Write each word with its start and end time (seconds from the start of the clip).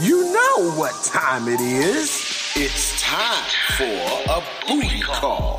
You 0.00 0.32
know 0.32 0.72
what 0.72 0.94
time 1.04 1.48
it 1.48 1.60
is. 1.60 2.54
It's 2.56 3.00
time 3.02 3.44
for 3.76 4.32
a 4.32 4.40
booty 4.66 5.00
call. 5.00 5.56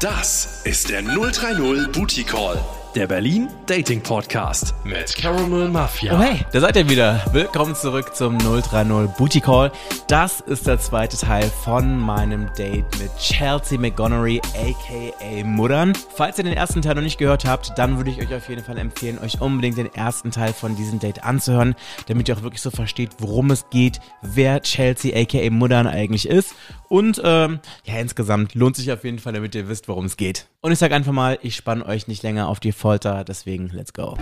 Das 0.00 0.62
ist 0.64 0.88
der 0.88 1.02
030 1.02 1.92
Booty 1.92 2.24
Call, 2.24 2.64
der 2.98 3.06
Berlin 3.06 3.48
Dating 3.66 4.00
Podcast 4.00 4.74
mit 4.82 5.14
Caramel 5.14 5.68
Mafia. 5.68 6.18
Oh 6.18 6.20
hey, 6.20 6.44
da 6.50 6.58
seid 6.58 6.74
ihr 6.74 6.88
wieder. 6.88 7.24
Willkommen 7.30 7.76
zurück 7.76 8.16
zum 8.16 8.36
030 8.38 9.14
Booty 9.16 9.40
Call. 9.40 9.70
Das 10.08 10.40
ist 10.40 10.66
der 10.66 10.80
zweite 10.80 11.16
Teil 11.16 11.48
von 11.62 11.96
meinem 11.96 12.50
Date 12.58 12.86
mit 12.98 13.16
Chelsea 13.16 13.78
McGonery, 13.78 14.40
aka 14.52 15.44
Muddern. 15.44 15.92
Falls 16.16 16.38
ihr 16.38 16.44
den 16.44 16.54
ersten 16.54 16.82
Teil 16.82 16.96
noch 16.96 17.02
nicht 17.02 17.18
gehört 17.18 17.44
habt, 17.44 17.78
dann 17.78 17.98
würde 17.98 18.10
ich 18.10 18.20
euch 18.20 18.34
auf 18.34 18.48
jeden 18.48 18.64
Fall 18.64 18.78
empfehlen, 18.78 19.20
euch 19.20 19.40
unbedingt 19.40 19.78
den 19.78 19.94
ersten 19.94 20.32
Teil 20.32 20.52
von 20.52 20.74
diesem 20.74 20.98
Date 20.98 21.22
anzuhören, 21.22 21.76
damit 22.08 22.28
ihr 22.28 22.36
auch 22.36 22.42
wirklich 22.42 22.62
so 22.62 22.72
versteht, 22.72 23.10
worum 23.18 23.52
es 23.52 23.70
geht, 23.70 24.00
wer 24.22 24.60
Chelsea, 24.62 25.16
aka 25.16 25.48
Muddern 25.50 25.86
eigentlich 25.86 26.28
ist. 26.28 26.52
Und 26.88 27.20
ähm, 27.24 27.60
ja, 27.84 27.98
insgesamt 27.98 28.54
lohnt 28.54 28.76
sich 28.76 28.90
auf 28.92 29.04
jeden 29.04 29.18
Fall, 29.18 29.32
damit 29.34 29.54
ihr 29.54 29.68
wisst, 29.68 29.88
worum 29.88 30.06
es 30.06 30.16
geht. 30.16 30.48
Und 30.60 30.72
ich 30.72 30.78
sag 30.78 30.92
einfach 30.92 31.12
mal, 31.12 31.38
ich 31.42 31.54
spanne 31.54 31.84
euch 31.84 32.08
nicht 32.08 32.22
länger 32.22 32.48
auf 32.48 32.60
die 32.60 32.72
Folter, 32.72 33.24
deswegen 33.24 33.68
let's 33.68 33.92
go. 33.92 34.16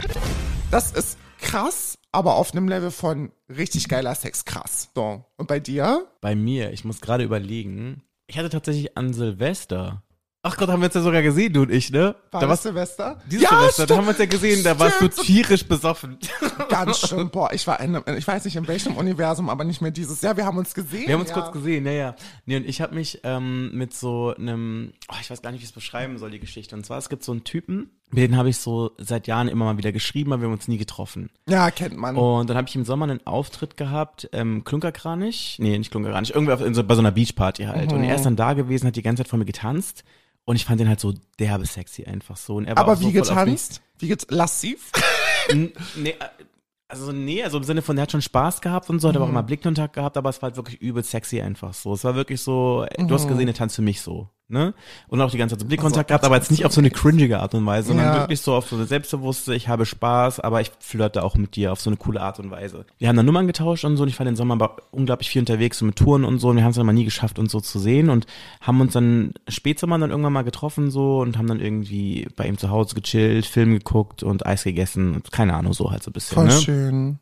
Das 0.70 0.92
ist 0.92 1.16
krass, 1.40 1.98
aber 2.10 2.34
auf 2.36 2.52
einem 2.52 2.68
Level 2.68 2.90
von 2.90 3.30
richtig 3.48 3.88
geiler 3.88 4.14
Sex 4.14 4.44
krass. 4.44 4.90
So. 4.94 5.24
Und 5.36 5.46
bei 5.46 5.60
dir? 5.60 6.06
Bei 6.20 6.34
mir, 6.34 6.72
ich 6.72 6.84
muss 6.84 7.00
gerade 7.00 7.24
überlegen, 7.24 8.02
ich 8.26 8.36
hatte 8.38 8.50
tatsächlich 8.50 8.96
an 8.96 9.12
Silvester. 9.12 10.02
Ach 10.48 10.56
Gott, 10.56 10.68
haben 10.68 10.80
wir 10.80 10.86
uns 10.86 10.94
ja 10.94 11.00
sogar 11.00 11.22
gesehen, 11.22 11.52
du 11.52 11.62
und 11.62 11.72
ich, 11.72 11.90
ne? 11.90 12.14
War 12.30 12.40
da 12.40 12.46
das 12.46 12.62
Silvester? 12.62 13.18
dieses 13.28 13.48
Silvester, 13.48 13.84
da 13.84 13.96
haben 13.96 14.04
wir 14.04 14.10
uns 14.10 14.18
ja 14.18 14.26
gesehen, 14.26 14.62
da 14.62 14.78
warst 14.78 15.00
du 15.00 15.06
stimmt. 15.06 15.26
tierisch 15.26 15.66
besoffen. 15.66 16.18
Ganz 16.68 17.00
schön. 17.00 17.30
Boah, 17.30 17.52
ich 17.52 17.66
war 17.66 17.80
in, 17.80 17.96
einem- 17.96 18.16
ich 18.16 18.28
weiß 18.28 18.44
nicht 18.44 18.54
in 18.54 18.68
welchem 18.68 18.96
Universum, 18.96 19.50
aber 19.50 19.64
nicht 19.64 19.82
mehr 19.82 19.90
dieses 19.90 20.20
Jahr. 20.22 20.36
Wir 20.36 20.46
haben 20.46 20.56
uns 20.56 20.72
gesehen. 20.72 21.08
Wir 21.08 21.14
haben 21.14 21.22
uns 21.22 21.30
ja. 21.30 21.34
kurz 21.34 21.50
gesehen, 21.50 21.84
ja, 21.84 21.92
ja. 21.92 22.16
Nee, 22.44 22.58
und 22.58 22.68
ich 22.68 22.80
habe 22.80 22.94
mich 22.94 23.22
ähm, 23.24 23.76
mit 23.76 23.92
so 23.92 24.36
einem, 24.38 24.92
oh, 25.10 25.16
ich 25.20 25.28
weiß 25.28 25.42
gar 25.42 25.50
nicht, 25.50 25.62
wie 25.62 25.64
ich 25.64 25.70
es 25.70 25.74
beschreiben 25.74 26.16
soll, 26.16 26.30
die 26.30 26.38
Geschichte. 26.38 26.76
Und 26.76 26.86
zwar, 26.86 26.98
es 26.98 27.08
gibt 27.08 27.24
so 27.24 27.32
einen 27.32 27.42
Typen, 27.42 27.90
mit 28.10 28.22
dem 28.22 28.36
habe 28.36 28.48
ich 28.48 28.58
so 28.58 28.92
seit 28.98 29.26
Jahren 29.26 29.48
immer 29.48 29.64
mal 29.64 29.78
wieder 29.78 29.90
geschrieben, 29.90 30.32
aber 30.32 30.42
wir 30.42 30.46
haben 30.46 30.54
uns 30.54 30.68
nie 30.68 30.78
getroffen. 30.78 31.28
Ja, 31.48 31.72
kennt 31.72 31.96
man. 31.96 32.16
Und 32.16 32.48
dann 32.48 32.56
habe 32.56 32.68
ich 32.68 32.76
im 32.76 32.84
Sommer 32.84 33.06
einen 33.06 33.26
Auftritt 33.26 33.76
gehabt, 33.76 34.28
ähm, 34.32 34.62
Klunkerkranich, 34.62 35.56
nee, 35.58 35.76
nicht 35.76 35.90
Klunkerkranich, 35.90 36.32
irgendwie 36.32 36.52
auf, 36.52 36.60
in 36.60 36.72
so, 36.72 36.84
bei 36.84 36.94
so 36.94 37.00
einer 37.00 37.10
Beachparty 37.10 37.64
halt. 37.64 37.92
Und 37.92 38.04
er 38.04 38.14
ist 38.14 38.24
dann 38.24 38.36
da 38.36 38.52
gewesen, 38.52 38.86
hat 38.86 38.94
die 38.94 39.02
ganze 39.02 39.24
Zeit 39.24 39.28
vor 39.28 39.40
mir 39.40 39.44
getanzt. 39.44 40.04
Und 40.48 40.56
ich 40.56 40.64
fand 40.64 40.80
den 40.80 40.88
halt 40.88 41.00
so 41.00 41.12
derbe 41.38 41.66
sexy 41.66 42.04
einfach 42.04 42.36
so. 42.38 42.54
Und 42.56 42.64
er 42.66 42.76
war 42.76 42.84
aber 42.84 42.96
so 42.96 43.02
wie 43.02 43.06
mich- 43.06 43.14
getanzt? 43.14 43.82
Wie 43.98 44.08
get 44.08 44.26
lassiv? 44.30 44.90
Nee, 45.54 46.10
äh, 46.10 46.14
also 46.88 47.12
nee, 47.12 47.42
also 47.44 47.58
im 47.58 47.62
Sinne 47.64 47.80
von, 47.82 47.94
der 47.94 48.02
hat 48.04 48.10
schon 48.12 48.20
Spaß 48.22 48.60
gehabt 48.60 48.90
und 48.90 48.98
so, 48.98 49.08
hat 49.08 49.14
aber 49.16 49.26
auch 49.26 49.30
mal 49.30 49.42
Blickkontakt 49.42 49.92
gehabt, 49.94 50.16
aber 50.16 50.30
es 50.30 50.42
war 50.42 50.48
halt 50.48 50.56
wirklich 50.56 50.80
übel 50.80 51.04
sexy 51.04 51.40
einfach 51.40 51.72
so. 51.72 51.92
Es 51.94 52.02
war 52.02 52.16
wirklich 52.16 52.40
so, 52.40 52.84
äh, 52.88 53.04
du 53.06 53.14
hast 53.14 53.28
gesehen, 53.28 53.46
der 53.46 53.54
tanzt 53.54 53.76
für 53.76 53.82
mich 53.82 54.00
so, 54.00 54.28
ne? 54.48 54.74
Und 55.08 55.20
auch 55.20 55.30
die 55.30 55.38
ganze 55.38 55.54
Zeit 55.54 55.60
so 55.62 55.66
Blickkontakt 55.66 56.08
gehabt, 56.08 56.24
aber 56.24 56.36
jetzt 56.36 56.50
nicht 56.50 56.64
auf 56.64 56.72
so 56.72 56.80
eine 56.80 56.90
cringige 56.90 57.40
Art 57.40 57.54
und 57.54 57.66
Weise, 57.66 57.88
sondern 57.88 58.06
Ja. 58.06 58.14
wirklich 58.20 58.40
so 58.40 58.54
auf 58.54 58.68
so 58.68 58.76
eine 58.76 58.84
selbstbewusste, 58.86 59.54
ich 59.54 59.68
habe 59.68 59.86
Spaß, 59.86 60.40
aber 60.40 60.60
ich 60.60 60.70
flirte 60.80 61.22
auch 61.22 61.34
mit 61.36 61.56
dir 61.56 61.72
auf 61.72 61.80
so 61.80 61.90
eine 61.90 61.96
coole 61.96 62.20
Art 62.20 62.38
und 62.38 62.50
Weise. 62.50 62.86
Wir 62.98 63.08
haben 63.08 63.16
dann 63.16 63.26
Nummern 63.26 63.46
getauscht 63.46 63.84
und 63.84 63.96
so 63.96 64.02
und 64.04 64.08
ich 64.08 64.18
war 64.18 64.24
den 64.26 64.36
Sommer 64.36 64.54
aber 64.54 64.76
unglaublich 64.90 65.28
viel 65.30 65.40
unterwegs, 65.42 65.78
so 65.78 65.84
mit 65.84 65.96
Touren 65.96 66.24
und 66.24 66.38
so 66.38 66.48
und 66.48 66.56
wir 66.56 66.62
haben 66.64 66.70
es 66.70 66.76
dann 66.76 66.86
mal 66.86 66.92
nie 66.92 67.04
geschafft, 67.04 67.38
uns 67.38 67.52
so 67.52 67.60
zu 67.60 67.78
sehen 67.78 68.08
und 68.10 68.26
haben 68.60 68.80
uns 68.80 68.92
dann 68.92 69.32
Spätsommer 69.48 69.98
dann 69.98 70.10
irgendwann 70.10 70.32
mal 70.32 70.42
getroffen 70.44 70.90
so 70.90 71.20
und 71.20 71.38
haben 71.38 71.46
dann 71.48 71.60
irgendwie 71.60 72.28
bei 72.36 72.46
ihm 72.46 72.58
zu 72.58 72.70
Hause 72.70 72.94
gechillt, 72.94 73.46
Film 73.46 73.72
geguckt 73.72 74.22
und 74.22 74.46
Eis 74.46 74.64
gegessen 74.64 75.14
und 75.14 75.32
keine 75.32 75.54
Ahnung, 75.54 75.72
so 75.72 75.90
halt 75.90 76.02
so 76.02 76.10
ein 76.10 76.12
bisschen, 76.12 76.34
Voll 76.36 76.44
ne? 76.46 76.52
schön. 76.52 77.18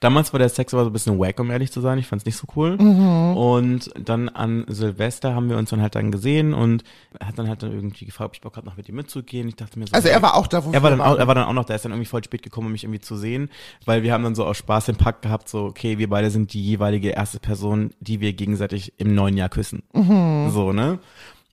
Damals 0.00 0.32
war 0.32 0.38
der 0.38 0.48
Sex 0.48 0.72
aber 0.72 0.84
so 0.84 0.90
ein 0.90 0.92
bisschen 0.92 1.18
wack, 1.18 1.38
um 1.40 1.50
ehrlich 1.50 1.70
zu 1.70 1.80
sein. 1.80 1.98
Ich 1.98 2.06
fand's 2.06 2.24
nicht 2.24 2.36
so 2.36 2.46
cool. 2.56 2.76
Mhm. 2.78 3.36
Und 3.36 3.90
dann 3.98 4.28
an 4.28 4.64
Silvester 4.68 5.34
haben 5.34 5.50
wir 5.50 5.56
uns 5.56 5.70
dann 5.70 5.82
halt 5.82 5.94
dann 5.94 6.10
gesehen 6.10 6.54
und 6.54 6.84
er 7.18 7.28
hat 7.28 7.38
dann 7.38 7.48
halt 7.48 7.62
dann 7.62 7.72
irgendwie 7.72 8.06
gefragt, 8.06 8.28
ob 8.28 8.34
ich 8.34 8.40
Bock 8.40 8.56
hab, 8.56 8.64
noch 8.64 8.76
mit 8.76 8.88
ihm 8.88 8.96
mitzugehen. 8.96 9.48
Ich 9.48 9.56
dachte 9.56 9.78
mir 9.78 9.86
so. 9.86 9.92
Also 9.92 10.08
er 10.08 10.22
war 10.22 10.36
auch 10.36 10.46
da, 10.46 10.64
wo 10.64 10.72
er 10.72 10.82
war 10.82 10.90
dann 10.90 11.00
auch, 11.00 11.18
er 11.18 11.26
war 11.26 11.34
dann 11.34 11.44
auch 11.44 11.52
noch, 11.52 11.64
da 11.64 11.74
ist 11.74 11.84
dann 11.84 11.92
irgendwie 11.92 12.08
voll 12.08 12.24
spät 12.24 12.42
gekommen, 12.42 12.66
um 12.66 12.72
mich 12.72 12.84
irgendwie 12.84 13.00
zu 13.00 13.16
sehen, 13.16 13.50
weil 13.84 14.02
wir 14.02 14.12
haben 14.12 14.24
dann 14.24 14.34
so 14.34 14.44
aus 14.44 14.56
Spaß 14.56 14.86
den 14.86 14.96
Pakt 14.96 15.22
gehabt, 15.22 15.48
so, 15.48 15.64
okay, 15.64 15.98
wir 15.98 16.08
beide 16.08 16.30
sind 16.30 16.52
die 16.52 16.62
jeweilige 16.62 17.10
erste 17.10 17.38
Person, 17.38 17.90
die 18.00 18.20
wir 18.20 18.32
gegenseitig 18.32 18.94
im 18.98 19.14
neuen 19.14 19.36
Jahr 19.36 19.48
küssen. 19.48 19.82
Mhm. 19.92 20.50
So, 20.50 20.72
ne? 20.72 20.98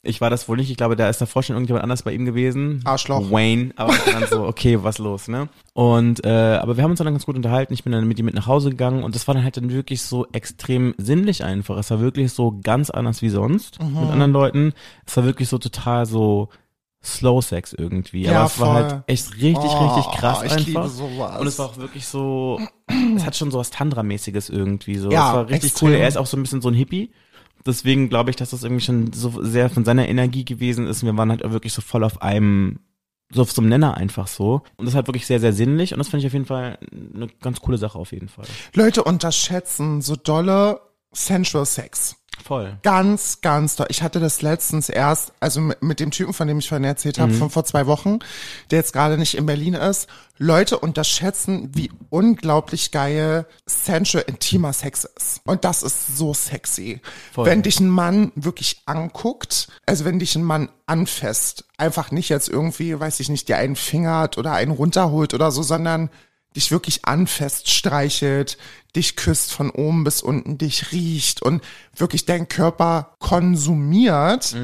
Ich 0.06 0.22
war 0.22 0.30
das 0.30 0.48
wohl 0.48 0.58
nicht. 0.58 0.70
Ich 0.72 0.78
glaube, 0.78 0.96
da 0.96 1.10
ist 1.10 1.20
davor 1.22 1.44
schon 1.44 1.56
irgendjemand 1.56 1.84
anders 1.84 2.04
bei 2.04 2.14
ihm 2.14 2.26
gewesen. 2.26 2.82
Arschloch. 2.86 3.30
Wayne. 3.32 3.72
Aber 3.76 3.90
war 3.94 4.14
dann 4.14 4.28
so, 4.30 4.44
okay, 4.46 4.84
was 4.84 4.98
los, 4.98 5.28
ne? 5.28 5.50
Und, 5.74 6.26
äh, 6.26 6.30
aber 6.62 6.78
wir 6.78 6.84
haben 6.84 6.92
uns 6.92 7.00
dann 7.00 7.08
ganz 7.12 7.26
gut 7.26 7.36
unterhalten. 7.36 7.74
Ich 7.74 7.84
bin 7.84 7.92
dann 7.92 8.08
mit 8.08 8.18
ihm 8.20 8.26
mit 8.26 8.36
nach 8.36 8.48
Hause 8.48 8.70
gegangen 8.70 9.04
und 9.04 9.16
das 9.16 9.28
war 9.28 9.36
dann 9.36 9.44
halt 9.44 9.58
dann 9.58 9.72
wirklich 9.72 10.02
so 10.02 10.26
extrem 10.32 10.94
sinnlich 10.98 11.44
einfach. 11.44 11.78
Es 11.78 11.92
war 11.92 12.00
wirklich 12.00 12.32
so 12.34 12.60
ganz 12.64 12.90
anders 12.90 13.22
wie 13.22 13.30
sonst 13.30 13.82
Mhm. 13.82 14.00
mit 14.02 14.10
anderen 14.12 14.32
Leuten. 14.32 14.74
Es 15.06 15.18
war 15.18 15.26
wirklich 15.26 15.50
so 15.50 15.58
total 15.58 16.06
so 16.06 16.50
Slow 17.04 17.40
Sex 17.42 17.72
irgendwie. 17.74 18.24
Ja, 18.24 18.38
aber 18.40 18.46
es 18.48 18.60
war 18.60 18.68
voll. 18.82 18.84
halt 18.92 19.04
echt 19.08 19.34
richtig, 19.36 19.56
Oh, 19.58 19.86
richtig 19.96 20.20
krass 20.20 20.42
ich 20.44 20.52
einfach. 20.52 20.66
liebe 20.66 20.88
sowas. 20.88 21.40
Und 21.40 21.48
es 21.48 21.60
war 21.60 21.66
auch 21.68 21.78
wirklich 21.78 22.08
so, 22.08 22.60
es 23.16 23.24
hat 23.26 23.36
schon 23.36 23.52
so 23.52 23.60
was 23.60 23.70
Tantra-mäßiges 23.70 24.50
irgendwie 24.50 24.96
so. 24.96 25.12
Ja, 25.12 25.30
es 25.30 25.36
war 25.36 25.50
richtig 25.50 25.72
extrem. 25.72 25.90
cool. 25.90 25.96
Er 25.96 26.08
ist 26.08 26.18
auch 26.18 26.26
so 26.26 26.36
ein 26.36 26.42
bisschen 26.42 26.62
so 26.62 26.70
ein 26.70 26.74
Hippie. 26.74 27.12
Deswegen 27.66 28.10
glaube 28.10 28.30
ich, 28.30 28.36
dass 28.36 28.52
das 28.52 28.64
irgendwie 28.64 28.84
schon 28.84 29.12
so 29.14 29.42
sehr 29.44 29.70
von 29.70 29.86
seiner 29.86 30.08
Energie 30.08 30.46
gewesen 30.46 30.88
ist. 30.88 31.04
Wir 31.04 31.18
waren 31.18 31.32
halt 31.32 31.44
auch 31.44 31.52
wirklich 31.52 31.74
so 31.74 31.82
voll 31.82 32.04
auf 32.04 32.22
einem, 32.22 32.80
so 33.32 33.42
auf 33.42 33.52
so 33.52 33.62
einem 33.62 33.70
Nenner 33.70 33.98
einfach 33.98 34.28
so. 34.28 34.62
Und 34.78 34.86
das 34.86 34.90
ist 34.90 34.96
halt 34.96 35.08
wirklich 35.08 35.26
sehr, 35.26 35.40
sehr 35.40 35.54
sinnlich. 35.54 35.92
Und 35.92 35.98
das 35.98 36.10
finde 36.10 36.22
ich 36.22 36.28
auf 36.28 36.34
jeden 36.34 36.46
Fall 36.46 36.78
eine 36.92 37.28
ganz 37.42 37.62
coole 37.62 37.78
Sache 37.78 37.98
auf 37.98 38.12
jeden 38.12 38.30
Fall. 38.30 38.46
Leute 38.74 39.04
unterschätzen 39.04 40.02
so 40.02 40.16
dolle 40.16 40.80
Sensual 41.12 41.66
Sex. 41.66 42.18
Voll. 42.44 42.78
Ganz, 42.84 43.42
ganz 43.42 43.76
toll. 43.76 43.88
Ich 43.90 44.04
hatte 44.04 44.20
das 44.20 44.42
letztens 44.42 44.90
erst, 44.90 45.34
also 45.40 45.62
mit, 45.62 45.82
mit 45.82 46.00
dem 46.00 46.12
Typen, 46.12 46.34
von 46.34 46.48
dem 46.48 46.60
ich 46.60 46.70
vorhin 46.70 46.84
erzählt 46.84 47.20
habe, 47.20 47.34
von 47.34 47.50
vor 47.50 47.66
zwei 47.66 47.88
Wochen, 47.88 48.20
der 48.70 48.80
jetzt 48.80 48.94
gerade 48.94 49.18
nicht 49.18 49.36
in 49.36 49.46
Berlin 49.46 49.74
ist. 49.74 50.08
Leute 50.38 50.78
unterschätzen, 50.80 51.72
wie 51.74 51.90
unglaublich 52.10 52.92
geil 52.92 53.46
sensual 53.66 54.26
intimer 54.28 54.74
Sex 54.74 55.06
ist. 55.18 55.42
Und 55.46 55.64
das 55.64 55.82
ist 55.82 56.18
so 56.18 56.34
sexy. 56.34 57.02
Voll. 57.32 57.46
Wenn 57.46 57.62
dich 57.62 57.80
ein 57.80 57.90
Mann 57.90 58.32
wirklich 58.36 58.82
anguckt, 58.86 59.70
also 59.86 60.06
wenn 60.06 60.20
dich 60.20 60.36
ein 60.36 60.44
Mann 60.44 60.70
anfasst, 60.86 61.66
einfach 61.78 62.12
nicht 62.12 62.30
jetzt 62.30 62.50
irgendwie, 62.50 63.00
weiß 63.00 63.20
ich 63.22 63.30
nicht, 63.30 63.48
dir 63.48 63.58
einen 63.58 63.76
fingert 63.76 64.38
oder 64.38 64.54
einen 64.54 64.72
runterholt 64.72 65.34
oder 65.34 65.52
so, 65.52 65.64
sondern 65.64 66.10
dich 66.56 66.72
wirklich 66.72 67.06
anfasst, 67.06 67.70
streichelt, 67.70 68.58
dich 68.96 69.16
küsst 69.16 69.52
von 69.52 69.70
oben 69.70 70.04
bis 70.04 70.22
unten, 70.22 70.58
dich 70.58 70.92
riecht 70.92 71.42
und 71.42 71.64
wirklich 71.96 72.26
deinen 72.26 72.48
Körper 72.48 73.16
konsumiert 73.20 74.56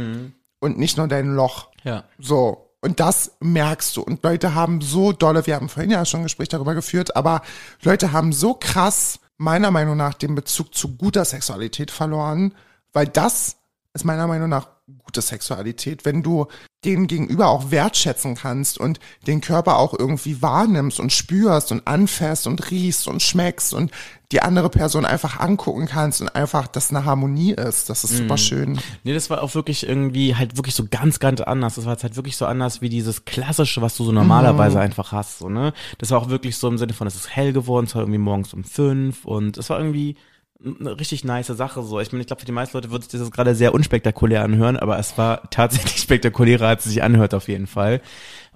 und 0.60 0.78
nicht 0.78 0.98
nur 0.98 1.08
dein 1.08 1.36
Loch. 1.36 1.70
Ja. 1.84 2.06
So. 2.18 2.68
Und 2.84 3.00
das 3.00 3.34
merkst 3.40 3.96
du. 3.96 4.02
Und 4.02 4.24
Leute 4.24 4.56
haben 4.56 4.82
so 4.82 5.12
dolle, 5.12 5.46
wir 5.46 5.56
haben 5.56 5.70
vorhin 5.70 5.92
ja 5.92 6.04
schon 6.04 6.22
ein 6.22 6.24
Gespräch 6.24 6.50
darüber 6.50 6.74
geführt, 6.74 7.16
aber 7.16 7.42
Leute 7.84 8.12
haben 8.12 8.34
so 8.34 8.56
krass, 8.56 9.20
meiner 9.38 9.72
Meinung 9.72 9.98
nach, 9.98 10.14
den 10.14 10.36
Bezug 10.36 10.74
zu 10.74 10.96
guter 10.96 11.26
Sexualität 11.26 11.92
verloren, 11.92 12.56
weil 12.94 13.08
das 13.08 13.58
ist 13.94 14.06
meiner 14.06 14.28
Meinung 14.28 14.50
nach 14.50 14.68
gute 15.06 15.22
Sexualität, 15.22 16.06
wenn 16.06 16.24
du 16.24 16.48
den 16.84 17.08
Gegenüber 17.08 17.50
auch 17.50 17.72
wertschätzen 17.72 18.36
kannst 18.36 18.80
und 18.80 19.00
den 19.28 19.42
Körper 19.42 19.78
auch 19.78 19.94
irgendwie 19.98 20.42
wahrnimmst 20.42 21.00
und 21.00 21.14
spürst 21.14 21.72
und 21.72 21.86
anfährst 21.86 22.48
und 22.48 22.72
riechst 22.72 23.08
und 23.08 23.22
schmeckst 23.22 23.74
und 23.74 23.92
die 24.32 24.42
andere 24.42 24.70
Person 24.70 25.06
einfach 25.06 25.40
angucken 25.40 25.88
kannst 25.88 26.22
und 26.22 26.30
einfach, 26.30 26.68
dass 26.68 26.90
eine 26.90 27.06
Harmonie 27.06 27.52
ist. 27.52 27.90
Das 27.90 28.04
ist 28.04 28.18
super 28.18 28.38
schön. 28.38 28.80
Nee, 29.04 29.14
das 29.14 29.30
war 29.30 29.44
auch 29.44 29.54
wirklich 29.56 29.86
irgendwie 29.86 30.36
halt 30.36 30.56
wirklich 30.56 30.74
so 30.74 30.86
ganz, 30.90 31.20
ganz 31.20 31.42
anders. 31.42 31.76
Das 31.76 31.86
war 31.86 31.94
jetzt 31.94 32.04
halt 32.04 32.16
wirklich 32.16 32.38
so 32.38 32.46
anders 32.46 32.82
wie 32.82 32.90
dieses 32.90 33.26
Klassische, 33.26 33.82
was 33.82 33.98
du 33.98 34.06
so 34.06 34.14
normalerweise 34.14 34.80
einfach 34.80 35.12
hast, 35.12 35.40
so, 35.40 35.50
ne? 35.50 35.74
Das 35.98 36.12
war 36.12 36.20
auch 36.20 36.30
wirklich 36.30 36.58
so 36.58 36.68
im 36.70 36.78
Sinne 36.78 36.94
von, 36.94 37.08
es 37.08 37.16
ist 37.16 37.36
hell 37.36 37.52
geworden, 37.52 37.86
es 37.86 37.96
war 37.96 38.02
irgendwie 38.02 38.20
morgens 38.20 38.54
um 38.54 38.64
fünf 38.64 39.26
und 39.26 39.58
es 39.58 39.70
war 39.70 39.78
irgendwie 39.78 40.16
eine 40.64 41.00
richtig 41.00 41.24
nice 41.24 41.48
Sache 41.48 41.84
so. 41.84 42.00
Ich 42.00 42.12
meine, 42.12 42.22
ich 42.22 42.28
glaube, 42.28 42.42
für 42.42 42.46
die 42.46 42.52
meisten 42.52 42.78
Leute 42.78 42.92
wird 42.92 43.10
sich 43.10 43.20
das 43.20 43.32
gerade 43.32 43.56
sehr 43.56 43.74
unspektakulär 43.74 44.44
anhören, 44.44 44.78
aber 44.78 45.00
es 45.00 45.18
war 45.18 45.50
tatsächlich 45.50 45.98
spektakulärer, 45.98 46.68
als 46.68 46.86
es 46.86 46.94
sich 46.94 47.04
anhört 47.04 47.34
auf 47.34 47.48
jeden 47.48 47.68
Fall. 47.68 48.02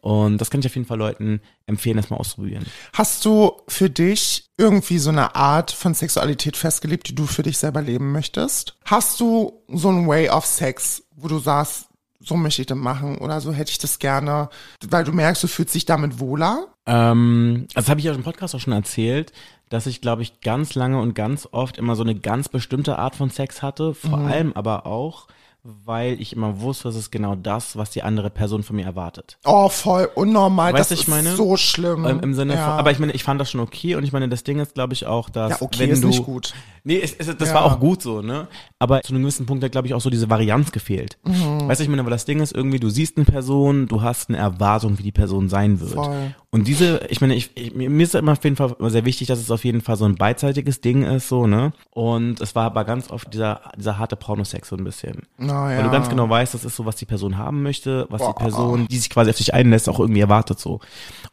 Und 0.01 0.37
das 0.37 0.51
kann 0.51 0.59
ich 0.59 0.67
auf 0.67 0.75
jeden 0.75 0.87
Fall 0.87 0.99
Leuten 0.99 1.41
empfehlen, 1.65 1.97
das 1.97 2.11
mal 2.11 2.17
auszuprobieren. 2.17 2.65
Hast 2.93 3.25
du 3.25 3.53
für 3.67 3.89
dich 3.89 4.51
irgendwie 4.55 4.99
so 4.99 5.09
eine 5.09 5.35
Art 5.35 5.71
von 5.71 5.95
Sexualität 5.95 6.57
festgelegt, 6.57 7.09
die 7.09 7.15
du 7.15 7.25
für 7.25 7.41
dich 7.41 7.57
selber 7.57 7.81
leben 7.81 8.11
möchtest? 8.11 8.77
Hast 8.85 9.19
du 9.19 9.63
so 9.67 9.89
ein 9.89 10.07
Way 10.07 10.29
of 10.29 10.45
Sex, 10.45 11.03
wo 11.15 11.27
du 11.27 11.39
sagst, 11.39 11.87
so 12.19 12.35
möchte 12.35 12.61
ich 12.61 12.67
das 12.67 12.77
machen 12.77 13.17
oder 13.17 13.41
so 13.41 13.51
hätte 13.51 13.71
ich 13.71 13.79
das 13.79 13.97
gerne, 13.97 14.49
weil 14.87 15.03
du 15.03 15.11
merkst, 15.11 15.43
du 15.43 15.47
fühlst 15.47 15.73
dich 15.73 15.85
damit 15.85 16.19
wohler? 16.19 16.74
Ähm, 16.85 17.67
also 17.73 17.89
habe 17.89 17.99
ich 17.99 18.05
ja 18.05 18.13
im 18.13 18.23
Podcast 18.23 18.55
auch 18.55 18.59
schon 18.59 18.73
erzählt, 18.73 19.31
dass 19.69 19.87
ich, 19.87 20.01
glaube 20.01 20.21
ich, 20.21 20.41
ganz 20.41 20.75
lange 20.75 20.99
und 20.99 21.15
ganz 21.15 21.49
oft 21.51 21.77
immer 21.77 21.95
so 21.95 22.03
eine 22.03 22.15
ganz 22.15 22.49
bestimmte 22.49 22.99
Art 22.99 23.15
von 23.15 23.29
Sex 23.29 23.61
hatte. 23.63 23.93
Vor 23.95 24.19
allem 24.19 24.53
aber 24.53 24.85
auch, 24.85 25.27
weil 25.63 26.21
ich 26.21 26.33
immer 26.33 26.61
wusste, 26.61 26.83
das 26.89 26.95
ist 26.95 27.11
genau 27.11 27.33
das, 27.33 27.75
was 27.75 27.89
die 27.89 28.03
andere 28.03 28.29
Person 28.29 28.61
von 28.61 28.75
mir 28.75 28.85
erwartet. 28.85 29.39
Oh, 29.43 29.67
voll 29.67 30.07
unnormal. 30.13 30.73
Weißt 30.73 30.91
das 30.91 30.99
ich 30.99 31.05
ist 31.05 31.07
meine? 31.07 31.35
so 31.35 31.57
schlimm. 31.57 32.05
Ähm, 32.05 32.19
Im 32.19 32.33
Sinne 32.35 32.53
ja. 32.53 32.65
von, 32.65 32.73
aber 32.73 32.91
ich 32.91 32.99
meine, 32.99 33.13
ich 33.13 33.23
fand 33.23 33.41
das 33.41 33.49
schon 33.49 33.59
okay 33.61 33.95
und 33.95 34.03
ich 34.03 34.11
meine, 34.11 34.29
das 34.29 34.43
Ding 34.43 34.59
ist, 34.59 34.75
glaube 34.75 34.93
ich, 34.93 35.07
auch, 35.07 35.27
dass 35.27 35.49
Ja, 35.53 35.61
okay 35.61 35.79
wenn 35.79 35.89
ist 35.89 36.03
du, 36.03 36.09
nicht 36.09 36.23
gut. 36.23 36.53
Nee, 36.83 37.01
es, 37.01 37.15
es, 37.15 37.35
das 37.35 37.49
Ja. 37.49 37.55
war 37.55 37.65
auch 37.65 37.79
gut 37.79 38.03
so, 38.03 38.21
ne? 38.21 38.47
Aber 38.77 39.01
zu 39.01 39.11
einem 39.11 39.23
gewissen 39.23 39.47
Punkt 39.47 39.63
hat, 39.63 39.71
glaube 39.71 39.87
ich, 39.87 39.95
auch 39.95 40.01
so 40.01 40.11
diese 40.11 40.29
Varianz 40.29 40.71
gefehlt. 40.71 41.17
Mhm. 41.23 41.67
Weißt 41.67 41.79
du, 41.79 41.83
ich 41.83 41.89
meine, 41.89 42.03
aber 42.03 42.11
das 42.11 42.25
Ding 42.25 42.41
ist 42.41 42.53
irgendwie, 42.53 42.79
du 42.79 42.91
siehst 42.91 43.17
eine 43.17 43.25
Person, 43.25 43.87
du 43.87 44.03
hast 44.03 44.29
eine 44.29 44.37
Erwartung, 44.37 44.99
wie 44.99 45.03
die 45.03 45.11
Person 45.11 45.49
sein 45.49 45.79
wird. 45.79 45.93
Voll. 45.95 46.35
Und 46.55 46.69
diese, 46.69 47.01
ich 47.09 47.19
meine, 47.19 47.35
ich, 47.35 47.51
ich, 47.55 47.75
mir 47.75 48.01
ist 48.01 48.15
immer 48.15 48.31
auf 48.31 48.43
jeden 48.45 48.55
Fall 48.55 48.73
immer 48.79 48.89
sehr 48.89 49.03
wichtig, 49.03 49.27
dass 49.27 49.39
es 49.39 49.51
auf 49.51 49.65
jeden 49.65 49.81
Fall 49.81 49.97
so 49.97 50.05
ein 50.05 50.15
beidseitiges 50.15 50.79
Ding 50.79 51.03
ist, 51.03 51.27
so, 51.27 51.47
ne? 51.47 51.73
Und 51.91 52.39
es 52.39 52.55
war 52.55 52.63
aber 52.63 52.85
ganz 52.85 53.11
oft 53.11 53.33
dieser, 53.33 53.59
dieser 53.75 53.97
harte 53.97 54.15
Pornosex 54.15 54.69
so 54.69 54.77
ein 54.77 54.85
bisschen. 54.85 55.23
Na 55.37 55.69
ja. 55.69 55.77
Weil 55.77 55.83
du 55.83 55.91
ganz 55.91 56.07
genau 56.07 56.29
weißt, 56.29 56.53
das 56.53 56.63
ist 56.63 56.77
so, 56.77 56.85
was 56.85 56.95
die 56.95 57.03
Person 57.03 57.37
haben 57.37 57.61
möchte, 57.61 58.07
was 58.09 58.21
Boah. 58.21 58.33
die 58.33 58.41
Person, 58.41 58.87
die 58.87 58.95
sich 58.95 59.09
quasi 59.09 59.31
auf 59.31 59.35
dich 59.35 59.53
einlässt, 59.53 59.89
auch 59.89 59.99
irgendwie 59.99 60.21
erwartet 60.21 60.57
so. 60.57 60.79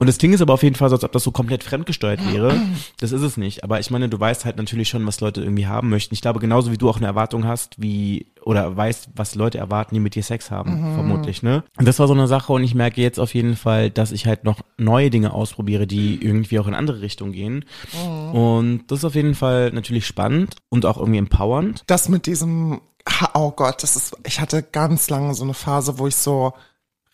Und 0.01 0.09
das 0.09 0.19
Ding 0.19 0.33
ist 0.33 0.43
aber 0.43 0.55
auf 0.55 0.65
jeden 0.65 0.75
Fall 0.75 0.89
so, 0.89 0.97
als 0.97 1.05
ob 1.05 1.13
das 1.13 1.23
so 1.23 1.31
komplett 1.31 1.63
fremdgesteuert 1.63 2.19
wäre. 2.33 2.61
Das 2.99 3.13
ist 3.13 3.23
es 3.23 3.37
nicht. 3.37 3.63
Aber 3.63 3.79
ich 3.79 3.93
meine, 3.93 4.09
du 4.09 4.19
weißt 4.19 4.45
halt 4.45 4.57
natürlich 4.57 4.89
schon, 4.89 5.07
was 5.07 5.21
Leute 5.21 5.41
irgendwie 5.41 5.69
haben 5.69 5.89
möchten. 5.89 6.15
Ich 6.15 6.21
glaube, 6.21 6.41
genauso 6.41 6.73
wie 6.73 6.79
du 6.79 6.91
auch 6.91 6.97
eine 6.97 7.07
Erwartung 7.07 7.47
hast, 7.47 7.81
wie, 7.81 8.27
oder 8.45 8.77
weißt, 8.77 9.11
was 9.15 9.35
Leute 9.35 9.59
erwarten, 9.59 9.95
die 9.95 10.01
mit 10.01 10.15
dir 10.15 10.23
Sex 10.23 10.51
haben, 10.51 10.95
vermutlich, 10.95 11.43
ne? 11.43 11.65
Und 11.77 11.87
das 11.87 11.99
war 11.99 12.09
so 12.09 12.15
eine 12.15 12.27
Sache 12.27 12.53
und 12.53 12.65
ich 12.65 12.75
merke 12.75 13.01
jetzt 13.01 13.19
auf 13.19 13.35
jeden 13.35 13.57
Fall, 13.57 13.91
dass 13.91 14.13
ich 14.13 14.27
halt 14.27 14.45
noch 14.45 14.61
neue 14.79 15.11
Dinge 15.11 15.33
ausprobiere, 15.33 15.87
die 15.87 16.23
irgendwie 16.23 16.59
auch 16.59 16.67
in 16.67 16.75
andere 16.75 17.01
Richtungen 17.01 17.33
gehen. 17.33 17.65
Und 18.33 18.85
das 18.89 19.01
ist 19.01 19.05
auf 19.05 19.15
jeden 19.15 19.35
Fall 19.35 19.71
natürlich 19.73 20.07
spannend 20.07 20.57
und 20.69 20.87
auch 20.87 20.99
irgendwie 20.99 21.19
empowernd. 21.19 21.83
das 21.87 22.09
mit 22.09 22.27
diesem, 22.27 22.81
oh 23.35 23.51
Gott, 23.53 23.83
das 23.83 23.97
ist, 23.97 24.17
ich 24.27 24.41
hatte 24.41 24.63
ganz 24.63 25.11
lange 25.11 25.35
so 25.35 25.45
eine 25.45 25.55
Phase, 25.55 25.99
wo 25.99 26.07
ich 26.07 26.17
so 26.17 26.53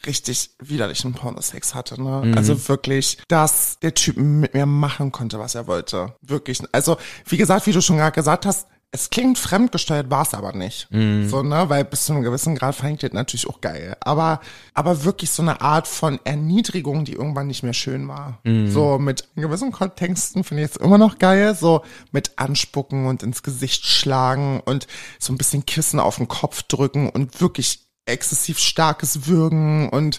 richtig 0.07 0.51
widerlichen 0.61 1.13
Pornosex 1.13 1.75
hatte, 1.75 2.01
ne? 2.01 2.23
Mhm. 2.27 2.37
Also 2.37 2.69
wirklich, 2.69 3.19
dass 3.29 3.79
der 3.81 3.95
Typ 3.95 4.17
mit 4.17 4.55
mir 4.55 4.67
machen 4.67 5.11
konnte, 5.11 5.39
was 5.39 5.55
er 5.55 5.67
wollte. 5.67 6.15
Wirklich. 6.23 6.63
Also, 6.73 6.99
wie 7.27 7.37
gesagt, 7.37 7.67
wie 7.67 7.73
du 7.73 7.81
schon 7.81 7.97
gerade 7.97 8.15
gesagt 8.15 8.47
hast, 8.47 8.69
es 8.90 9.11
klingt 9.11 9.38
fremdgesteuert, 9.38 10.11
war 10.11 10.23
es 10.23 10.32
aber 10.32 10.55
nicht. 10.55 10.90
Mhm. 10.90 11.29
So, 11.29 11.43
ne? 11.43 11.69
Weil 11.69 11.85
bis 11.85 12.06
zu 12.06 12.12
einem 12.12 12.23
gewissen 12.23 12.55
Grad 12.55 12.75
fand 12.75 12.94
ich 12.94 13.00
das 13.00 13.12
natürlich 13.12 13.46
auch 13.46 13.61
geil. 13.61 13.96
Aber, 14.00 14.40
aber 14.73 15.05
wirklich 15.05 15.31
so 15.31 15.43
eine 15.43 15.61
Art 15.61 15.87
von 15.87 16.19
Erniedrigung, 16.25 17.05
die 17.05 17.12
irgendwann 17.12 17.49
nicht 17.49 17.62
mehr 17.62 17.75
schön 17.75 18.08
war. 18.08 18.38
Mhm. 18.44 18.70
So 18.70 18.99
mit 18.99 19.29
gewissen 19.37 19.73
Kontexten 19.73 20.43
finde 20.43 20.62
ich 20.62 20.70
jetzt 20.70 20.81
immer 20.81 20.96
noch 20.96 21.19
geil. 21.19 21.55
So 21.55 21.85
mit 22.12 22.32
anspucken 22.37 23.06
und 23.06 23.23
ins 23.23 23.43
Gesicht 23.43 23.85
schlagen 23.87 24.61
und 24.64 24.87
so 25.19 25.34
ein 25.34 25.38
bisschen 25.38 25.67
Kissen 25.67 26.00
auf 26.00 26.17
den 26.17 26.29
Kopf 26.29 26.62
drücken 26.62 27.11
und 27.11 27.43
wirklich 27.43 27.81
exzessiv 28.06 28.58
starkes 28.58 29.26
Würgen 29.26 29.91
und 29.91 30.19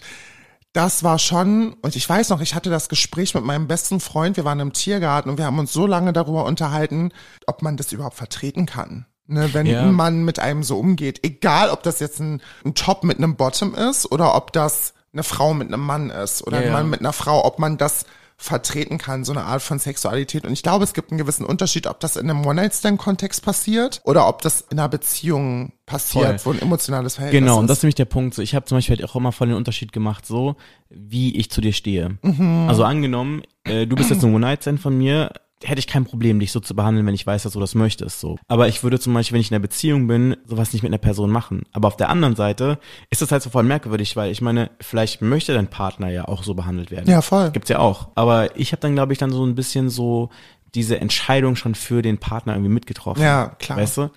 das 0.74 1.04
war 1.04 1.18
schon, 1.20 1.74
und 1.82 1.96
ich 1.96 2.08
weiß 2.08 2.30
noch, 2.30 2.42
ich 2.42 2.54
hatte 2.56 2.70
das 2.70 2.90
Gespräch 2.90 3.34
mit 3.34 3.44
meinem 3.44 3.68
besten 3.68 4.00
Freund, 4.00 4.38
wir 4.38 4.46
waren 4.46 4.60
im 4.60 4.74
Tiergarten 4.74 5.30
und 5.30 5.38
wir 5.38 5.46
haben 5.46 5.60
uns 5.60 5.74
so 5.74 5.88
lange 5.88 6.14
darüber 6.14 6.46
unterhalten, 6.46 7.12
ob 7.48 7.62
man 7.62 7.76
das 7.78 7.92
überhaupt 7.92 8.16
vertreten 8.16 8.66
kann. 8.66 9.06
Ne, 9.32 9.54
wenn 9.54 9.68
Ja. 9.68 9.82
ein 9.84 9.94
Mann 9.94 10.24
mit 10.26 10.40
einem 10.40 10.64
so 10.64 10.80
umgeht, 10.80 11.20
egal 11.24 11.70
ob 11.70 11.84
das 11.84 12.00
jetzt 12.00 12.20
ein, 12.20 12.42
ein 12.66 12.74
Top 12.74 13.04
mit 13.04 13.18
einem 13.20 13.36
Bottom 13.36 13.76
ist 13.76 14.12
oder 14.12 14.34
ob 14.36 14.54
das 14.54 14.94
eine 15.14 15.22
Frau 15.24 15.54
mit 15.54 15.68
einem 15.68 15.86
Mann 15.86 16.10
ist 16.10 16.42
oder 16.48 16.58
Ja, 16.58 16.62
ein 16.64 16.68
ja. 16.68 16.74
Mann 16.74 16.90
mit 16.90 17.00
einer 17.02 17.14
Frau, 17.14 17.46
ob 17.46 17.60
man 17.60 17.78
das 17.78 18.06
vertreten 18.42 18.98
kann, 18.98 19.26
so 19.26 19.34
eine 19.34 19.44
Art 19.44 19.62
von 19.62 19.80
Sexualität. 19.80 20.46
Und 20.46 20.54
ich 20.54 20.64
glaube, 20.64 20.86
es 20.86 20.94
gibt 20.94 21.12
einen 21.12 21.18
gewissen 21.18 21.46
Unterschied, 21.46 21.88
ob 21.88 22.00
das 22.00 22.16
in 22.16 22.30
einem 22.30 22.46
One-Night-Stand-Kontext 22.46 23.44
passiert 23.44 24.02
oder 24.06 24.30
ob 24.30 24.42
das 24.42 24.62
in 24.70 24.80
einer 24.80 24.88
Beziehung 24.88 25.74
passiert, 25.86 26.40
Voll. 26.42 26.56
wo 26.56 26.58
ein 26.58 26.62
emotionales 26.62 27.16
Verhältnis 27.16 27.42
Genau, 27.42 27.60
und 27.60 27.68
das 27.68 27.76
ist. 27.76 27.80
ist 27.80 27.84
nämlich 27.84 27.96
der 27.96 28.06
Punkt. 28.06 28.34
So, 28.36 28.42
ich 28.42 28.56
habe 28.56 28.66
zum 28.66 28.78
Beispiel 28.78 28.96
halt 28.98 29.10
auch 29.10 29.16
immer 29.18 29.34
voll 29.34 29.48
den 29.48 29.58
Unterschied 29.58 29.92
gemacht, 29.92 30.26
so 30.26 30.56
wie 30.90 31.36
ich 31.36 31.52
zu 31.52 31.60
dir 31.60 31.74
stehe. 31.74 32.18
Mhm. 32.22 32.68
Also 32.70 32.86
angenommen, 32.86 33.44
äh, 33.66 33.86
du 33.86 33.98
bist 33.98 34.10
jetzt 34.10 34.24
ein 34.24 34.34
One-Night-Stand 34.34 34.80
von 34.80 34.98
mir, 34.98 35.34
hätte 35.64 35.80
ich 35.80 35.88
kein 35.88 36.06
Problem, 36.06 36.40
dich 36.40 36.52
so 36.52 36.60
zu 36.60 36.76
behandeln, 36.76 37.06
wenn 37.06 37.14
ich 37.14 37.28
weiß, 37.28 37.44
dass 37.44 37.54
du 37.54 37.60
das 37.60 37.76
möchtest. 37.76 38.20
So. 38.20 38.38
Aber 38.48 38.68
ich 38.68 38.84
würde 38.84 39.00
zum 39.00 39.14
Beispiel, 39.14 39.36
wenn 39.36 39.42
ich 39.42 39.52
in 39.52 39.56
einer 39.56 39.62
Beziehung 39.62 40.08
bin, 40.08 40.38
sowas 40.46 40.74
nicht 40.74 40.84
mit 40.84 40.90
einer 40.90 40.98
Person 40.98 41.30
machen. 41.32 41.64
Aber 41.74 41.88
auf 41.88 41.98
der 41.98 42.10
anderen 42.10 42.36
Seite 42.36 42.80
ist 43.10 43.22
das 43.22 43.32
halt 43.32 43.44
so 43.44 43.50
voll 43.50 43.64
merkwürdig, 43.64 44.16
weil 44.16 44.32
ich 44.32 44.42
meine, 44.42 44.72
vielleicht 44.80 45.22
möchte 45.22 45.54
dein 45.54 45.70
Partner 45.70 46.10
ja 46.10 46.28
auch 46.28 46.44
so 46.44 46.54
behandelt 46.54 46.92
werden. 46.92 47.10
Ja, 47.10 47.22
voll. 47.22 47.52
Gibt's 47.52 47.70
ja 47.70 47.80
auch. 47.80 48.10
Aber 48.16 48.58
ich 48.58 48.72
habe 48.72 48.82
dann, 48.82 48.94
glaube 48.94 49.14
ich, 49.14 49.20
dann 49.20 49.32
so 49.32 49.46
ein 49.46 49.56
bisschen 49.56 49.90
so 49.90 50.30
diese 50.76 51.00
Entscheidung 51.00 51.56
schon 51.56 51.74
für 51.76 52.02
den 52.02 52.18
Partner 52.20 52.54
irgendwie 52.54 52.72
mitgetroffen. 52.72 53.24
Ja, 53.24 53.56
klar. 53.60 53.78
Mhm. 53.78 53.82
Weißt 53.82 53.98
du? 53.98 54.10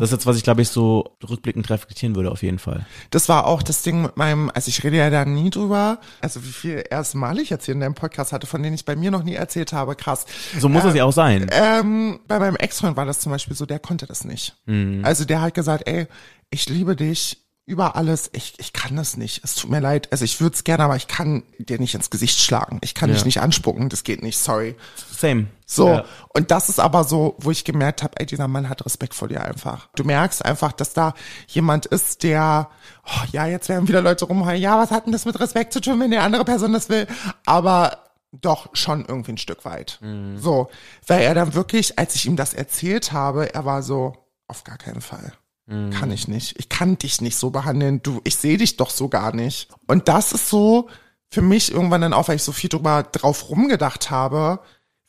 Das 0.00 0.02
ist 0.10 0.12
jetzt, 0.12 0.26
was 0.26 0.36
ich, 0.36 0.42
glaube 0.44 0.62
ich, 0.62 0.68
so 0.68 1.16
rückblickend 1.28 1.70
reflektieren 1.70 2.14
würde, 2.14 2.30
auf 2.30 2.42
jeden 2.42 2.58
Fall. 2.58 2.86
Das 3.10 3.28
war 3.28 3.46
auch 3.46 3.62
das 3.62 3.82
Ding 3.82 4.02
mit 4.02 4.16
meinem, 4.16 4.50
also 4.54 4.68
ich 4.68 4.84
rede 4.84 4.96
ja 4.98 5.08
da 5.10 5.24
nie 5.24 5.50
drüber, 5.50 5.98
also 6.20 6.44
wie 6.44 6.52
viel 6.52 6.84
erste 6.90 7.16
Mal 7.18 7.38
ich 7.38 7.50
jetzt 7.50 7.64
hier 7.64 7.74
in 7.74 7.80
deinem 7.80 7.94
Podcast 7.94 8.32
hatte, 8.32 8.46
von 8.46 8.62
denen 8.62 8.74
ich 8.74 8.84
bei 8.84 8.96
mir 8.96 9.10
noch 9.10 9.22
nie 9.22 9.34
erzählt 9.34 9.72
habe, 9.72 9.94
krass. 9.96 10.26
So 10.58 10.68
muss 10.68 10.84
es 10.84 10.94
ja 10.94 11.04
auch 11.04 11.12
sein. 11.12 11.46
Ähm, 11.50 12.20
bei 12.28 12.38
meinem 12.38 12.56
Ex-Freund 12.56 12.96
war 12.96 13.06
das 13.06 13.20
zum 13.20 13.32
Beispiel 13.32 13.56
so, 13.56 13.66
der 13.66 13.78
konnte 13.78 14.06
das 14.06 14.24
nicht. 14.24 14.56
Also 15.02 15.24
der 15.24 15.40
hat 15.40 15.54
gesagt, 15.54 15.86
ey, 15.88 16.06
ich 16.50 16.68
liebe 16.68 16.96
dich 16.96 17.38
über 17.66 17.96
alles, 17.96 18.28
ich, 18.34 18.52
ich 18.58 18.74
kann 18.74 18.94
das 18.94 19.16
nicht, 19.16 19.42
es 19.42 19.54
tut 19.54 19.70
mir 19.70 19.80
leid, 19.80 20.12
also 20.12 20.22
ich 20.22 20.38
würde 20.38 20.54
es 20.54 20.64
gerne, 20.64 20.84
aber 20.84 20.96
ich 20.96 21.06
kann 21.08 21.44
dir 21.58 21.78
nicht 21.78 21.94
ins 21.94 22.10
Gesicht 22.10 22.38
schlagen, 22.38 22.78
ich 22.82 22.94
kann 22.94 23.08
Ja. 23.08 23.14
dich 23.14 23.24
nicht 23.24 23.40
anspucken, 23.40 23.88
das 23.88 24.04
geht 24.04 24.22
nicht, 24.22 24.36
sorry. 24.36 24.74
Same. 25.10 25.46
So, 25.74 25.88
Ja. 25.88 26.04
und 26.34 26.50
das 26.50 26.68
ist 26.68 26.78
aber 26.80 27.04
so, 27.04 27.34
wo 27.38 27.50
ich 27.50 27.64
gemerkt 27.64 28.02
habe, 28.02 28.14
ey, 28.18 28.26
dieser 28.26 28.48
Mann 28.48 28.68
hat 28.68 28.84
Respekt 28.84 29.14
vor 29.14 29.28
dir 29.28 29.42
einfach. 29.44 29.88
Du 29.96 30.04
merkst 30.04 30.44
einfach, 30.44 30.72
dass 30.72 30.92
da 30.92 31.14
jemand 31.48 31.86
ist, 31.86 32.22
der, 32.22 32.68
oh, 33.06 33.24
ja, 33.32 33.46
jetzt 33.46 33.68
werden 33.68 33.88
wieder 33.88 34.02
Leute 34.02 34.24
rumheulen, 34.26 34.60
ja, 34.62 34.78
was 34.78 34.90
hat 34.90 35.06
denn 35.06 35.12
das 35.12 35.24
mit 35.24 35.38
Respekt 35.40 35.72
zu 35.72 35.80
tun, 35.80 35.98
wenn 36.00 36.10
die 36.10 36.18
andere 36.18 36.44
Person 36.44 36.72
das 36.72 36.88
will? 36.88 37.06
Aber 37.46 37.98
doch 38.32 38.68
schon 38.74 39.04
irgendwie 39.06 39.32
ein 39.32 39.38
Stück 39.38 39.64
weit. 39.64 40.00
So, 40.36 40.68
weil 41.06 41.22
er 41.22 41.34
dann 41.34 41.54
wirklich, 41.54 41.98
als 41.98 42.14
ich 42.16 42.26
ihm 42.26 42.36
das 42.36 42.52
erzählt 42.52 43.12
habe, 43.12 43.54
er 43.54 43.64
war 43.64 43.82
so, 43.82 44.12
auf 44.48 44.64
gar 44.64 44.76
keinen 44.78 45.00
Fall. 45.00 45.32
Kann 45.66 46.10
ich 46.10 46.28
nicht. 46.28 46.58
Ich 46.58 46.68
kann 46.68 46.98
dich 46.98 47.22
nicht 47.22 47.36
so 47.38 47.48
behandeln. 47.50 48.02
Du, 48.02 48.20
ich 48.24 48.36
sehe 48.36 48.58
dich 48.58 48.76
doch 48.76 48.90
so 48.90 49.08
gar 49.08 49.34
nicht. 49.34 49.68
Und 49.86 50.08
das 50.08 50.32
ist 50.32 50.50
so 50.50 50.88
für 51.30 51.40
mich 51.40 51.72
irgendwann 51.72 52.02
dann 52.02 52.12
auch, 52.12 52.28
weil 52.28 52.36
ich 52.36 52.42
so 52.42 52.52
viel 52.52 52.68
drüber 52.68 53.02
drauf 53.04 53.48
rumgedacht 53.48 54.10
habe, 54.10 54.60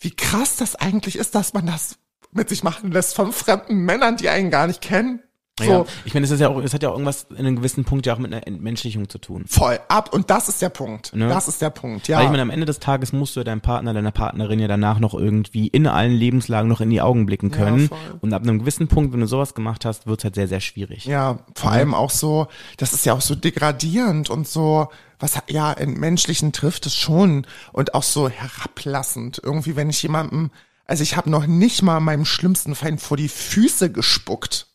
wie 0.05 0.11
krass 0.11 0.55
das 0.55 0.75
eigentlich 0.75 1.17
ist, 1.17 1.33
dass 1.33 1.53
man 1.53 1.65
das 1.65 1.97
mit 2.31 2.47
sich 2.47 2.63
machen 2.63 2.91
lässt 2.91 3.15
von 3.15 3.31
fremden 3.31 3.77
Männern, 3.85 4.17
die 4.17 4.29
einen 4.29 4.51
gar 4.51 4.67
nicht 4.67 4.81
kennen. 4.81 5.21
So 5.57 5.65
Ja. 5.65 5.85
Ich 6.03 6.13
meine, 6.13 6.25
es 6.25 6.31
ist 6.31 6.41
ja 6.41 6.49
auch, 6.49 6.61
es 6.61 6.73
hat 6.73 6.83
ja 6.83 6.89
auch 6.89 6.93
irgendwas 6.93 7.27
in 7.31 7.37
einem 7.37 7.55
gewissen 7.55 7.85
Punkt 7.85 8.05
ja 8.05 8.13
auch 8.13 8.19
mit 8.19 8.31
einer 8.31 8.45
Entmenschlichung 8.45 9.07
zu 9.09 9.17
tun. 9.17 9.45
voll 9.47 9.79
ab. 9.87 10.13
Und 10.13 10.29
das 10.29 10.49
ist 10.49 10.61
der 10.61 10.69
Punkt. 10.69 11.15
Ne? 11.15 11.29
Das 11.29 11.47
ist 11.47 11.61
der 11.61 11.69
Punkt, 11.69 12.07
ja. 12.07 12.17
Weil 12.17 12.25
ich 12.25 12.29
meine, 12.29 12.43
am 12.43 12.49
Ende 12.49 12.65
des 12.65 12.79
Tages 12.79 13.13
musst 13.13 13.35
du 13.35 13.39
ja 13.39 13.45
deinem 13.45 13.61
Partner, 13.61 13.93
deiner 13.93 14.11
Partnerin 14.11 14.59
ja 14.59 14.67
danach 14.67 14.99
noch 14.99 15.13
irgendwie 15.13 15.67
in 15.67 15.87
allen 15.87 16.11
Lebenslagen 16.11 16.69
noch 16.69 16.81
in 16.81 16.89
die 16.89 17.01
Augen 17.01 17.25
blicken 17.25 17.51
können. 17.51 17.87
voll. 17.87 17.97
und 18.21 18.33
ab 18.33 18.43
einem 18.43 18.59
gewissen 18.59 18.89
Punkt, 18.89 19.13
wenn 19.13 19.21
du 19.21 19.27
sowas 19.27 19.55
gemacht 19.55 19.85
hast, 19.85 20.05
wird's 20.05 20.25
halt 20.25 20.35
sehr, 20.35 20.49
sehr 20.49 20.59
schwierig. 20.59 21.05
Ja, 21.05 21.39
vor 21.55 21.71
allem 21.71 21.93
auch 21.93 22.11
so, 22.11 22.47
das 22.77 22.93
ist 22.93 23.05
ja 23.05 23.13
auch 23.13 23.21
so 23.21 23.33
degradierend 23.33 24.29
und 24.29 24.47
so, 24.47 24.89
was 25.19 25.39
ja 25.49 25.71
in 25.71 25.93
menschlichen 25.99 26.51
trifft 26.51 26.85
es 26.85 26.95
schon 26.95 27.45
und 27.73 27.93
auch 27.93 28.03
so 28.03 28.29
herablassend. 28.29 29.41
Irgendwie, 29.43 29.75
wenn 29.75 29.89
ich 29.89 30.01
jemandem, 30.03 30.51
also 30.85 31.03
ich 31.03 31.15
habe 31.17 31.29
noch 31.29 31.47
nicht 31.47 31.81
mal 31.81 31.99
meinem 31.99 32.25
schlimmsten 32.25 32.75
Feind 32.75 33.01
vor 33.01 33.17
die 33.17 33.29
Füße 33.29 33.91
gespuckt. 33.91 34.67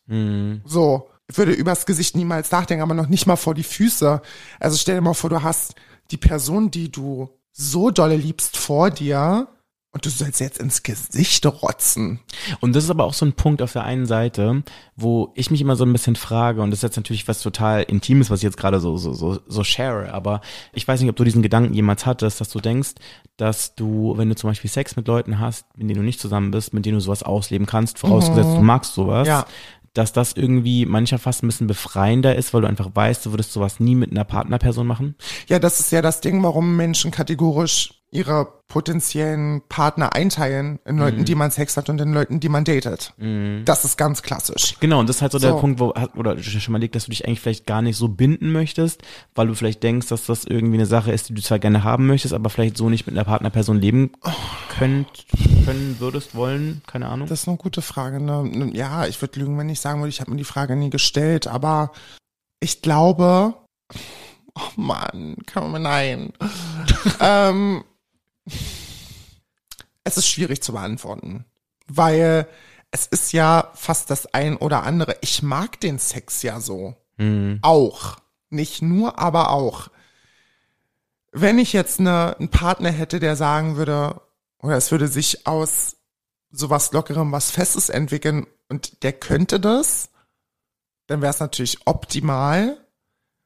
So, 0.65 1.09
ich 1.27 1.37
würde 1.37 1.53
übers 1.53 1.85
Gesicht 1.85 2.15
niemals 2.15 2.51
nachdenken, 2.51 2.83
aber 2.83 2.93
noch 2.93 3.07
nicht 3.07 3.25
mal 3.25 3.37
vor 3.37 3.53
die 3.53 3.63
Füße. 3.63 4.21
Also 4.59 4.77
stell 4.77 4.95
dir 4.95 5.01
mal 5.01 5.13
vor, 5.13 5.29
du 5.29 5.41
hast 5.43 5.75
die 6.11 6.17
Person, 6.17 6.71
die 6.71 6.91
du 6.91 7.29
so 7.53 7.91
dolle 7.91 8.17
liebst 8.17 8.57
vor 8.57 8.89
dir 8.89 9.47
und 9.93 10.05
du 10.05 10.09
sollst 10.09 10.39
jetzt 10.39 10.57
ins 10.57 10.83
Gesicht 10.83 11.45
rotzen. 11.45 12.21
Und 12.61 12.75
das 12.75 12.85
ist 12.85 12.89
aber 12.89 13.03
auch 13.03 13.13
so 13.13 13.25
ein 13.25 13.33
Punkt 13.33 13.61
auf 13.61 13.73
der 13.73 13.83
einen 13.83 14.05
Seite, 14.05 14.63
wo 14.95 15.31
ich 15.35 15.51
mich 15.51 15.59
immer 15.59 15.75
so 15.75 15.83
ein 15.83 15.91
bisschen 15.91 16.15
frage, 16.15 16.61
und 16.61 16.71
das 16.71 16.79
ist 16.79 16.83
jetzt 16.83 16.95
natürlich 16.95 17.27
was 17.27 17.41
total 17.41 17.83
Intimes, 17.83 18.29
was 18.29 18.39
ich 18.39 18.43
jetzt 18.43 18.57
gerade 18.57 18.79
so, 18.79 18.95
so, 18.97 19.13
so, 19.13 19.39
so 19.45 19.63
share, 19.65 20.13
aber 20.13 20.39
ich 20.71 20.87
weiß 20.87 21.01
nicht, 21.01 21.09
ob 21.09 21.17
du 21.17 21.25
diesen 21.25 21.41
Gedanken 21.41 21.73
jemals 21.73 22.05
hattest, 22.05 22.39
dass 22.39 22.49
du 22.49 22.59
denkst, 22.59 22.91
dass 23.35 23.75
du, 23.75 24.13
wenn 24.17 24.29
du 24.29 24.35
zum 24.35 24.49
Beispiel 24.49 24.69
Sex 24.69 24.95
mit 24.95 25.07
Leuten 25.07 25.39
hast, 25.39 25.65
mit 25.75 25.89
denen 25.89 25.99
du 25.99 26.05
nicht 26.05 26.21
zusammen 26.21 26.51
bist, 26.51 26.73
mit 26.73 26.85
denen 26.85 26.95
du 26.95 27.01
sowas 27.01 27.23
ausleben 27.23 27.67
kannst, 27.67 27.99
vorausgesetzt 27.99 28.55
du 28.55 28.61
magst 28.61 28.93
sowas, 28.93 29.27
Ja. 29.27 29.45
Dass 29.93 30.13
das 30.13 30.33
irgendwie 30.33 30.85
mancher 30.85 31.19
fast 31.19 31.43
ein 31.43 31.47
bisschen 31.47 31.67
befreiender 31.67 32.35
ist, 32.35 32.53
weil 32.53 32.61
du 32.61 32.67
einfach 32.67 32.89
weißt, 32.93 33.25
du 33.25 33.31
würdest 33.31 33.53
sowas 33.53 33.79
nie 33.79 33.95
mit 33.95 34.11
einer 34.11 34.23
Partnerperson 34.23 34.87
machen. 34.87 35.15
Ja, 35.47 35.59
das 35.59 35.79
ist 35.79 35.91
ja 35.91 36.01
das 36.01 36.21
Ding, 36.21 36.41
warum 36.43 36.75
Menschen 36.77 37.11
kategorisch 37.11 37.95
ihre 38.13 38.45
potenziellen 38.67 39.61
Partner 39.69 40.13
einteilen 40.13 40.79
in 40.85 40.97
Leuten, 40.97 41.23
die 41.23 41.33
man 41.33 41.49
Sex 41.49 41.77
hat 41.77 41.89
und 41.89 41.99
in 42.01 42.13
Leuten, 42.13 42.41
die 42.41 42.49
man 42.49 42.65
datet. 42.65 43.13
Das 43.65 43.85
ist 43.85 43.97
ganz 43.97 44.21
klassisch. 44.21 44.75
Genau, 44.81 44.99
und 44.99 45.07
das 45.07 45.17
ist 45.17 45.21
halt 45.21 45.31
so, 45.31 45.39
der 45.39 45.51
So. 45.51 45.59
Punkt, 45.59 45.79
wo, 45.79 45.93
oder 46.17 46.35
du 46.35 46.43
schon 46.43 46.73
mal 46.73 46.79
liegt, 46.79 46.95
dass 46.95 47.05
du 47.05 47.11
dich 47.11 47.25
eigentlich 47.25 47.39
vielleicht 47.39 47.65
gar 47.65 47.81
nicht 47.81 47.95
so 47.95 48.09
binden 48.09 48.51
möchtest, 48.51 49.01
weil 49.33 49.47
du 49.47 49.55
vielleicht 49.55 49.81
denkst, 49.83 50.07
dass 50.07 50.25
das 50.25 50.43
irgendwie 50.43 50.75
eine 50.75 50.85
Sache 50.85 51.13
ist, 51.13 51.29
die 51.29 51.33
du 51.33 51.41
zwar 51.41 51.59
gerne 51.59 51.85
haben 51.85 52.05
möchtest, 52.05 52.33
aber 52.33 52.49
vielleicht 52.49 52.75
so 52.75 52.89
nicht 52.89 53.07
mit 53.07 53.15
einer 53.15 53.23
Partnerperson 53.23 53.79
leben 53.79 54.11
könnt, 54.77 55.07
können, 55.65 55.99
würdest, 55.99 56.35
wollen, 56.35 56.81
keine 56.87 57.07
Ahnung. 57.07 57.27
Das 57.27 57.41
ist 57.41 57.47
eine 57.47 57.57
gute 57.57 57.81
Frage. 57.81 58.19
Ne? 58.19 58.71
Ja, 58.73 59.05
ich 59.07 59.21
würde 59.21 59.39
lügen, 59.39 59.57
wenn 59.57 59.69
ich 59.69 59.79
sagen 59.79 59.99
würde, 59.99 60.09
ich 60.09 60.21
habe 60.21 60.31
mir 60.31 60.37
die 60.37 60.43
Frage 60.43 60.75
nie 60.75 60.89
gestellt, 60.89 61.47
aber 61.47 61.91
ich 62.59 62.81
glaube, 62.81 63.55
oh 64.55 64.71
Mann, 64.75 65.37
kann 65.45 65.71
man, 65.71 65.81
nein. 65.83 66.33
ähm, 67.19 67.83
es 70.03 70.17
ist 70.17 70.27
schwierig 70.27 70.61
zu 70.61 70.73
beantworten, 70.73 71.45
weil 71.87 72.47
es 72.91 73.07
ist 73.07 73.31
ja 73.31 73.71
fast 73.73 74.09
das 74.09 74.33
ein 74.33 74.57
oder 74.57 74.83
andere. 74.83 75.15
Ich 75.21 75.41
mag 75.41 75.79
den 75.79 75.99
Sex 75.99 76.43
ja 76.43 76.59
so. 76.59 76.95
Auch. 77.61 78.17
Nicht 78.49 78.81
nur, 78.81 79.19
aber 79.19 79.51
auch. 79.51 79.89
Wenn 81.31 81.59
ich 81.59 81.71
jetzt 81.71 81.99
eine, 81.99 82.35
einen 82.37 82.49
Partner 82.49 82.89
hätte, 82.89 83.19
der 83.19 83.35
sagen 83.35 83.77
würde, 83.77 84.19
oder 84.61 84.77
es 84.77 84.91
würde 84.91 85.07
sich 85.07 85.47
aus 85.47 85.97
sowas 86.51 86.91
Lockerem 86.91 87.31
was 87.31 87.51
Festes 87.51 87.89
entwickeln 87.89 88.47
und 88.69 89.03
der 89.03 89.13
könnte 89.13 89.59
das, 89.59 90.09
dann 91.07 91.21
wäre 91.21 91.31
es 91.31 91.39
natürlich 91.39 91.79
optimal. 91.85 92.77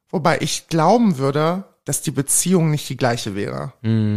Wobei 0.09 0.39
ich 0.39 0.67
glauben 0.67 1.17
würde, 1.17 1.65
dass 1.83 2.01
die 2.01 2.11
Beziehung 2.11 2.71
nicht 2.71 2.87
die 2.89 2.97
gleiche 2.97 3.35
wäre. 3.35 3.73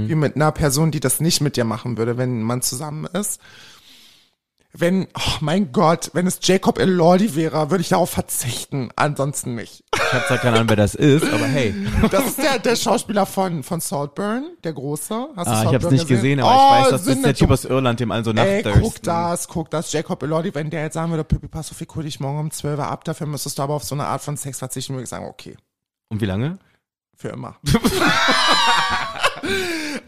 Wie 0.09 0.15
mit 0.15 0.37
einer 0.37 0.53
Person, 0.53 0.91
die 0.91 1.01
das 1.01 1.21
nicht 1.21 1.41
mit 1.41 1.57
dir 1.57 1.65
machen 1.65 1.97
würde, 1.97 2.17
wenn 2.19 2.43
man 2.43 2.63
zusammen 2.63 3.07
ist. 3.07 3.41
Wenn, 4.75 5.09
oh 5.17 5.33
mein 5.41 5.73
Gott, 5.73 6.11
wenn 6.13 6.27
es 6.27 6.41
Jacob 6.43 6.79
Elordi 6.79 7.35
wäre, 7.35 7.71
würde 7.71 7.81
ich 7.81 7.89
darauf 7.89 8.11
verzichten. 8.11 8.91
Ansonsten 8.97 9.55
nicht. 9.55 9.83
Ich 9.95 10.13
habe 10.13 10.27
zwar 10.27 10.39
keine 10.39 10.57
Ahnung, 10.57 10.69
wer 10.69 10.77
das 10.77 10.95
ist, 10.95 11.25
aber 11.25 11.47
hey. 11.47 11.75
Das 12.11 12.27
ist 12.27 12.39
der, 12.39 12.59
der 12.59 12.77
Schauspieler 12.77 13.25
von, 13.25 13.63
von 13.63 13.81
Saltburn, 13.81 14.45
der 14.65 14.75
Große. 14.75 15.29
Hast 15.37 15.47
du 15.47 15.51
Ah, 15.53 15.63
ich 15.65 15.75
habe 15.75 15.87
es 15.87 15.91
nicht 15.91 16.07
gesehen, 16.07 16.41
aber 16.41 16.51
ich 16.51 16.59
Oh, 16.59 16.71
weiß, 16.85 16.91
das 16.91 17.07
ist 17.07 17.25
der 17.25 17.35
Typ 17.35 17.51
aus 17.51 17.65
Irland, 17.65 17.99
dem 17.99 18.11
allen 18.13 18.25
so 18.25 18.33
Ey, 18.33 18.63
guck 18.63 19.03
das, 19.03 19.49
guck 19.49 19.71
das. 19.71 19.91
Jacob 19.91 20.23
Elordi, 20.23 20.55
wenn 20.55 20.69
der 20.69 20.83
jetzt 20.83 20.95
sagen 20.95 21.11
würde, 21.11 21.25
Pippi, 21.25 21.49
pass 21.49 21.71
auf, 21.73 21.81
ich 21.81 21.89
hol 21.95 22.03
dich 22.05 22.21
morgen 22.21 22.39
um 22.39 22.51
12 22.51 22.79
Uhr 22.79 22.87
ab, 22.87 23.05
dafür 23.05 23.27
müsstest 23.27 23.59
du 23.59 23.63
aber 23.63 23.75
auf 23.75 23.85
so 23.85 23.95
eine 23.95 24.05
Art 24.07 24.23
von 24.23 24.37
Sex 24.37 24.59
verzichten, 24.59 24.93
würde 24.93 25.05
ich 25.05 25.09
sagen, 25.11 25.25
okay, 25.27 25.57
Und 26.11 26.21
wie 26.21 26.27
lange? 26.27 26.59
für 27.17 27.31
immer. 27.31 27.57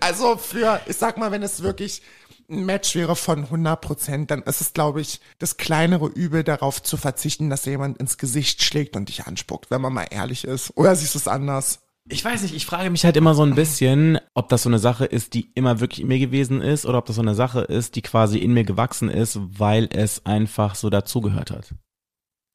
also 0.01 0.37
für, 0.37 0.81
ich 0.87 0.97
sag 0.97 1.19
mal, 1.19 1.31
wenn 1.33 1.43
es 1.43 1.63
wirklich 1.63 2.03
ein 2.51 2.65
Match 2.67 2.95
wäre 2.95 3.17
von 3.17 3.45
100 3.45 3.81
Prozent, 3.81 4.31
dann 4.31 4.43
ist 4.43 4.61
es, 4.61 4.73
glaube 4.73 5.01
ich, 5.01 5.21
das 5.39 5.57
kleinere 5.57 6.07
Übel 6.07 6.45
darauf 6.45 6.83
zu 6.83 6.97
verzichten, 6.97 7.51
dass 7.51 7.65
jemand 7.65 7.99
ins 7.99 8.19
Gesicht 8.19 8.63
schlägt 8.63 8.97
und 8.97 9.09
dich 9.09 9.27
anspuckt, 9.27 9.71
wenn 9.71 9.81
man 9.81 9.93
mal 9.93 10.07
ehrlich 10.11 10.45
ist. 10.45 10.77
Oder 10.77 10.95
siehst 10.97 11.15
du 11.15 11.19
es 11.19 11.29
anders? 11.29 11.81
Ich 12.09 12.25
weiß 12.25 12.43
nicht, 12.43 12.55
ich 12.55 12.67
frage 12.67 12.91
mich 12.91 13.05
halt 13.05 13.17
immer 13.17 13.35
so 13.35 13.43
ein 13.43 13.55
bisschen, 13.55 14.19
ob 14.35 14.49
das 14.49 14.65
so 14.65 14.69
eine 14.69 14.79
Sache 14.79 15.05
ist, 15.05 15.35
die 15.35 15.51
immer 15.55 15.81
wirklich 15.81 16.01
in 16.01 16.09
mir 16.09 16.19
gewesen 16.19 16.61
ist 16.61 16.85
oder 16.87 16.99
ob 16.99 17.07
das 17.07 17.17
so 17.17 17.23
eine 17.23 17.35
Sache 17.35 17.61
ist, 17.61 17.95
die 17.95 18.03
quasi 18.03 18.39
in 18.39 18.53
mir 18.53 18.65
gewachsen 18.65 19.09
ist, 19.09 19.39
weil 19.41 19.89
es 19.93 20.27
einfach 20.27 20.75
so 20.75 20.91
dazugehört 20.91 21.51
hat. 21.53 21.75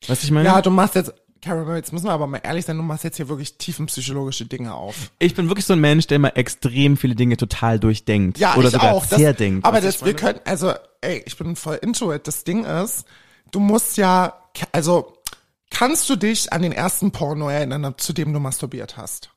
Weißt 0.07 0.23
du, 0.23 0.25
ich 0.25 0.31
meine? 0.31 0.49
Ja, 0.49 0.61
du 0.61 0.71
machst 0.71 0.95
jetzt, 0.95 1.13
Caramel, 1.45 1.75
jetzt 1.75 1.93
müssen 1.93 2.07
wir 2.07 2.11
aber 2.11 2.25
mal 2.25 2.41
ehrlich 2.43 2.65
sein, 2.65 2.75
du 2.75 2.81
machst 2.81 3.03
jetzt 3.03 3.17
hier 3.17 3.29
wirklich 3.29 3.59
tiefenpsychologische 3.59 4.47
Dinge 4.47 4.73
auf. 4.73 5.11
ich 5.19 5.35
bin 5.35 5.47
wirklich 5.47 5.65
so 5.67 5.73
ein 5.73 5.79
Mensch, 5.79 6.07
der 6.07 6.15
immer 6.15 6.35
extrem 6.35 6.97
viele 6.97 7.13
Dinge 7.13 7.37
total 7.37 7.79
durchdenkt. 7.79 8.39
Ja, 8.39 8.55
oder 8.55 8.67
ich 8.67 8.73
sogar 8.73 8.93
auch. 8.93 9.05
Das, 9.05 9.19
zerdenkt. 9.19 9.63
aber 9.63 9.79
das, 9.79 10.03
wir 10.03 10.15
können, 10.15 10.39
also, 10.45 10.73
ey, 11.01 11.21
ich 11.23 11.37
bin 11.37 11.55
voll 11.55 11.75
into 11.83 12.11
it. 12.11 12.27
Das 12.27 12.43
Ding 12.45 12.65
ist, 12.65 13.05
du 13.51 13.59
musst 13.59 13.95
ja, 13.97 14.33
also, 14.71 15.13
kannst 15.69 16.09
du 16.09 16.15
dich 16.15 16.51
an 16.51 16.63
den 16.63 16.71
ersten 16.71 17.11
Porno 17.11 17.47
erinnern, 17.47 17.93
zu 17.97 18.11
dem 18.11 18.33
du 18.33 18.39
masturbiert 18.39 18.97
hast? 18.97 19.29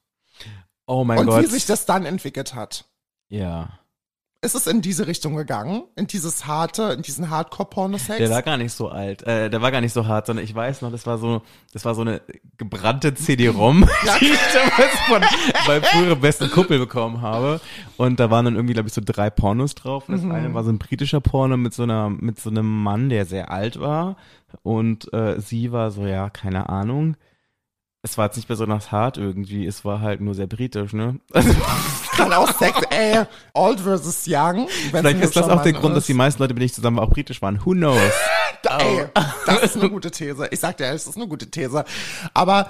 oh 0.87 1.05
mein 1.05 1.19
Und 1.19 1.27
Gott. 1.27 1.43
wie 1.43 1.47
sich 1.47 1.67
das 1.67 1.85
dann 1.85 2.07
entwickelt 2.07 2.55
hat? 2.55 2.87
ja. 3.29 3.79
Ist 4.41 4.55
es 4.55 4.69
in 4.69 4.83
diese 4.83 5.09
Richtung 5.09 5.35
gegangen? 5.35 5.83
In 5.97 6.07
dieses 6.07 6.47
harte, 6.47 6.93
in 6.93 7.03
diesen 7.03 7.29
Hardcore-Pornosex? 7.29 8.19
Der 8.19 8.31
war 8.31 8.43
gar 8.43 8.57
nicht 8.57 8.73
so 8.73 8.89
alt, 8.89 9.25
äh, 9.25 9.51
der 9.51 9.61
war 9.63 9.73
gar 9.73 9.81
nicht 9.81 9.93
so 9.93 10.07
hart, 10.07 10.27
sondern 10.27 10.45
ich 10.45 10.55
weiß 10.55 10.81
noch, 10.83 10.93
das 10.93 11.07
war 11.07 11.19
so, 11.19 11.43
das 11.73 11.85
war 11.85 11.97
so 11.97 12.03
eine 12.03 12.21
gebrannte 12.57 13.15
CD-ROM, 13.15 13.81
die 14.21 14.27
ich 14.27 14.39
damals 14.53 14.95
von 15.09 15.67
meinem 15.67 15.83
früheren 15.83 16.21
besten 16.21 16.49
Kumpel 16.53 16.79
bekommen 16.79 17.21
habe. 17.21 17.61
Und 17.97 18.21
da 18.21 18.31
waren 18.31 18.45
dann 18.45 18.55
irgendwie, 18.55 18.75
glaube 18.75 18.87
ich, 18.89 18.95
so 18.95 19.03
drei 19.05 19.29
Pornos 19.29 19.75
drauf. 19.75 20.09
Und 20.09 20.15
das 20.15 20.23
Mhm. 20.25 20.31
eine 20.31 20.55
war 20.55 20.63
so 20.63 20.71
ein 20.71 20.79
britischer 20.79 21.21
Porno 21.21 21.57
mit 21.57 21.75
so 21.75 21.83
einer, 21.83 22.09
mit 22.09 22.39
so 22.39 22.49
einem 22.51 22.83
Mann, 22.85 23.09
der 23.09 23.27
sehr 23.27 23.51
alt 23.51 23.81
war. 23.81 24.17
Und 24.63 25.13
äh, 25.13 25.41
sie 25.41 25.73
war 25.73 25.91
so, 25.91 26.07
ja, 26.07 26.31
keine 26.31 26.69
Ahnung. 26.69 27.17
Es 28.03 28.17
war 28.17 28.27
jetzt 28.27 28.37
nicht 28.37 28.47
besonders 28.47 28.93
hart 28.93 29.19
irgendwie, 29.19 29.67
es 29.67 29.85
war 29.85 30.01
halt 30.01 30.21
nur 30.21 30.35
sehr 30.35 30.47
britisch, 30.47 30.93
ne? 30.93 31.19
Also, 31.33 31.53
Kann 32.13 32.33
auch 32.33 32.57
Sex, 32.57 32.81
ey, 32.91 33.25
old 33.55 33.81
versus 33.81 34.25
young. 34.27 34.69
vielleicht 34.91 35.21
ist 35.21 35.37
das 35.37 35.49
auch 35.49 35.63
der 35.63 35.73
Grund, 35.73 35.97
dass 35.97 36.07
die 36.07 36.15
meisten 36.15 36.41
Leute, 36.43 36.55
mit 36.55 36.61
denen 36.61 36.67
ich 36.67 36.75
zusammen 36.75 36.99
war, 36.99 37.05
auch 37.05 37.11
britisch 37.11 37.43
waren. 37.43 37.65
Who 37.65 37.73
knows? 37.73 38.01
Ey, 38.69 39.07
das 39.47 39.63
ist 39.63 39.77
eine 39.77 39.89
gute 39.89 40.11
These. 40.11 40.49
Ich 40.51 40.59
sag 40.61 40.77
dir, 40.77 40.93
das 40.93 41.07
ist 41.07 41.17
eine 41.17 41.29
gute 41.29 41.49
These. 41.49 41.85
Aber 42.35 42.69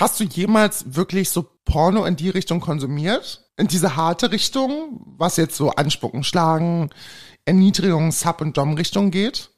hast 0.00 0.18
du 0.18 0.24
jemals 0.24 0.96
wirklich 0.96 1.30
so 1.30 1.48
Porno 1.64 2.04
in 2.04 2.16
die 2.16 2.28
Richtung 2.28 2.60
konsumiert? 2.60 3.44
In 3.56 3.68
diese 3.68 3.94
harte 3.94 4.32
Richtung, 4.32 5.00
was 5.16 5.36
jetzt 5.36 5.56
so 5.56 5.70
Anspucken, 5.70 6.24
Schlagen, 6.24 6.90
Erniedrigung, 7.44 8.10
Sub- 8.10 8.40
und 8.40 8.56
Dom-Richtung 8.56 9.10
geht? 9.12 9.50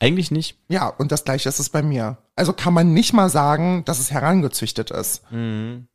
Eigentlich 0.00 0.30
nicht. 0.30 0.58
Ja, 0.68 0.88
und 0.88 1.12
das 1.12 1.24
gleiche 1.24 1.48
ist 1.48 1.60
es 1.60 1.68
bei 1.68 1.82
mir. 1.82 2.18
Also 2.36 2.52
kann 2.52 2.74
man 2.74 2.92
nicht 2.92 3.12
mal 3.12 3.28
sagen, 3.28 3.84
dass 3.84 3.98
es 4.00 4.10
herangezüchtet 4.10 4.90
ist. 4.90 5.22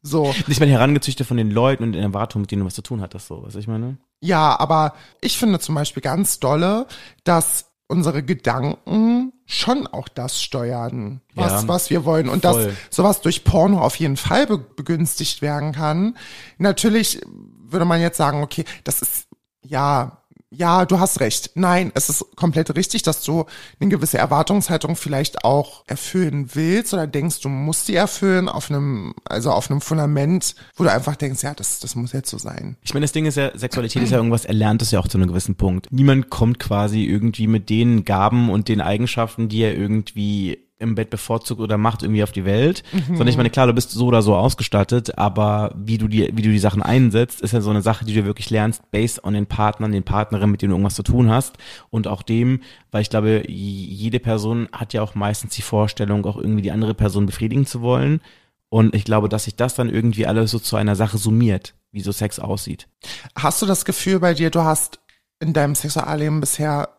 So, 0.01 0.33
Nicht 0.47 0.59
mal 0.59 0.69
herangezüchtet 0.69 1.27
von 1.27 1.35
den 1.37 1.51
Leuten 1.51 1.83
und 1.83 1.95
in 1.95 2.01
Erwartungen, 2.01 2.43
mit 2.43 2.51
denen 2.51 2.61
du 2.61 2.65
was 2.65 2.75
zu 2.75 2.81
tun 2.81 3.01
hattest, 3.01 3.27
so, 3.27 3.43
was 3.43 3.55
ich 3.55 3.67
meine? 3.67 3.97
ja, 4.21 4.57
aber 4.59 4.93
ich 5.21 5.37
finde 5.37 5.59
zum 5.59 5.75
Beispiel 5.75 6.01
ganz 6.01 6.39
dolle, 6.39 6.87
dass 7.23 7.65
unsere 7.87 8.21
Gedanken 8.21 9.33
schon 9.45 9.87
auch 9.87 10.07
das 10.09 10.41
steuern, 10.41 11.21
was, 11.35 11.63
Ja, 11.63 11.67
was 11.67 11.89
wir 11.89 12.05
wollen. 12.05 12.29
Und 12.29 12.43
voll. 12.45 12.65
dass 12.67 12.95
sowas 12.95 13.21
durch 13.21 13.43
Porno 13.43 13.81
auf 13.81 13.95
jeden 13.95 14.17
Fall 14.17 14.45
be 14.45 14.57
begünstigt 14.59 15.41
werden 15.41 15.71
kann. 15.71 16.15
Natürlich 16.57 17.19
würde 17.63 17.85
man 17.85 17.99
jetzt 18.01 18.17
sagen, 18.17 18.43
okay, 18.43 18.63
das 18.83 19.01
ist, 19.01 19.27
ja, 19.63 20.21
ja, 20.51 20.85
du 20.85 20.99
hast 20.99 21.19
recht. 21.19 21.51
Nein, 21.53 21.91
es 21.93 22.09
ist 22.09 22.25
komplett 22.35 22.75
richtig, 22.75 23.03
dass 23.03 23.23
du 23.23 23.45
eine 23.79 23.89
gewisse 23.89 24.17
Erwartungshaltung 24.17 24.95
vielleicht 24.95 25.43
auch 25.43 25.83
erfüllen 25.87 26.49
willst 26.53 26.93
oder 26.93 27.05
denkst, 27.05 27.41
du 27.41 27.49
musst 27.49 27.87
die 27.87 27.95
erfüllen 27.95 28.49
auf 28.49 28.69
einem, 28.69 29.13
also 29.25 29.51
auf 29.51 29.69
einem 29.69 29.81
Fundament, 29.81 30.55
wo 30.75 30.83
du 30.83 30.91
einfach 30.91 31.15
denkst, 31.15 31.43
ja, 31.43 31.53
das, 31.53 31.79
das 31.79 31.95
muss 31.95 32.13
jetzt 32.13 32.31
so 32.31 32.37
sein. 32.37 32.77
Ich 32.81 32.93
meine, 32.93 33.03
das 33.03 33.11
Ding 33.11 33.25
ist 33.25 33.35
ja, 33.35 33.55
Sexualität 33.57 34.01
ist 34.01 34.11
ja 34.11 34.17
irgendwas 34.17 34.45
Erlerntes 34.45 34.91
ja 34.91 34.99
auch 34.99 35.07
zu 35.07 35.17
einem 35.17 35.27
gewissen 35.27 35.55
Punkt. 35.55 35.87
Niemand 35.91 36.29
kommt 36.29 36.59
quasi 36.59 37.03
irgendwie 37.03 37.47
mit 37.47 37.69
den 37.69 38.03
Gaben 38.03 38.49
und 38.49 38.69
den 38.69 38.81
Eigenschaften, 38.81 39.49
die 39.49 39.61
er 39.61 39.75
irgendwie 39.75 40.68
im 40.79 40.95
Bett 40.95 41.09
bevorzugt 41.09 41.59
oder 41.59 41.77
macht, 41.77 42.03
irgendwie 42.03 42.23
auf 42.23 42.31
die 42.31 42.45
Welt. 42.45 42.83
Sondern 43.07 43.27
ich 43.27 43.37
meine, 43.37 43.49
klar, 43.49 43.67
du 43.67 43.73
bist 43.73 43.91
so 43.91 44.07
oder 44.07 44.21
so 44.21 44.35
ausgestattet, 44.35 45.17
aber 45.17 45.73
wie 45.75 45.97
du 45.97 46.07
die, 46.07 46.31
wie 46.33 46.41
du 46.41 46.49
die 46.49 46.59
Sachen 46.59 46.81
einsetzt, 46.81 47.41
ist 47.41 47.51
ja 47.51 47.61
so 47.61 47.69
eine 47.69 47.81
Sache, 47.81 48.05
die 48.05 48.13
du 48.13 48.25
wirklich 48.25 48.49
lernst, 48.49 48.89
based 48.91 49.23
on 49.23 49.33
den 49.33 49.45
Partnern, 49.45 49.91
den 49.91 50.03
Partnerinnen, 50.03 50.51
mit 50.51 50.61
denen 50.61 50.71
du 50.71 50.75
irgendwas 50.75 50.95
zu 50.95 51.03
tun 51.03 51.29
hast. 51.29 51.57
Und 51.89 52.07
auch 52.07 52.23
dem, 52.23 52.61
weil 52.91 53.01
ich 53.01 53.09
glaube, 53.09 53.43
jede 53.47 54.19
Person 54.19 54.69
hat 54.71 54.93
ja 54.93 55.01
auch 55.01 55.15
meistens 55.15 55.53
die 55.53 55.61
Vorstellung, 55.61 56.25
auch 56.25 56.37
irgendwie 56.37 56.61
die 56.61 56.71
andere 56.71 56.93
Person 56.93 57.25
befriedigen 57.25 57.65
zu 57.65 57.81
wollen. 57.81 58.21
Und 58.69 58.95
ich 58.95 59.03
glaube, 59.03 59.29
dass 59.29 59.43
sich 59.45 59.55
das 59.55 59.75
dann 59.75 59.89
irgendwie 59.89 60.27
alles 60.27 60.51
so 60.51 60.59
zu 60.59 60.75
einer 60.77 60.95
Sache 60.95 61.17
summiert, 61.17 61.73
wie 61.91 62.01
so 62.01 62.11
Sex 62.11 62.39
aussieht. 62.39 62.87
Hast 63.35 63.61
du 63.61 63.65
das 63.65 63.83
Gefühl 63.83 64.19
bei 64.19 64.33
dir, 64.33 64.49
du 64.49 64.63
hast 64.63 64.99
in 65.39 65.53
deinem 65.53 65.75
Sexualleben 65.75 66.39
bisher 66.39 66.89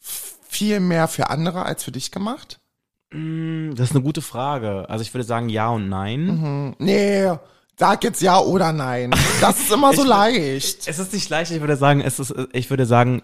viel 0.00 0.80
mehr 0.80 1.06
für 1.06 1.30
andere 1.30 1.64
als 1.64 1.84
für 1.84 1.92
dich 1.92 2.10
gemacht? 2.10 2.57
Mm, 3.12 3.74
Das 3.74 3.90
ist 3.90 3.96
eine 3.96 4.04
gute 4.04 4.22
Frage. 4.22 4.88
Also 4.88 5.02
ich 5.02 5.12
würde 5.14 5.24
sagen 5.24 5.48
ja 5.48 5.68
und 5.70 5.88
nein. 5.88 6.74
Nee, 6.78 7.30
sag 7.76 8.04
jetzt 8.04 8.20
ja 8.22 8.38
oder 8.38 8.72
nein. 8.72 9.10
Das 9.40 9.58
ist 9.60 9.72
immer 9.72 9.92
so 9.94 10.02
Ich- 10.02 10.08
leicht. 10.08 10.88
Es 10.88 10.98
ist 10.98 11.12
nicht 11.12 11.28
leicht, 11.30 11.50
ich 11.52 11.60
würde 11.60 11.76
sagen, 11.76 12.00
es 12.00 12.18
ist, 12.18 12.34
ich 12.52 12.70
würde 12.70 12.86
sagen, 12.86 13.22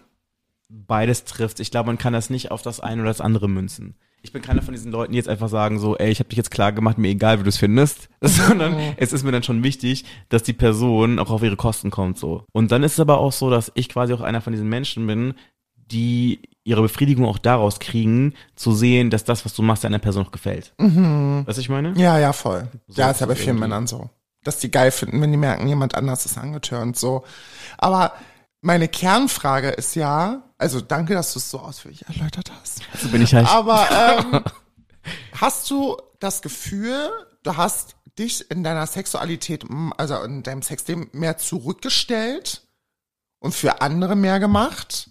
beides 0.69 1.25
trifft. 1.25 1.61
Ich 1.61 1.71
glaube, 1.71 1.87
man 1.89 1.99
kann 1.99 2.13
das 2.13 2.31
nicht 2.31 2.51
auf 2.51 2.63
das 2.63 2.81
eine 2.81 3.03
oder 3.03 3.11
das 3.11 3.21
andere 3.21 3.49
münzen. 3.49 3.95
Ich 4.23 4.33
bin 4.33 4.41
keiner 4.41 4.63
von 4.63 4.73
diesen 4.73 4.91
Leuten, 4.91 5.13
die 5.13 5.19
jetzt 5.19 5.29
einfach 5.29 5.51
sagen 5.51 5.79
so, 5.79 5.99
ey, 5.99 6.11
ich 6.11 6.19
habe 6.19 6.31
dich 6.31 6.39
jetzt 6.39 6.51
klar 6.51 6.73
gemacht, 6.73 6.97
mir 6.97 7.09
egal, 7.09 7.39
wie 7.39 7.43
du 7.43 7.51
es 7.51 7.59
findest, 7.59 8.09
sondern 8.23 8.75
es 8.97 9.13
ist 9.13 9.23
mir 9.23 9.33
dann 9.33 9.43
schon 9.43 9.63
wichtig, 9.63 10.07
dass 10.31 10.43
die 10.43 10.55
Person 10.55 11.19
auch 11.19 11.29
auf 11.31 11.43
ihre 11.43 11.57
Kosten 11.57 11.91
kommt 11.91 12.19
so. 12.19 12.45
Und 12.53 12.73
dann 12.73 12.83
ist 12.85 12.93
es 12.95 13.01
aber 13.01 13.19
auch 13.19 13.33
so, 13.33 13.51
dass 13.51 13.71
ich 13.75 13.91
quasi 13.91 14.15
auch 14.15 14.23
einer 14.23 14.41
von 14.41 14.55
diesen 14.55 14.69
Menschen 14.71 15.07
bin, 15.07 15.35
die 15.77 16.41
ihre 16.65 16.83
Befriedigung 16.83 17.27
auch 17.27 17.39
daraus 17.39 17.79
kriegen, 17.79 18.35
zu 18.57 18.73
sehen, 18.75 19.11
dass 19.11 19.25
das, 19.25 19.45
was 19.45 19.55
du 19.55 19.63
machst, 19.63 19.85
einer 19.85 19.99
Person 19.99 20.27
auch 20.27 20.33
gefällt. 20.33 20.73
Weißt 20.79 21.59
du, 21.59 21.61
ich 21.61 21.69
meine? 21.69 21.93
Ja, 21.97 22.19
ja, 22.19 22.33
voll. 22.33 22.69
ja, 22.89 23.11
ist 23.11 23.21
ja 23.21 23.27
bei 23.27 23.37
vielen 23.37 23.59
Männern 23.59 23.87
so. 23.87 24.11
Dass 24.43 24.59
die 24.59 24.71
geil 24.71 24.91
finden, 24.91 25.21
wenn 25.21 25.31
die 25.31 25.39
merken, 25.39 25.69
jemand 25.69 25.95
anders 25.95 26.27
ist 26.27 26.39
angetörnt, 26.39 26.99
so. 26.99 27.25
Aber 27.79 28.13
meine 28.61 28.89
Kernfrage 28.89 29.69
ist 29.69 29.95
ja, 29.95 30.43
also 30.57 30.81
danke, 30.81 31.15
dass 31.15 31.35
du 31.35 31.39
es 31.39 31.51
so 31.51 31.61
ausführlich 31.61 32.07
erläutert 32.07 32.51
hast. 32.51 32.81
So 33.01 33.09
bin 33.09 33.23
ich 33.23 33.35
halt. 33.35 33.47
Aber 33.47 33.87
ähm, 34.33 34.45
hast 35.41 35.71
du 35.71 35.97
das 36.19 36.41
Gefühl, 36.41 37.11
du 37.43 37.57
hast 37.57 37.97
dich 38.19 38.51
in 38.51 38.65
deiner 38.65 38.87
Sexualität, 38.87 39.65
also 39.99 40.23
in 40.23 40.43
deinem 40.43 40.63
Sexleben 40.63 41.09
mehr 41.13 41.37
zurückgestellt 41.37 42.67
und 43.39 43.55
für 43.55 43.83
andere 43.83 44.17
mehr 44.17 44.41
gemacht, 44.41 45.11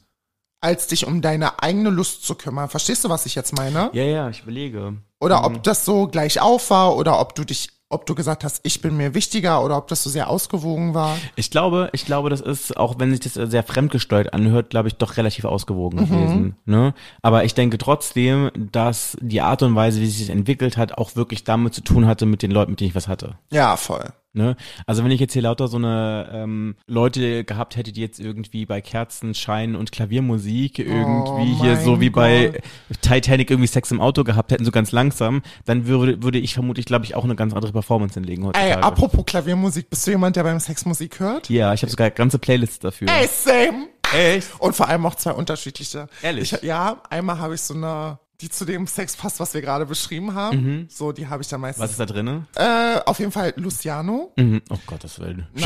als 0.64 0.88
dich 0.88 1.06
um 1.06 1.22
deine 1.22 1.62
eigene 1.62 1.90
Lust 1.90 2.26
zu 2.26 2.36
kümmern? 2.36 2.70
Verstehst 2.70 3.04
du, 3.04 3.10
was 3.10 3.26
ich 3.26 3.36
jetzt 3.36 3.56
meine? 3.58 3.90
Ja, 3.94 4.04
ja, 4.04 4.30
ich 4.30 4.42
überlege. 4.44 4.96
Oder 5.20 5.46
ob 5.46 5.64
das 5.64 5.86
so 5.86 6.08
gleich 6.08 6.42
auf 6.42 6.70
war 6.70 6.96
oder 6.98 7.20
ob 7.20 7.34
du 7.36 7.44
dich, 7.44 7.70
ob 7.90 8.06
du 8.06 8.16
gesagt 8.16 8.44
hast, 8.44 8.60
ich 8.64 8.82
bin 8.82 8.98
mir 8.98 9.14
wichtiger 9.14 9.64
oder 9.64 9.78
ob 9.78 9.88
das 9.88 10.04
so 10.04 10.10
sehr 10.10 10.30
ausgewogen 10.30 10.94
war. 10.94 11.16
Ich 11.36 11.52
glaube, 11.52 11.90
ich 11.94 12.06
glaube, 12.06 12.30
das 12.30 12.42
ist, 12.42 12.76
auch 12.76 12.96
wenn 12.98 13.12
sich 13.12 13.20
das 13.20 13.34
sehr 13.52 13.64
fremdgesteuert 13.64 14.34
anhört, 14.34 14.70
glaube 14.72 14.88
ich, 14.88 14.96
doch 14.96 15.16
relativ 15.18 15.46
ausgewogen 15.46 16.00
Mhm. 16.02 16.08
gewesen. 16.10 16.56
Ne? 16.66 16.94
Aber 17.22 17.44
ich 17.46 17.54
denke 17.54 17.78
trotzdem, 17.78 18.50
dass 18.56 19.16
die 19.22 19.42
Art 19.42 19.62
und 19.64 19.76
Weise, 19.76 20.02
wie 20.02 20.08
sich 20.08 20.28
das 20.28 20.36
entwickelt 20.36 20.76
hat, 20.76 20.98
auch 20.98 21.16
wirklich 21.16 21.44
damit 21.44 21.74
zu 21.74 21.82
tun 21.82 22.06
hatte 22.08 22.26
mit 22.26 22.42
den 22.42 22.52
Leuten, 22.52 22.72
mit 22.72 22.80
denen 22.80 22.90
ich 22.90 22.96
was 22.96 23.08
hatte. 23.08 23.38
Ja, 23.52 23.78
voll. 23.78 24.12
Ne? 24.34 24.56
Also 24.88 25.04
wenn 25.04 25.12
ich 25.12 25.20
jetzt 25.20 25.34
hier 25.34 25.44
lauter 25.44 25.68
so 25.68 25.78
eine 25.78 26.30
ähm, 26.34 26.76
Leute 26.88 27.44
gehabt 27.44 27.76
hätte, 27.76 27.92
die 27.92 28.02
jetzt 28.02 28.20
irgendwie 28.20 28.66
bei 28.66 28.82
Kerzenschein 28.82 29.76
und 29.76 29.92
Klaviermusik 29.92 30.80
irgendwie 30.80 31.54
hier 31.54 31.74
Oh 31.74 31.76
mein 31.76 31.86
so 31.86 32.02
wie 32.02 32.10
bei 32.10 32.48
Gott. 32.48 33.02
Titanic 33.02 33.52
irgendwie 33.52 33.68
Sex 33.68 33.92
im 33.92 34.02
Auto 34.02 34.24
gehabt 34.24 34.52
hätten, 34.52 34.66
so 34.66 34.72
ganz 34.72 34.92
langsam, 34.92 35.44
dann 35.66 35.86
würde, 35.86 36.24
würde 36.24 36.40
ich 36.40 36.56
vermutlich, 36.56 36.88
glaube 36.88 37.06
ich, 37.06 37.14
auch 37.14 37.24
eine 37.24 37.36
ganz 37.36 37.54
andere 37.54 37.72
Performance 37.72 38.16
hinlegen 38.16 38.44
heutzutage. 38.46 38.72
Ey, 38.72 38.82
apropos 38.82 39.24
Klaviermusik, 39.26 39.90
bist 39.90 40.08
du 40.08 40.12
jemand, 40.12 40.36
der 40.36 40.44
beim 40.44 40.60
Sex 40.60 40.86
Musik 40.86 41.20
hört? 41.20 41.50
ja, 41.50 41.74
ich 41.74 41.84
habe 41.84 41.92
sogar 41.92 42.10
ganze 42.10 42.40
Playlists 42.40 42.80
dafür. 42.80 43.08
Ey, 43.10 43.28
same. 43.28 43.88
Echt? 44.14 44.48
Und 44.60 44.76
vor 44.76 44.88
allem 44.88 45.06
auch 45.06 45.16
zwei 45.16 45.32
unterschiedliche. 45.32 46.08
Ehrlich? 46.22 46.54
Ich, 46.54 46.62
ja, 46.64 47.02
einmal 47.10 47.40
habe 47.40 47.56
ich 47.56 47.62
so 47.62 47.74
eine, 47.74 48.20
die 48.42 48.50
zu 48.50 48.66
dem 48.66 48.88
Sex 48.88 49.16
passt, 49.16 49.40
was 49.40 49.54
wir 49.54 49.62
gerade 49.62 49.86
beschrieben 49.86 50.34
haben. 50.34 50.58
So, 50.90 51.12
die 51.12 51.28
habe 51.28 51.42
ich 51.44 51.48
dann 51.50 51.62
meistens. 51.62 51.84
Was 51.84 51.92
ist 51.92 52.00
da 52.00 52.06
drinne? 52.06 52.46
Äh, 52.56 53.00
auf 53.06 53.20
jeden 53.20 53.32
Fall 53.32 53.54
Luciano. 53.56 54.34
Mhm. 54.36 54.62
Oh 54.70 54.78
Gottes 54.86 55.20
Willen. 55.20 55.48
Nein. 55.54 55.64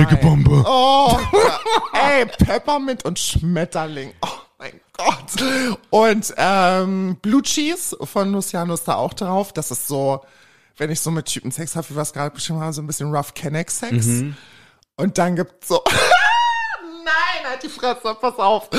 Oh, 0.68 1.18
ey, 1.94 2.26
Peppermint 2.26 3.04
und 3.06 3.18
Schmetterling. 3.18 4.14
Oh 4.22 4.28
mein 4.60 4.80
Gott. 4.94 5.44
Und 5.90 6.34
ähm, 6.38 7.18
Blue 7.22 7.42
Cheese 7.42 7.98
von 8.04 8.32
Luciano 8.32 8.74
ist 8.74 8.88
da 8.88 8.96
auch 8.96 9.14
drauf. 9.14 9.54
Das 9.54 9.72
ist 9.72 9.88
so, 9.88 10.24
wenn 10.78 10.92
ich 10.92 11.00
so 11.00 11.10
mit 11.10 11.26
Typen 11.26 11.52
Sex 11.52 11.76
habe, 11.76 11.90
wie 11.90 11.96
wir 11.96 12.02
es 12.02 12.14
gerade 12.14 12.34
beschrieben 12.34 12.60
haben, 12.60 12.74
so 12.74 12.82
ein 12.82 12.88
bisschen 12.88 13.14
Rough 13.14 13.34
Kenneck 13.34 13.72
Sex. 13.72 14.06
Und 14.98 15.18
dann 15.18 15.36
gibt's 15.36 15.68
so, 15.70 15.82
nein, 17.06 17.50
halt 17.50 17.64
die 17.64 17.70
Fresse, 17.70 18.16
pass 18.20 18.38
auf. 18.38 18.70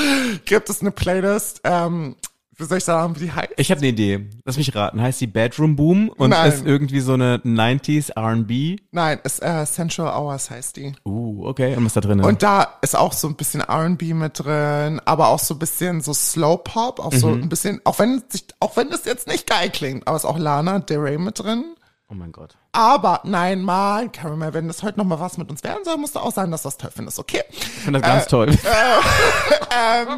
Gibt 0.45 0.69
es 0.69 0.81
eine 0.81 0.91
Playlist, 0.91 1.61
ähm, 1.63 2.15
soll 2.65 2.79
ich 2.79 2.83
sagen, 2.83 3.15
wie 3.15 3.21
die 3.21 3.31
heißt? 3.31 3.53
Ich 3.57 3.71
habe 3.71 3.79
eine 3.79 3.87
Idee. 3.87 4.27
Lass 4.45 4.57
mich 4.57 4.73
raten. 4.75 5.01
Heißt 5.01 5.21
die 5.21 5.27
Bedroom 5.27 5.75
Boom 5.75 6.09
und 6.09 6.31
Nein. 6.31 6.51
ist 6.51 6.65
irgendwie 6.65 6.99
so 6.99 7.13
eine 7.13 7.37
90s 7.37 8.11
R&B? 8.15 8.77
Nein, 8.91 9.19
ist 9.23 9.41
äh, 9.41 9.65
Central 9.65 10.13
Hours 10.13 10.49
heißt 10.49 10.77
die. 10.77 10.93
Uh, 11.05 11.45
okay. 11.45 11.75
Und 11.75 11.85
was 11.85 11.91
ist 11.91 11.97
da 11.97 12.01
drin? 12.01 12.19
Und 12.21 12.43
da 12.43 12.67
ist 12.81 12.97
auch 12.97 13.13
so 13.13 13.27
ein 13.27 13.35
bisschen 13.35 13.61
R&B 13.61 14.13
mit 14.13 14.39
drin, 14.39 15.01
aber 15.05 15.29
auch 15.29 15.39
so 15.39 15.55
ein 15.55 15.59
bisschen 15.59 16.01
so 16.01 16.13
Slow 16.13 16.57
Pop, 16.63 16.99
auch 16.99 17.13
so 17.13 17.29
ein 17.29 17.49
bisschen, 17.49 17.81
auch 17.83 17.99
wenn 17.99 18.21
sich, 18.29 18.45
auch 18.59 18.75
wenn 18.77 18.89
das 18.89 19.05
jetzt 19.05 19.27
nicht 19.27 19.47
geil 19.47 19.69
klingt, 19.69 20.07
aber 20.07 20.17
ist 20.17 20.25
auch 20.25 20.37
Lana 20.37 20.79
Del 20.79 20.99
Rey 20.99 21.17
mit 21.17 21.39
drin. 21.39 21.65
Oh 22.09 22.13
mein 22.13 22.31
Gott. 22.31 22.57
Aber 22.71 23.21
nein, 23.23 23.61
mal, 23.61 24.09
Caramel, 24.09 24.53
wenn 24.53 24.67
das 24.67 24.83
heute 24.83 24.97
noch 24.97 25.05
mal 25.05 25.19
was 25.19 25.37
mit 25.37 25.49
uns 25.49 25.63
werden 25.63 25.83
soll, 25.83 25.97
musst 25.97 26.15
du 26.15 26.19
auch 26.19 26.31
sagen, 26.31 26.51
dass 26.51 26.63
du 26.63 26.67
das 26.67 26.77
toll 26.77 26.91
findest, 26.95 27.19
okay? 27.19 27.43
Ich 27.49 27.63
finde 27.65 27.99
das 28.01 28.09
ganz 28.09 28.25
Äh, 28.25 28.29
toll. 28.29 28.57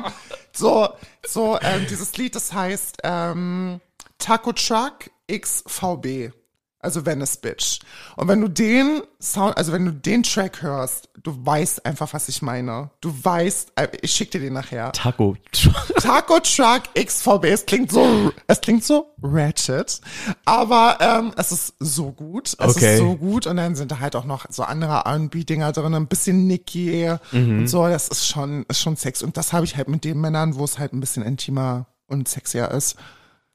So, 0.54 0.90
so, 1.26 1.58
ähm, 1.62 1.86
dieses 1.90 2.16
Lied, 2.18 2.36
das 2.36 2.52
heißt 2.52 2.98
ähm, 3.04 3.80
Taco 4.18 4.52
Truck 4.52 5.10
XVB. 5.32 6.34
Also 6.82 7.06
Venice 7.06 7.38
Bitch. 7.38 7.80
Und 8.16 8.28
wenn 8.28 8.42
du 8.42 8.48
den 8.48 9.02
Sound, 9.22 9.56
also 9.58 9.72
wenn 9.72 9.86
du 9.86 9.92
den 9.94 10.24
Track 10.24 10.62
hörst, 10.64 11.10
du 11.22 11.34
weißt 11.46 11.86
einfach, 11.86 12.12
was 12.14 12.28
ich 12.30 12.42
meine. 12.42 12.90
Du 13.02 13.14
weißt, 13.24 13.74
äh, 13.76 13.88
ich 14.02 14.12
schick 14.12 14.32
dir 14.32 14.40
den 14.40 14.54
nachher. 14.54 14.92
Taco. 14.92 15.36
Taco 16.02 16.40
Truck 16.40 16.84
XVB, 16.96 17.46
es 17.46 17.66
klingt 17.66 17.92
so, 17.92 18.32
es 18.48 18.60
klingt 18.62 18.84
so 18.84 19.14
ratchet, 19.22 20.02
aber 20.46 20.98
ähm, 21.00 21.32
es 21.38 21.52
ist 21.52 21.74
so 21.80 22.12
gut, 22.12 22.48
es 22.48 22.60
Okay. 22.76 22.94
ist 22.94 23.00
so 23.00 23.16
gut 23.16 23.46
und 23.46 23.58
dann 23.58 23.76
sind 23.76 23.92
da 23.92 24.00
halt 24.00 24.16
auch 24.16 24.26
noch 24.26 24.46
so 24.50 24.64
andere 24.64 25.04
R&B-Dinger 25.06 25.72
drin, 25.74 25.94
ein 25.94 26.08
bisschen 26.08 26.48
Nicki 26.48 27.12
Mhm. 27.32 27.60
und 27.60 27.68
so, 27.68 27.88
das 27.88 28.08
ist 28.08 28.28
schon, 28.28 28.64
ist 28.68 28.80
schon 28.82 28.96
Sex 28.98 29.22
und 29.22 29.38
das 29.38 29.54
habe 29.54 29.66
ich 29.66 29.78
halt 29.78 29.88
mit 29.90 30.04
den 30.04 30.20
Männern, 30.20 30.56
wo 30.56 30.64
es 30.64 30.80
halt 30.80 30.94
ein 30.94 31.00
bisschen 31.00 31.24
intimer 31.24 31.86
und 32.08 32.28
sexier 32.28 32.72
ist. 32.72 32.96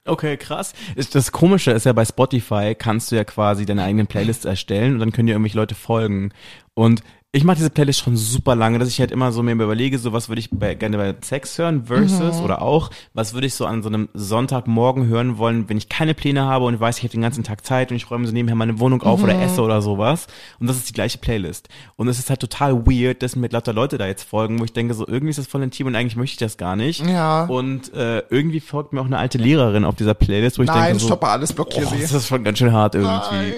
Okay, 0.07 0.37
krass. 0.37 0.73
Das 1.13 1.33
Komische 1.33 1.73
ist 1.73 1.85
ja, 1.85 1.93
bei 1.93 2.05
Spotify 2.05 2.75
kannst 2.77 3.11
du 3.11 3.17
ja 3.17 3.25
quasi 3.25 3.67
deine 3.67 3.83
eigenen 3.83 4.07
Playlists 4.07 4.45
erstellen 4.45 4.95
und 4.95 5.01
dann 5.01 5.13
können 5.13 5.27
dir 5.27 5.33
irgendwelche 5.33 5.59
Leute 5.59 5.75
folgen. 5.75 6.31
Und 6.75 7.03
ich 7.37 7.45
mache 7.45 7.59
diese 7.59 7.69
Playlist 7.69 8.01
schon 8.01 8.17
super 8.17 8.57
lange, 8.57 8.79
dass 8.79 8.89
ich 8.89 8.99
halt 8.99 9.11
immer 9.11 9.31
so 9.31 9.43
mir 9.43 9.53
überlege, 9.53 9.99
so 9.99 10.15
was 10.15 10.31
würde 10.31 10.41
ich 10.41 10.49
bei, 10.51 10.75
gerne 10.75 10.97
bei 10.97 11.15
Sex 11.21 11.59
hören 11.59 11.85
versus 11.85 12.41
oder 12.41 12.63
auch, 12.63 12.91
was 13.13 13.35
würde 13.35 13.47
ich 13.47 13.55
so 13.55 13.67
an 13.67 13.83
so 13.83 13.91
einem 13.91 14.09
Sonntagmorgen 14.15 15.07
hören 15.07 15.37
wollen, 15.37 15.69
wenn 15.69 15.77
ich 15.77 15.91
keine 15.91 16.15
Pläne 16.15 16.47
habe 16.47 16.65
und 16.65 16.81
weiß, 16.81 16.97
ich 16.97 17.05
habe 17.05 17.13
den 17.13 17.21
ganzen 17.21 17.45
Tag 17.45 17.67
Zeit 17.67 17.91
und 17.91 17.97
ich 17.97 18.11
räume 18.11 18.27
so 18.27 18.33
nebenher 18.33 18.57
meine 18.57 18.79
Wohnung 18.79 19.03
auf 19.03 19.23
oder 19.23 19.39
esse 19.39 19.61
oder 19.61 19.83
sowas. 19.83 20.29
Und 20.61 20.67
das 20.67 20.77
ist 20.77 20.89
die 20.89 20.95
gleiche 20.95 21.19
Playlist. 21.19 21.69
Und 21.97 22.09
es 22.09 22.19
ist 22.19 22.31
halt 22.31 22.41
total 22.41 22.87
weird, 22.87 23.23
dass 23.23 23.37
mir 23.37 23.49
lauter 23.49 23.75
Leute 23.75 23.99
da 23.99 24.07
jetzt 24.07 24.23
folgen, 24.23 24.59
wo 24.59 24.65
ich 24.65 24.73
denke, 24.73 24.95
so 24.95 25.07
irgendwie 25.07 25.31
ist 25.31 25.39
das 25.39 25.47
voll 25.47 25.63
intim 25.63 25.89
und 25.89 25.95
eigentlich 25.95 26.17
möchte 26.17 26.33
ich 26.33 26.39
das 26.39 26.57
gar 26.57 26.75
nicht. 26.75 27.07
Ja. 27.07 27.45
Und 27.45 27.93
äh, 27.93 28.21
irgendwie 28.31 28.61
folgt 28.61 28.95
mir 28.95 29.03
auch 29.03 29.07
eine 29.07 29.19
alte 29.19 29.37
Lehrerin 29.37 29.85
auf 29.85 29.95
dieser 29.95 30.15
Playlist, 30.15 30.59
wo 30.59 30.63
ich 30.63 30.69
Nein, 30.69 30.85
denke 30.85 31.01
so, 31.01 31.09
stoppe 31.09 31.29
alles, 31.29 31.53
blockiere 31.53 31.87
oh, 31.87 31.95
sie. 31.95 32.01
das 32.01 32.13
ist 32.13 32.29
schon 32.29 32.45
ganz 32.45 32.59
schön 32.59 32.73
hart 32.73 32.95
irgendwie. 32.95 33.13
Nein, 33.31 33.53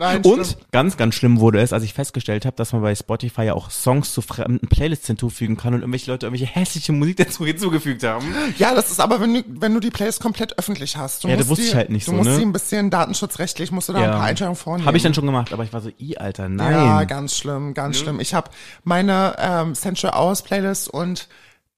nein, 0.00 0.22
Und 0.22 0.46
stimmt. 0.46 0.72
ganz, 0.72 0.96
ganz 0.96 1.14
schlimm 1.14 1.38
wurde 1.38 1.60
es, 1.60 1.72
als 1.72 1.84
ich 1.84 1.94
festgestellt 1.94 2.44
habe, 2.44 2.56
dass 2.56 2.72
man 2.72 2.82
bei 2.82 2.94
Spotify 2.94 3.42
ja 3.42 3.54
auch 3.54 3.70
Songs 3.70 4.12
zu 4.12 4.20
fremden 4.22 4.66
Playlists 4.66 5.06
hinzufügen 5.06 5.56
kann 5.56 5.74
und 5.74 5.80
irgendwelche 5.80 6.10
Leute 6.10 6.26
irgendwelche 6.26 6.52
hässliche 6.52 6.92
Musik 6.92 7.16
dazu 7.18 7.46
hinzugefügt 7.46 8.02
haben. 8.02 8.26
Ja, 8.58 8.74
das 8.74 8.90
ist 8.90 8.98
aber, 8.98 9.20
wenn 9.20 9.34
du, 9.34 9.44
wenn 9.46 9.72
du 9.72 9.80
die 9.80 9.90
Playlist 9.90 10.20
komplett 10.20 10.58
öffentlich 10.58 10.96
hast. 10.96 11.22
Du 11.22 11.28
Ja, 11.28 11.36
das 11.36 11.48
wusste 11.48 11.62
die, 11.62 11.68
ich 11.68 11.74
halt 11.76 11.90
nicht 11.90 12.06
du 12.08 12.10
so, 12.10 12.16
musst 12.16 12.30
ne? 12.30 12.36
sie 12.36 12.42
ein 12.42 12.52
bisschen 12.52 12.90
datenschutzrechtlich, 12.90 13.70
musst 13.70 13.88
du 13.88 13.92
da 13.92 14.00
ein 14.00 14.10
paar 14.10 14.22
Einstellungen 14.24 14.56
vornehmen. 14.56 14.86
Habe 14.86 14.96
ich 14.96 15.02
dann 15.02 15.14
schon 15.14 15.26
gemacht, 15.26 15.52
aber 15.52 15.62
ich 15.62 15.72
war 15.72 15.80
so, 15.80 15.90
i, 16.00 16.16
Alter, 16.16 16.48
nein. 16.48 16.72
Ja, 16.72 17.04
ganz 17.04 17.36
schlimm, 17.36 17.74
ganz 17.74 17.98
schlimm. 17.98 18.18
Ich 18.18 18.34
habe 18.34 18.50
meine 18.82 19.36
ähm, 19.38 19.74
Central 19.74 20.12
Hours 20.18 20.42
Playlist 20.42 20.88
und 20.88 21.28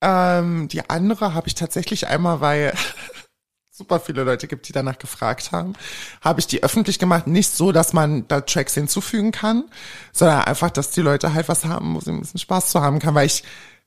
ähm, 0.00 0.68
die 0.68 0.88
andere 0.90 1.34
habe 1.34 1.48
ich 1.48 1.54
tatsächlich 1.54 2.08
einmal, 2.08 2.40
weil 2.40 2.72
super 3.82 3.98
viele 3.98 4.22
Leute 4.22 4.46
gibt, 4.46 4.68
die 4.68 4.72
danach 4.72 4.98
gefragt 4.98 5.50
haben, 5.50 5.72
habe 6.20 6.38
ich 6.38 6.46
die 6.46 6.62
öffentlich 6.62 7.00
gemacht. 7.00 7.26
Nicht 7.26 7.50
so, 7.50 7.72
dass 7.72 7.92
man 7.92 8.28
da 8.28 8.40
Tracks 8.40 8.74
hinzufügen 8.74 9.32
kann, 9.32 9.64
sondern 10.12 10.42
einfach, 10.42 10.70
dass 10.70 10.92
die 10.92 11.00
Leute 11.00 11.34
halt 11.34 11.48
was 11.48 11.64
haben, 11.64 11.96
wo 11.96 12.00
sie 12.00 12.12
ein 12.12 12.20
bisschen 12.20 12.38
Spaß 12.38 12.70
zu 12.70 12.80
haben 12.80 13.00
kann, 13.00 13.16
weil 13.16 13.26
ich 13.26 13.42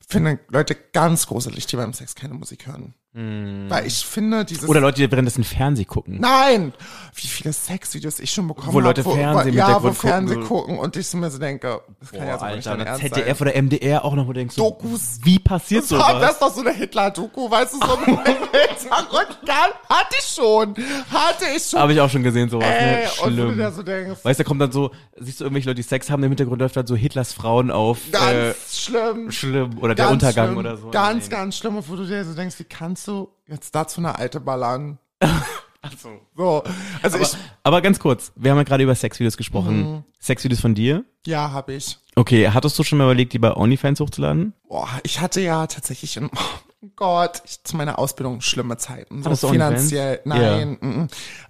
finde 0.05 0.39
Leute 0.49 0.75
ganz 0.75 1.27
gruselig, 1.27 1.65
die 1.67 1.77
beim 1.77 1.93
Sex 1.93 2.13
keine 2.13 2.33
Musik 2.33 2.67
hören. 2.67 2.93
Weil 3.17 3.85
ich 3.87 4.05
finde 4.05 4.43
dieses 4.43 4.67
Oder 4.67 4.81
Leute, 4.81 5.01
die 5.01 5.09
währenddessen 5.09 5.45
Fernsehen 5.45 5.87
gucken. 5.87 6.17
Nein! 6.19 6.73
Wie 7.13 7.27
viele 7.27 7.53
Sexvideos 7.53 8.19
ich 8.19 8.29
schon 8.29 8.45
bekommen 8.45 8.73
Wo 8.73 8.81
Leute 8.81 9.05
hab, 9.05 9.13
Fernsehen 9.13 9.45
mit 9.45 9.55
ja, 9.55 9.67
der 9.67 9.83
wo 9.83 9.91
Grund 9.91 10.45
gucken, 10.47 10.77
und 10.77 10.97
ich 10.97 11.13
mir 11.13 11.31
so 11.31 11.37
denke, 11.37 11.79
das 12.01 12.11
kann 12.11 12.27
ja 12.27 12.37
so 12.37 12.45
nicht 12.47 12.67
Alter, 12.67 12.85
Ernst 12.85 13.01
ZDF 13.03 13.37
sein. 13.39 13.47
oder 13.47 13.61
MDR 13.61 14.03
auch 14.03 14.15
noch, 14.15 14.23
wo 14.27 14.33
du 14.33 14.39
denkst, 14.39 14.55
so, 14.55 14.63
Dokus. 14.69 15.19
wie 15.23 15.39
passiert 15.39 15.83
Das 15.83 15.91
war- 15.91 16.19
das 16.19 16.31
ist 16.33 16.41
doch 16.41 16.53
so 16.53 16.59
eine 16.59 16.73
Hitler-Doku, 16.73 17.49
weißt 17.49 17.75
du, 17.75 17.77
so 17.77 17.97
ein 18.05 18.05
Hintergrund. 18.05 19.39
Geil, 19.45 19.71
hatte 19.89 20.15
ich 20.19 20.25
schon. 20.35 20.75
Hatte 21.09 21.45
ich 21.55 21.63
schon. 21.63 21.79
Habe 21.79 21.93
ich 21.93 22.01
auch 22.01 22.09
schon 22.09 22.23
gesehen, 22.23 22.49
sowas, 22.49 22.67
Ey, 22.67 23.03
ne? 23.05 23.09
und 23.23 23.37
wo 23.37 23.45
du 23.45 23.53
Schlimm. 23.53 23.73
so 23.73 23.83
denkst, 23.83 24.19
Weißt 24.25 24.39
du, 24.39 24.43
da 24.43 24.47
kommt 24.47 24.61
dann 24.61 24.71
so, 24.73 24.91
siehst 25.17 25.39
du 25.39 25.45
irgendwelche 25.45 25.69
Leute, 25.69 25.75
die 25.77 25.87
Sex 25.87 26.09
haben, 26.09 26.21
im 26.23 26.31
Hintergrund 26.31 26.59
läuft 26.59 26.75
dann 26.75 26.85
so 26.87 26.97
Hitlers 26.97 27.31
Frauen 27.31 27.71
auf. 27.71 27.99
ganz 28.11 28.33
äh, 28.33 28.53
schlimm. 28.73 29.31
schlimm. 29.31 29.77
Oder 29.79 29.95
der 29.95 30.05
ganz 30.07 30.13
Untergang 30.13 30.47
schlimm, 30.47 30.57
oder 30.57 30.77
so. 30.77 30.89
Ganz, 30.89 31.29
Nein. 31.29 31.39
ganz 31.39 31.57
schlimm, 31.57 31.77
und 31.77 31.89
wo 31.89 31.95
du 31.95 32.05
dir 32.05 32.25
so 32.25 32.33
denkst, 32.33 32.59
wie 32.59 32.65
kannst 32.65 33.04
du 33.07 33.29
jetzt 33.47 33.73
dazu 33.75 34.01
eine 34.01 34.17
alte 34.17 34.39
ballern? 34.39 34.99
Ach 35.19 35.93
so. 36.01 36.19
So, 36.35 36.63
also 37.01 37.19
ich, 37.19 37.37
Aber 37.63 37.81
ganz 37.81 37.99
kurz, 37.99 38.31
wir 38.35 38.51
haben 38.51 38.57
ja 38.57 38.63
gerade 38.63 38.83
über 38.83 38.95
Sexvideos 38.95 39.37
gesprochen. 39.37 39.93
Mhm. 39.93 40.03
Sexvideos 40.19 40.59
von 40.59 40.73
dir? 40.73 41.05
ja, 41.27 41.51
hab 41.51 41.69
ich. 41.69 41.97
Okay, 42.15 42.49
hattest 42.49 42.77
du 42.79 42.83
schon 42.83 42.97
mal 42.97 43.05
überlegt, 43.05 43.33
die 43.33 43.39
bei 43.39 43.55
OnlyFans 43.55 43.99
hochzuladen? 43.99 44.53
Boah, 44.67 44.87
ich 45.03 45.19
hatte 45.19 45.41
ja 45.41 45.67
tatsächlich, 45.67 46.17
in, 46.17 46.29
oh 46.33 46.87
Gott, 46.95 47.41
ich, 47.45 47.63
zu 47.63 47.75
meiner 47.75 47.99
Ausbildung 47.99 48.41
schlimme 48.41 48.77
Zeiten. 48.77 49.21
So 49.21 49.29
Hattest 49.29 49.45
finanziell, 49.47 50.21
nein. 50.23 50.77
mm, 50.79 50.87
mm. 50.87 51.07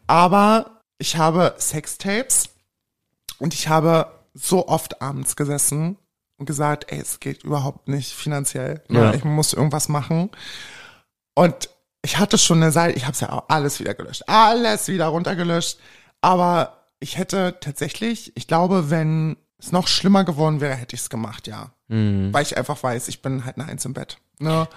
Aber 0.07 0.81
ich 0.97 1.17
habe 1.17 1.55
Sextapes 1.59 2.49
und 3.37 3.53
ich 3.53 3.67
habe 3.67 4.07
so 4.33 4.67
oft 4.67 5.01
abends 5.01 5.35
gesessen 5.35 5.97
und 6.37 6.45
gesagt, 6.45 6.91
ey, 6.91 6.99
es 6.99 7.19
geht 7.19 7.43
überhaupt 7.43 7.87
nicht 7.87 8.11
finanziell. 8.11 8.83
Ne? 8.89 8.99
Ja. 8.99 9.13
Ich 9.13 9.23
muss 9.23 9.53
irgendwas 9.53 9.87
machen. 9.87 10.29
Und 11.35 11.69
ich 12.01 12.17
hatte 12.17 12.37
schon 12.37 12.61
eine 12.61 12.71
Seite, 12.71 12.97
ich 12.97 13.03
habe 13.03 13.13
es 13.13 13.19
ja 13.19 13.31
auch 13.31 13.45
alles 13.49 13.79
wieder 13.79 13.93
gelöscht, 13.93 14.23
alles 14.27 14.87
wieder 14.87 15.07
runtergelöscht. 15.07 15.79
Aber 16.21 16.87
ich 16.99 17.17
hätte 17.17 17.57
tatsächlich, 17.61 18.35
ich 18.35 18.47
glaube, 18.47 18.89
wenn 18.89 19.37
es 19.59 19.71
noch 19.71 19.87
schlimmer 19.87 20.23
geworden 20.23 20.61
wäre, 20.61 20.75
hätte 20.75 20.95
ich 20.95 21.01
es 21.01 21.09
gemacht, 21.09 21.47
ja. 21.47 21.71
Weil 22.33 22.43
ich 22.43 22.57
einfach 22.57 22.81
weiß, 22.81 23.07
ich 23.09 23.21
bin 23.21 23.45
halt 23.45 23.57
eine 23.57 23.67
Eins 23.67 23.85
im 23.85 23.93
Bett. 23.93 24.17
Ne? 24.39 24.67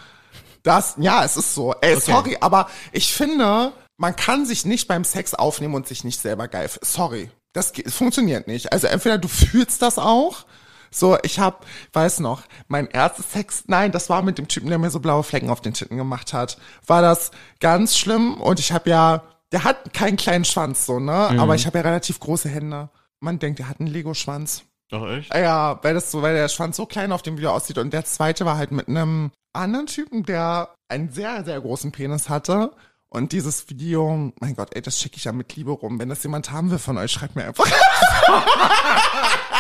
Das, 0.62 0.96
ja, 0.98 1.24
es 1.24 1.36
ist 1.36 1.54
so. 1.54 1.74
Ey, 1.80 1.98
sorry, 2.00 2.36
aber 2.40 2.68
ich 2.92 3.12
finde, 3.14 3.72
man 3.96 4.16
kann 4.16 4.44
sich 4.44 4.64
nicht 4.64 4.88
beim 4.88 5.04
Sex 5.04 5.34
aufnehmen 5.34 5.74
und 5.74 5.86
sich 5.86 6.04
nicht 6.04 6.20
selber 6.20 6.48
geil. 6.48 6.70
Sorry. 6.82 7.30
Das 7.54 7.72
funktioniert 7.88 8.46
nicht. 8.46 8.72
Also 8.72 8.86
entweder 8.86 9.18
du 9.18 9.28
fühlst 9.28 9.82
das 9.82 9.98
auch. 9.98 10.44
So, 10.90 11.18
ich 11.22 11.38
hab, 11.38 11.66
weiß 11.92 12.20
noch, 12.20 12.42
mein 12.68 12.86
erstes 12.86 13.32
Sex, 13.32 13.64
nein, 13.66 13.92
das 13.92 14.08
war 14.10 14.22
mit 14.22 14.38
dem 14.38 14.48
Typen, 14.48 14.68
der 14.68 14.78
mir 14.78 14.90
so 14.90 15.00
blaue 15.00 15.22
Flecken 15.22 15.50
auf 15.50 15.60
den 15.60 15.74
Titten 15.74 15.96
gemacht 15.96 16.32
hat. 16.32 16.58
War 16.86 17.02
das 17.02 17.30
ganz 17.60 17.96
schlimm 17.96 18.34
und 18.40 18.60
ich 18.60 18.72
habe 18.72 18.90
ja 18.90 19.22
der 19.52 19.64
hat 19.64 19.92
keinen 19.94 20.16
kleinen 20.16 20.44
Schwanz, 20.44 20.86
so, 20.86 21.00
ne? 21.00 21.30
Aber 21.38 21.54
ich 21.54 21.66
habe 21.66 21.78
ja 21.78 21.84
relativ 21.84 22.20
große 22.20 22.48
Hände. 22.48 22.90
Man 23.20 23.38
denkt, 23.38 23.58
der 23.58 23.68
hat 23.68 23.80
einen 23.80 23.88
Lego-Schwanz. 23.88 24.64
Ach 24.92 25.08
echt? 25.10 25.34
Ja, 25.34 25.82
weil 25.82 25.94
das 25.94 26.10
so, 26.10 26.22
weil 26.22 26.34
der 26.34 26.48
Schwanz 26.48 26.76
so 26.76 26.86
klein 26.86 27.12
auf 27.12 27.22
dem 27.22 27.36
Video 27.36 27.50
aussieht. 27.52 27.78
Und 27.78 27.92
der 27.92 28.04
zweite 28.04 28.44
war 28.44 28.56
halt 28.56 28.72
mit 28.72 28.88
einem 28.88 29.30
anderen 29.52 29.86
Typen, 29.86 30.24
der 30.24 30.74
einen 30.88 31.10
sehr, 31.10 31.44
sehr 31.44 31.60
großen 31.60 31.92
Penis 31.92 32.28
hatte. 32.28 32.72
Und 33.08 33.32
dieses 33.32 33.70
Video, 33.70 34.32
mein 34.40 34.54
Gott, 34.54 34.74
ey, 34.74 34.82
das 34.82 35.00
schicke 35.00 35.16
ich 35.16 35.24
ja 35.24 35.32
mit 35.32 35.56
Liebe 35.56 35.70
rum. 35.70 35.98
Wenn 35.98 36.10
das 36.10 36.22
jemand 36.22 36.52
haben 36.52 36.70
will 36.70 36.78
von 36.78 36.98
euch, 36.98 37.10
schreibt 37.10 37.36
mir 37.36 37.46
einfach. 37.46 37.66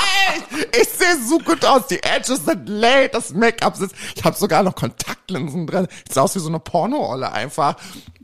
Ich 0.80 0.88
sehe 0.88 1.16
so 1.26 1.38
gut 1.38 1.64
aus. 1.64 1.86
Die 1.86 2.02
Edges 2.02 2.44
sind 2.44 2.68
late, 2.68 3.10
das 3.10 3.32
Make-up 3.32 3.76
sitzt. 3.76 3.94
Ich 4.16 4.24
habe 4.24 4.36
sogar 4.36 4.62
noch 4.62 4.74
Kontaktlinsen 4.74 5.66
drin. 5.66 5.88
Ich 6.06 6.14
sah 6.14 6.22
aus 6.22 6.34
wie 6.34 6.40
so 6.40 6.48
eine 6.48 6.60
Porno-Olle 6.60 7.32
einfach. 7.32 7.76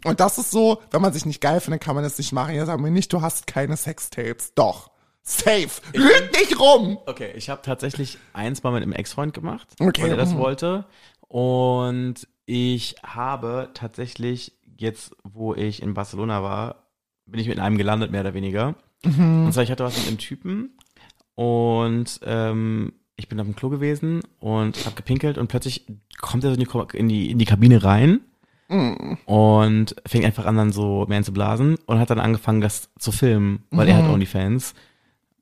Und 0.04 0.20
das 0.20 0.38
ist 0.38 0.50
so, 0.50 0.82
wenn 0.90 1.02
man 1.02 1.12
sich 1.12 1.26
nicht 1.26 1.40
geil 1.40 1.60
findet, 1.60 1.82
kann 1.82 1.94
man 1.94 2.04
das 2.04 2.18
nicht 2.18 2.32
machen. 2.32 2.54
Ja, 2.54 2.66
sag 2.66 2.80
mir 2.80 2.90
nicht, 2.90 3.12
du 3.12 3.22
hast 3.22 3.46
keine 3.46 3.76
Sextapes. 3.76 4.54
Doch. 4.54 4.90
Safe. 5.22 5.70
Lüg 5.94 6.30
nicht 6.38 6.60
rum. 6.60 6.98
Okay, 7.06 7.32
ich 7.34 7.48
habe 7.48 7.62
tatsächlich 7.62 8.18
eins 8.34 8.62
mal 8.62 8.72
mit 8.72 8.82
einem 8.82 8.92
Ex-Freund 8.92 9.32
gemacht, 9.32 9.66
Okay, 9.80 10.02
weil 10.02 10.10
er 10.10 10.16
das 10.18 10.34
mhm. 10.34 10.38
wollte. 10.38 10.84
Und 11.28 12.28
ich 12.44 12.96
habe 13.02 13.70
tatsächlich 13.72 14.52
jetzt, 14.76 15.16
wo 15.24 15.54
ich 15.54 15.82
in 15.82 15.94
Barcelona 15.94 16.42
war, 16.42 16.84
bin 17.24 17.40
ich 17.40 17.48
mit 17.48 17.58
einem 17.58 17.78
gelandet, 17.78 18.10
mehr 18.10 18.20
oder 18.20 18.34
weniger. 18.34 18.74
Mhm. 19.02 19.46
Und 19.46 19.52
zwar, 19.52 19.62
ich 19.62 19.70
hatte 19.70 19.84
was 19.84 19.96
mit 19.96 20.06
einem 20.06 20.18
Typen 20.18 20.76
und 21.34 22.20
ähm, 22.24 22.92
ich 23.16 23.28
bin 23.28 23.38
auf 23.40 23.46
dem 23.46 23.56
Klo 23.56 23.68
gewesen 23.70 24.20
und 24.40 24.84
habe 24.86 24.96
gepinkelt 24.96 25.38
und 25.38 25.48
plötzlich 25.48 25.86
kommt 26.20 26.44
er 26.44 26.50
so 26.54 26.60
in 26.60 26.64
die, 26.64 26.98
in 26.98 27.08
die, 27.08 27.30
in 27.30 27.38
die 27.38 27.44
Kabine 27.44 27.82
rein 27.84 28.20
Mhm. 28.68 29.18
und 29.26 29.94
fing 30.06 30.24
einfach 30.24 30.46
an, 30.46 30.56
dann 30.56 30.72
so 30.72 31.04
mehr 31.06 31.22
zu 31.22 31.32
blasen 31.34 31.76
und 31.84 31.98
hat 31.98 32.08
dann 32.08 32.18
angefangen, 32.18 32.62
das 32.62 32.88
zu 32.98 33.12
filmen, 33.12 33.62
weil 33.70 33.88
er 33.88 33.96
hat 33.98 34.04
Mhm. 34.06 34.12
OnlyFans 34.14 34.74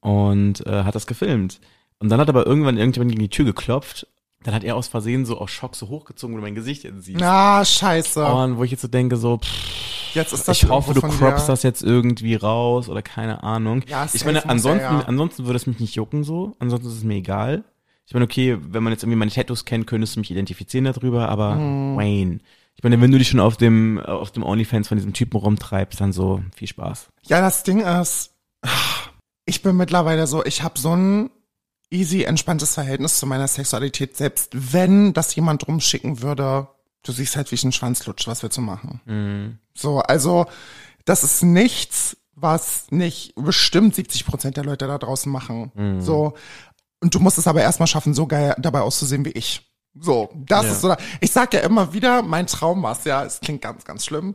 und 0.01 0.67
äh, 0.67 0.83
hat 0.83 0.97
das 0.97 1.07
gefilmt. 1.07 1.61
Und 2.01 2.09
dann 2.09 2.19
hat 2.21 2.29
aber 2.29 2.47
irgendwann 2.47 2.77
irgendjemand 2.79 3.13
gegen 3.13 3.23
die 3.23 3.29
Tür 3.29 3.45
geklopft. 3.45 4.09
Dann 4.45 4.55
hat 4.55 4.65
er 4.65 4.77
aus 4.77 4.89
Versehen 4.89 5.25
so 5.25 5.39
aus 5.39 5.51
Schock 5.51 5.77
so 5.77 5.89
hochgezogen, 5.89 6.35
wo 6.35 6.39
du 6.39 6.43
mein 6.43 6.55
Gesicht 6.55 6.85
jetzt 6.85 7.05
siehst. 7.05 7.21
Na, 7.21 7.65
scheiße. 7.65 8.25
Und 8.25 8.59
wo 8.59 8.65
ich 8.65 8.71
jetzt 8.71 8.83
so 8.83 8.89
denke, 8.89 9.17
so, 9.17 9.39
pff, 9.39 9.83
Jetzt 10.15 10.33
ist 10.33 10.47
das 10.47 10.63
ich 10.63 10.69
hoffe, 10.69 10.95
du 10.95 11.01
croppst 11.01 11.49
das 11.49 11.63
jetzt 11.63 11.83
irgendwie 11.83 12.35
raus 12.35 12.89
oder 12.89 13.03
keine 13.03 13.43
Ahnung. 13.43 13.83
Ja, 13.89 14.07
ich 14.13 14.25
meine, 14.25 14.45
er, 14.45 14.51
ansonsten, 14.51 14.83
ja. 14.83 15.05
ansonsten 15.07 15.47
würde 15.47 15.57
es 15.57 15.67
mich 15.67 15.81
nicht 15.81 15.95
jucken 15.95 16.25
so. 16.25 16.55
Ansonsten 16.59 16.89
ist 16.89 16.97
es 16.97 17.05
mir 17.05 17.15
egal. 17.15 17.65
Ich 18.07 18.15
meine, 18.15 18.25
okay, 18.25 18.59
wenn 18.61 18.83
man 18.83 18.93
jetzt 18.93 19.03
irgendwie 19.03 19.17
meine 19.19 19.31
Tattoos 19.31 19.65
kennt, 19.65 19.87
könntest 19.87 20.17
du 20.17 20.21
mich 20.21 20.31
identifizieren 20.31 20.85
darüber, 20.85 21.29
aber 21.29 21.55
Mhm. 21.55 21.97
Wayne. 21.97 22.41
Ich 22.75 22.83
meine, 22.83 23.01
wenn 23.01 23.11
du 23.11 23.19
dich 23.19 23.29
schon 23.29 23.41
auf 23.41 23.57
dem, 23.57 24.01
auf 24.01 24.33
dem 24.33 24.43
OnlyFans 24.43 24.89
von 24.89 24.97
diesem 24.97 25.13
Typen 25.13 25.37
rumtreibst, 25.37 26.01
dann 26.01 26.13
so, 26.13 26.43
viel 26.55 26.69
Spaß. 26.69 27.09
Ja, 27.27 27.41
das 27.41 27.63
Ding 27.63 27.81
ist, 27.81 28.35
ich 29.47 29.63
bin 29.63 29.77
mittlerweile 29.77 30.27
so, 30.27 30.45
ich 30.45 30.63
habe 30.63 30.79
so 30.79 30.95
ein 30.95 31.31
easy, 31.93 32.25
entspanntes 32.25 32.75
Verhältnis 32.75 33.19
zu 33.19 33.27
meiner 33.27 33.47
Sexualität, 33.49 34.17
selbst 34.17 34.51
wenn 34.53 35.13
das 35.13 35.35
jemand 35.35 35.67
rumschicken 35.69 36.23
würde, 36.23 36.69
du 37.03 37.13
siehst 37.13 37.37
halt, 37.37 37.51
wie 37.51 37.55
ich 37.57 37.63
einen 37.65 37.73
Schwanz 37.73 38.07
lutsche, 38.07 38.31
was 38.31 38.43
willst 38.43 38.57
du 38.59 38.63
machen? 38.63 39.59
So, 39.75 39.99
also, 40.01 40.47
das 41.05 41.23
ist 41.25 41.43
nichts, 41.43 42.17
was 42.35 42.87
nicht 42.91 43.35
bestimmt 43.37 43.95
70 43.95 44.25
Prozent 44.27 44.57
der 44.57 44.65
Leute 44.65 44.87
da 44.87 44.99
draußen 44.99 45.31
machen. 45.31 46.01
So. 46.01 46.35
Und 47.01 47.15
du 47.15 47.21
musst 47.21 47.39
es 47.39 47.47
aber 47.49 47.61
erstmal 47.63 47.87
schaffen, 47.89 48.15
so 48.15 48.27
geil 48.27 48.55
dabei 48.59 48.81
auszusehen 48.81 49.25
wie 49.25 49.31
ich. 49.31 49.69
So, 50.01 50.31
das 50.35 50.65
Ja. 50.65 50.71
ist 50.73 50.81
so. 50.81 50.95
Ich 51.21 51.33
sag 51.33 51.53
ja 51.53 51.61
immer 51.61 51.93
wieder, 51.93 52.23
mein 52.23 52.47
Traum 52.47 52.83
war's 52.83 53.05
ja, 53.05 53.25
es 53.25 53.41
klingt 53.41 53.61
ganz, 53.63 53.85
ganz 53.85 54.07
schlimm. 54.07 54.35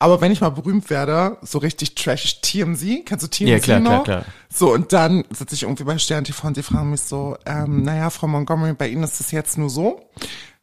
Aber 0.00 0.20
wenn 0.20 0.30
ich 0.30 0.40
mal 0.40 0.50
berühmt 0.50 0.90
werde, 0.90 1.38
so 1.42 1.58
richtig 1.58 1.96
trash 1.96 2.40
TMZ, 2.40 3.04
kennst 3.04 3.24
du 3.24 3.28
TMZ 3.28 3.48
Ja, 3.48 3.58
klar, 3.58 3.80
noch? 3.80 4.04
klar, 4.04 4.22
klar. 4.22 4.24
So, 4.48 4.72
und 4.72 4.92
dann 4.92 5.24
sitze 5.30 5.56
ich 5.56 5.64
irgendwie 5.64 5.84
bei 5.84 5.98
Stern 5.98 6.24
TV 6.24 6.46
und 6.46 6.56
die 6.56 6.62
fragen 6.62 6.90
mich 6.90 7.00
so, 7.00 7.36
ähm, 7.46 7.82
naja, 7.82 8.10
Frau 8.10 8.28
Montgomery, 8.28 8.74
bei 8.74 8.88
Ihnen 8.88 9.02
ist 9.02 9.20
es 9.20 9.32
jetzt 9.32 9.58
nur 9.58 9.70
so. 9.70 10.08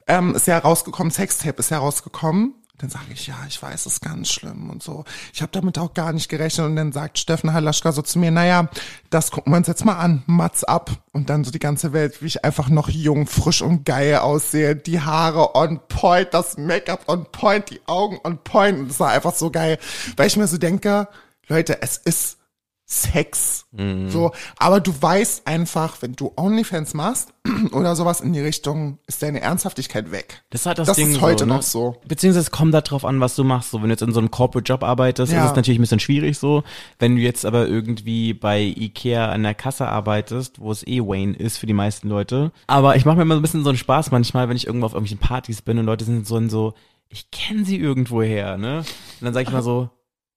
Ähm, 0.08 0.36
ist 0.36 0.48
ja 0.48 0.58
rausgekommen, 0.58 1.12
Sextape 1.12 1.60
ist 1.60 1.72
ja 1.72 1.80
rausgekommen. 1.80 2.54
Dann 2.78 2.90
sage 2.90 3.06
ich, 3.14 3.28
ja, 3.28 3.36
ich 3.48 3.62
weiß, 3.62 3.86
ist 3.86 4.02
ganz 4.02 4.30
schlimm 4.30 4.70
und 4.70 4.84
so. 4.84 5.06
Ich 5.34 5.42
habe 5.42 5.52
damit 5.54 5.78
auch 5.80 5.94
gar 5.94 6.12
nicht 6.12 6.28
gerechnet. 6.28 6.66
Und 6.66 6.76
dann 6.76 6.92
sagt 6.92 7.18
Steffen 7.18 7.54
Halaschka 7.54 7.94
so 7.94 8.02
zu 8.02 8.20
mir, 8.20 8.32
naja, 8.32 8.70
das 9.10 9.32
gucken 9.32 9.54
wir 9.54 9.58
uns 9.58 9.68
jetzt 9.68 9.86
mal 9.86 9.98
an, 9.98 10.24
Mats 10.26 10.66
ab. 10.66 10.92
Und 11.14 11.30
dann 11.30 11.46
so 11.46 11.52
die 11.52 11.60
ganze 11.60 11.94
Welt, 11.94 12.22
wie 12.22 12.28
ich 12.28 12.44
einfach 12.44 12.68
noch 12.68 12.90
jung, 12.90 13.28
frisch 13.28 13.62
und 13.62 13.86
geil 13.86 14.18
aussehe. 14.18 14.76
Die 14.76 15.00
Haare 15.00 15.56
on 15.56 15.80
point, 15.88 16.34
das 16.34 16.58
Make-up 16.58 17.08
on 17.08 17.26
point, 17.32 17.70
die 17.70 17.80
Augen 17.88 18.20
on 18.24 18.40
point. 18.44 18.78
Und 18.80 18.90
das 18.90 19.00
war 19.00 19.12
einfach 19.12 19.34
so 19.34 19.52
geil, 19.52 19.78
weil 20.18 20.28
ich 20.28 20.36
mir 20.36 20.48
so 20.48 20.58
denke, 20.58 21.08
Leute, 21.48 21.82
es 21.82 21.98
ist 21.98 22.38
Sex. 22.88 23.66
So, 24.08 24.32
aber 24.58 24.80
du 24.80 24.94
weißt 24.98 25.48
einfach, 25.48 26.02
wenn 26.02 26.16
du 26.16 26.32
OnlyFans 26.38 26.94
machst 26.94 27.34
oder 27.74 27.96
sowas 27.96 28.22
in 28.22 28.32
die 28.32 28.40
Richtung, 28.40 29.00
ist 29.08 29.22
deine 29.24 29.42
Ernsthaftigkeit 29.42 30.12
weg. 30.12 30.44
Das 30.52 30.62
ist 30.62 30.66
halt 30.68 30.78
das, 30.80 30.88
Das 30.88 30.96
Ding 30.96 31.10
ist 31.12 31.20
heute 31.20 31.40
so, 31.44 31.46
ne? 31.46 31.54
noch 31.56 31.62
so. 31.64 31.98
Beziehungsweise 32.08 32.42
es 32.46 32.52
kommt 32.52 32.74
darauf 32.74 33.04
an, 33.04 33.20
was 33.20 33.36
du 33.36 33.44
machst. 33.44 33.72
So, 33.72 33.80
wenn 33.82 33.90
du 33.90 33.94
jetzt 33.94 34.02
in 34.04 34.14
so 34.14 34.20
einem 34.20 34.32
Corporate 34.32 34.72
Job 34.72 34.84
arbeitest, 34.84 35.34
Ja. 35.34 35.44
ist 35.44 35.50
es 35.52 35.56
natürlich 35.56 35.80
ein 35.80 35.82
bisschen 35.82 36.00
schwierig 36.00 36.38
so. 36.38 36.64
Wenn 37.00 37.16
du 37.16 37.22
jetzt 37.22 37.46
aber 37.46 37.68
irgendwie 37.68 38.34
bei 38.34 38.62
Ikea 38.62 39.30
an 39.30 39.44
der 39.44 39.56
Kasse 39.56 39.88
arbeitest, 39.88 40.60
wo 40.62 40.72
es 40.72 40.86
eh 40.88 41.02
Wayne 41.02 41.36
ist 41.36 41.58
für 41.58 41.66
die 41.66 41.74
meisten 41.74 42.08
Leute. 42.08 42.52
Aber 42.68 42.96
ich 42.96 43.04
mache 43.06 43.18
mir 43.18 43.24
immer 43.24 43.34
so 43.36 43.40
ein 43.40 43.44
bisschen 43.44 43.64
so 43.64 43.70
einen 43.70 43.78
Spaß 43.80 44.12
manchmal, 44.12 44.48
wenn 44.48 44.58
ich 44.58 44.68
irgendwo 44.68 44.86
auf 44.86 44.94
irgendwelchen 44.94 45.20
Partys 45.26 45.62
bin 45.62 45.80
und 45.80 45.86
Leute 45.86 46.06
sind 46.06 46.26
so 46.28 46.38
in 46.38 46.50
so, 46.50 46.76
ich 47.10 47.30
kenne 47.32 47.66
sie 47.66 47.78
irgendwoher, 47.78 48.58
ne? 48.58 48.80
Und 48.80 48.86
dann 49.26 49.34
sage 49.34 49.48
ich 49.48 49.52
mal 49.54 49.64
so, 49.64 49.90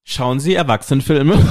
schauen 0.09 0.40
Sie 0.40 0.55
Erwachsenenfilme? 0.55 1.37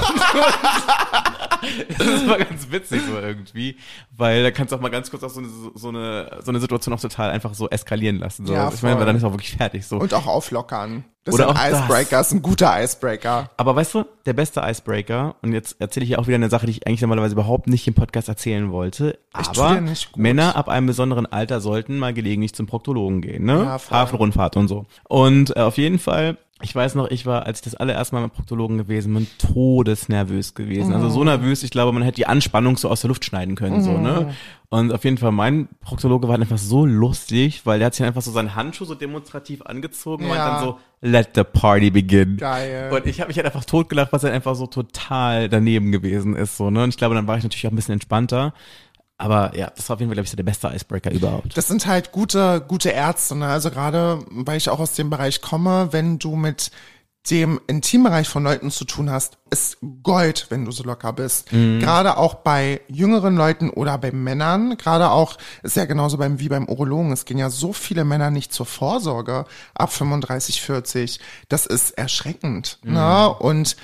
Das 1.98 2.06
ist 2.06 2.26
mal 2.26 2.38
ganz 2.38 2.70
witzig 2.70 3.02
so 3.06 3.18
irgendwie, 3.18 3.76
weil 4.16 4.42
da 4.42 4.50
kannst 4.50 4.72
du 4.72 4.76
auch 4.76 4.80
mal 4.80 4.90
ganz 4.90 5.10
kurz 5.10 5.22
auch 5.24 5.30
so 5.30 5.40
eine, 5.40 5.48
so 5.74 5.88
eine, 5.88 6.40
so 6.42 6.50
eine 6.50 6.60
Situation 6.60 6.94
auch 6.94 7.00
total 7.00 7.30
einfach 7.30 7.54
so 7.54 7.68
eskalieren 7.68 8.18
lassen. 8.18 8.46
So. 8.46 8.54
Ja, 8.54 8.70
ich 8.72 8.82
meine, 8.82 9.04
dann 9.04 9.16
ist 9.16 9.24
auch 9.24 9.32
wirklich 9.32 9.56
fertig 9.56 9.86
so. 9.86 9.98
Und 9.98 10.14
auch 10.14 10.26
auflockern. 10.26 11.04
Das 11.24 11.34
Oder 11.34 11.44
ist 11.44 11.50
auch 11.50 11.60
ein 11.60 11.72
das. 11.72 11.80
Icebreaker, 11.80 12.20
ist 12.20 12.32
ein 12.32 12.42
guter 12.42 12.82
Icebreaker. 12.82 13.50
Aber 13.58 13.76
weißt 13.76 13.94
du, 13.94 14.04
der 14.24 14.32
beste 14.32 14.62
Icebreaker, 14.64 15.36
und 15.42 15.52
jetzt 15.52 15.78
erzähle 15.78 16.04
ich 16.04 16.08
hier 16.08 16.18
auch 16.18 16.26
wieder 16.26 16.36
eine 16.36 16.48
Sache, 16.48 16.64
die 16.66 16.72
ich 16.72 16.86
eigentlich 16.86 17.02
normalerweise 17.02 17.34
überhaupt 17.34 17.66
nicht 17.66 17.86
im 17.86 17.94
Podcast 17.94 18.28
erzählen 18.28 18.70
wollte, 18.70 19.18
aber 19.32 19.74
dir 19.74 19.80
nicht 19.82 20.12
gut. 20.12 20.22
Männer 20.22 20.56
ab 20.56 20.68
einem 20.68 20.86
besonderen 20.86 21.26
Alter 21.26 21.60
sollten 21.60 21.98
mal 21.98 22.14
gelegentlich 22.14 22.54
zum 22.54 22.66
Proktologen 22.66 23.20
gehen, 23.20 23.44
ne? 23.44 23.62
Ja, 23.64 23.78
voll. 23.78 23.98
Hafenrundfahrt 23.98 24.56
und 24.56 24.68
so. 24.68 24.86
Und 25.06 25.54
äh, 25.54 25.60
auf 25.60 25.76
jeden 25.76 25.98
Fall, 25.98 26.38
ich 26.60 26.74
weiß 26.74 26.94
noch, 26.96 27.08
ich 27.10 27.24
war, 27.26 27.46
als 27.46 27.58
ich 27.60 27.64
das 27.64 27.74
allererste 27.76 28.14
Mal 28.14 28.22
beim 28.22 28.30
Proktologen 28.30 28.78
gewesen 28.78 29.14
bin, 29.14 29.26
todesnervös 29.38 30.54
gewesen. 30.54 30.92
Also 30.92 31.06
Mhm. 31.06 31.10
so 31.12 31.24
nervös, 31.24 31.62
ich 31.62 31.70
glaube, 31.70 31.92
man 31.92 32.02
hätte 32.02 32.16
die 32.16 32.26
Anspannung 32.26 32.76
so 32.76 32.88
aus 32.88 33.00
der 33.02 33.08
Luft 33.08 33.24
schneiden 33.24 33.54
können, 33.54 33.80
so, 33.82 33.92
Mhm. 33.92 34.02
ne? 34.02 34.34
Und 34.70 34.92
auf 34.92 35.04
jeden 35.04 35.16
Fall, 35.18 35.32
mein 35.32 35.68
Proktologe 35.80 36.26
war 36.28 36.32
halt 36.34 36.42
einfach 36.42 36.58
so 36.58 36.84
lustig, 36.84 37.62
weil 37.64 37.78
der 37.78 37.86
hat 37.86 37.94
sich 37.94 38.04
einfach 38.04 38.20
so 38.22 38.30
seinen 38.32 38.54
Handschuh 38.54 38.84
so 38.84 38.94
demonstrativ 38.94 39.62
angezogen 39.62 40.24
und 40.24 40.36
Ja. 40.36 40.44
dann 40.50 40.60
so, 40.60 40.78
let 41.00 41.30
the 41.36 41.44
party 41.44 41.90
begin. 41.90 42.36
Geil. 42.36 42.90
Und 42.92 43.06
ich 43.06 43.20
habe 43.20 43.28
mich 43.28 43.36
halt 43.36 43.46
einfach 43.46 43.64
totgelacht, 43.64 44.12
was 44.12 44.24
halt 44.24 44.34
einfach 44.34 44.54
so 44.56 44.66
total 44.66 45.48
daneben 45.48 45.92
gewesen 45.92 46.34
ist, 46.36 46.56
so, 46.56 46.70
ne? 46.70 46.82
Und 46.82 46.90
ich 46.90 46.96
glaube, 46.96 47.14
dann 47.14 47.26
war 47.26 47.36
ich 47.38 47.44
natürlich 47.44 47.66
auch 47.66 47.70
ein 47.72 47.76
bisschen 47.76 47.94
entspannter. 47.94 48.52
Aber 49.18 49.56
ja, 49.56 49.70
das 49.74 49.88
war 49.88 49.94
auf 49.94 50.00
jeden 50.00 50.10
Fall, 50.10 50.14
glaube 50.14 50.24
ich, 50.24 50.30
so 50.30 50.36
der 50.36 50.44
beste 50.44 50.68
Icebreaker 50.68 51.10
überhaupt. 51.10 51.56
Das 51.56 51.66
sind 51.66 51.86
halt 51.86 52.12
gute, 52.12 52.64
gute 52.66 52.90
Ärzte, 52.90 53.34
ne? 53.34 53.48
Also 53.48 53.70
gerade, 53.70 54.24
weil 54.30 54.56
ich 54.56 54.70
auch 54.70 54.78
aus 54.78 54.92
dem 54.94 55.10
Bereich 55.10 55.42
komme, 55.42 55.88
wenn 55.90 56.20
du 56.20 56.36
mit 56.36 56.70
dem 57.30 57.60
Intimbereich 57.66 58.28
von 58.28 58.44
Leuten 58.44 58.70
zu 58.70 58.84
tun 58.84 59.10
hast, 59.10 59.38
ist 59.50 59.78
Gold, 60.02 60.46
wenn 60.50 60.64
du 60.64 60.70
so 60.70 60.84
locker 60.84 61.12
bist. 61.12 61.50
Gerade 61.50 62.16
auch 62.16 62.36
bei 62.36 62.80
jüngeren 62.88 63.36
Leuten 63.36 63.70
oder 63.70 63.98
bei 63.98 64.12
Männern, 64.12 64.78
gerade 64.78 65.10
auch, 65.10 65.36
ist 65.62 65.76
ja 65.76 65.84
genauso 65.84 66.16
beim, 66.16 66.38
wie 66.38 66.48
beim 66.48 66.68
Urologen, 66.68 67.12
es 67.12 67.24
gehen 67.24 67.38
ja 67.38 67.50
so 67.50 67.72
viele 67.72 68.04
Männer 68.04 68.30
nicht 68.30 68.52
zur 68.52 68.66
Vorsorge 68.66 69.44
ab 69.74 69.92
35, 69.92 70.62
40. 70.62 71.20
Das 71.48 71.66
ist 71.66 71.90
erschreckend, 71.90 72.78
ne? 72.82 73.28
Und 73.28 73.76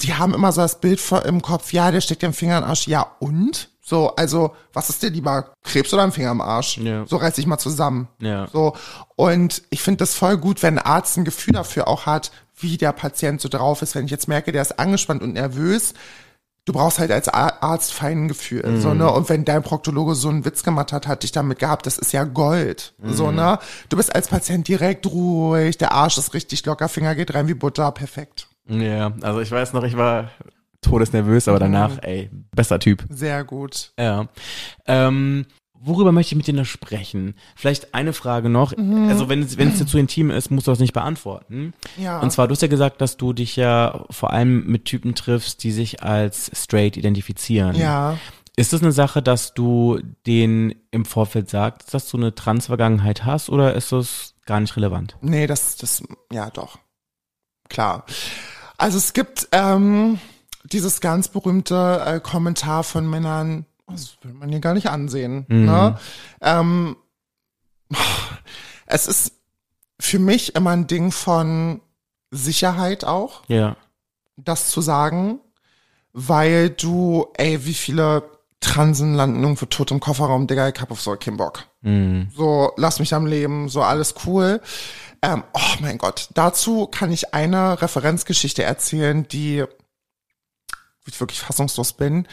die 0.00 0.14
haben 0.14 0.32
immer 0.32 0.52
so 0.52 0.60
das 0.62 0.80
Bild 0.80 1.00
im 1.26 1.42
Kopf, 1.42 1.72
ja, 1.72 1.90
der 1.90 2.00
steckt 2.00 2.22
den 2.22 2.32
Finger 2.32 2.58
in 2.58 2.62
den 2.62 2.70
Arsch, 2.70 2.86
ja 2.86 3.02
und? 3.18 3.68
So, 3.90 4.14
also, 4.14 4.54
was 4.72 4.88
ist 4.88 5.02
dir 5.02 5.10
lieber, 5.10 5.52
Krebs 5.64 5.92
oder 5.92 6.04
ein 6.04 6.12
Finger 6.12 6.30
im 6.30 6.40
Arsch? 6.40 6.78
Ja. 6.78 7.04
So 7.06 7.16
reiß 7.16 7.34
dich 7.34 7.46
mal 7.48 7.58
zusammen. 7.58 8.06
Ja. 8.20 8.46
So, 8.52 8.76
und 9.16 9.64
ich 9.70 9.82
finde 9.82 9.98
das 9.98 10.14
voll 10.14 10.36
gut, 10.36 10.62
wenn 10.62 10.78
ein 10.78 10.86
Arzt 10.86 11.18
ein 11.18 11.24
Gefühl 11.24 11.54
dafür 11.54 11.88
auch 11.88 12.06
hat, 12.06 12.30
wie 12.56 12.76
der 12.76 12.92
Patient 12.92 13.40
so 13.40 13.48
drauf 13.48 13.82
ist. 13.82 13.96
Wenn 13.96 14.04
ich 14.04 14.12
jetzt 14.12 14.28
merke, 14.28 14.52
der 14.52 14.62
ist 14.62 14.78
angespannt 14.78 15.22
und 15.22 15.32
nervös, 15.32 15.94
du 16.66 16.72
brauchst 16.72 17.00
halt 17.00 17.10
als 17.10 17.28
Arzt 17.28 17.92
fein 17.92 18.28
Gefühl, 18.28 18.78
so, 18.78 18.94
ne? 18.94 19.10
Und 19.10 19.28
wenn 19.28 19.44
dein 19.44 19.64
Proktologe 19.64 20.14
so 20.14 20.28
einen 20.28 20.44
Witz 20.44 20.62
gemacht 20.62 20.92
hat, 20.92 21.08
hat 21.08 21.24
dich 21.24 21.32
damit 21.32 21.58
gehabt, 21.58 21.84
das 21.84 21.98
ist 21.98 22.12
ja 22.12 22.22
Gold, 22.22 22.94
so, 23.02 23.32
ne? 23.32 23.58
Du 23.88 23.96
bist 23.96 24.14
als 24.14 24.28
Patient 24.28 24.68
direkt 24.68 25.08
ruhig, 25.08 25.78
der 25.78 25.90
Arsch 25.90 26.16
ist 26.16 26.32
richtig 26.32 26.64
locker, 26.64 26.88
Finger 26.88 27.16
geht 27.16 27.34
rein 27.34 27.48
wie 27.48 27.54
Butter, 27.54 27.90
perfekt. 27.90 28.46
Ja, 28.68 29.10
also 29.22 29.40
ich 29.40 29.50
weiß 29.50 29.72
noch, 29.72 29.82
ich 29.82 29.96
war 29.96 30.30
todesnervös, 30.82 31.48
aber 31.48 31.58
danach, 31.58 31.98
ey, 32.02 32.30
bester 32.54 32.78
Typ. 32.78 33.04
Sehr 33.10 33.44
gut. 33.44 33.92
Ja. 33.98 34.28
Ähm, 34.86 35.46
worüber 35.80 36.12
möchte 36.12 36.34
ich 36.34 36.36
mit 36.36 36.46
dir 36.46 36.54
noch 36.54 36.64
sprechen? 36.64 37.34
Vielleicht 37.56 37.94
eine 37.94 38.12
Frage 38.12 38.48
noch. 38.48 38.72
Also 39.08 39.28
wenn 39.28 39.42
es, 39.42 39.58
wenn 39.58 39.68
es 39.68 39.78
dir 39.78 39.86
zu 39.86 39.98
intim 39.98 40.30
ist, 40.30 40.50
musst 40.50 40.66
du 40.66 40.70
das 40.70 40.78
nicht 40.78 40.92
beantworten. 40.92 41.72
Ja. 41.96 42.20
Und 42.20 42.30
zwar, 42.30 42.48
du 42.48 42.52
hast 42.52 42.62
ja 42.62 42.68
gesagt, 42.68 43.00
dass 43.00 43.16
du 43.16 43.32
dich 43.32 43.56
ja 43.56 44.04
vor 44.10 44.32
allem 44.32 44.66
mit 44.66 44.84
Typen 44.84 45.14
triffst, 45.14 45.62
die 45.64 45.72
sich 45.72 46.02
als 46.02 46.50
straight 46.54 46.96
identifizieren. 46.96 47.76
Ja. 47.76 48.18
Ist 48.56 48.72
das 48.72 48.82
eine 48.82 48.92
Sache, 48.92 49.22
dass 49.22 49.54
du 49.54 50.00
denen 50.26 50.74
im 50.90 51.06
Vorfeld 51.06 51.48
sagst, 51.48 51.94
dass 51.94 52.10
du 52.10 52.18
eine 52.18 52.34
Trans-Vergangenheit 52.34 53.24
hast 53.24 53.48
oder 53.48 53.74
ist 53.74 53.92
das 53.92 54.34
gar 54.44 54.60
nicht 54.60 54.76
relevant? 54.76 55.16
Nee, 55.22 55.46
das, 55.46 55.76
das, 55.76 56.02
ja 56.30 56.50
doch. 56.50 56.78
Klar. 57.68 58.04
Also 58.76 58.98
es 58.98 59.12
gibt 59.12 59.48
ähm, 59.52 60.18
dieses 60.64 61.00
ganz 61.00 61.28
berühmte 61.28 62.02
äh, 62.04 62.20
Kommentar 62.20 62.84
von 62.84 63.08
Männern, 63.08 63.66
das 63.88 64.16
will 64.22 64.32
man 64.34 64.48
hier 64.50 64.60
gar 64.60 64.74
nicht 64.74 64.88
ansehen. 64.88 65.44
Ne? 65.48 65.98
Ähm, 66.42 66.96
es 68.86 69.06
ist 69.06 69.32
für 69.98 70.18
mich 70.18 70.54
immer 70.54 70.70
ein 70.70 70.86
Ding 70.86 71.10
von 71.12 71.80
Sicherheit 72.30 73.04
auch, 73.04 73.42
Ja. 73.48 73.76
das 74.36 74.70
zu 74.70 74.80
sagen, 74.80 75.40
weil 76.12 76.70
du, 76.70 77.26
ey, 77.34 77.64
wie 77.66 77.74
viele 77.74 78.22
Transen 78.60 79.14
landen 79.14 79.42
irgendwo 79.42 79.66
tot 79.66 79.90
im 79.90 80.00
Kofferraum, 80.00 80.46
Digga, 80.46 80.68
ich 80.68 80.80
hab 80.80 80.90
auf 80.90 81.00
so 81.00 81.16
keinen 81.16 81.36
Bock. 81.38 81.64
So, 82.36 82.72
lass 82.76 82.98
mich 83.00 83.14
am 83.14 83.26
Leben, 83.26 83.68
so 83.70 83.82
alles 83.82 84.14
cool. 84.26 84.60
Ähm, 85.22 85.44
oh 85.54 85.60
mein 85.80 85.98
Gott, 85.98 86.28
dazu 86.34 86.86
kann 86.86 87.10
ich 87.10 87.32
eine 87.34 87.80
Referenzgeschichte 87.80 88.62
erzählen, 88.62 89.26
die 89.28 89.64
ich 91.10 91.20
wirklich 91.20 91.40
fassungslos 91.40 91.92
bin. 91.92 92.26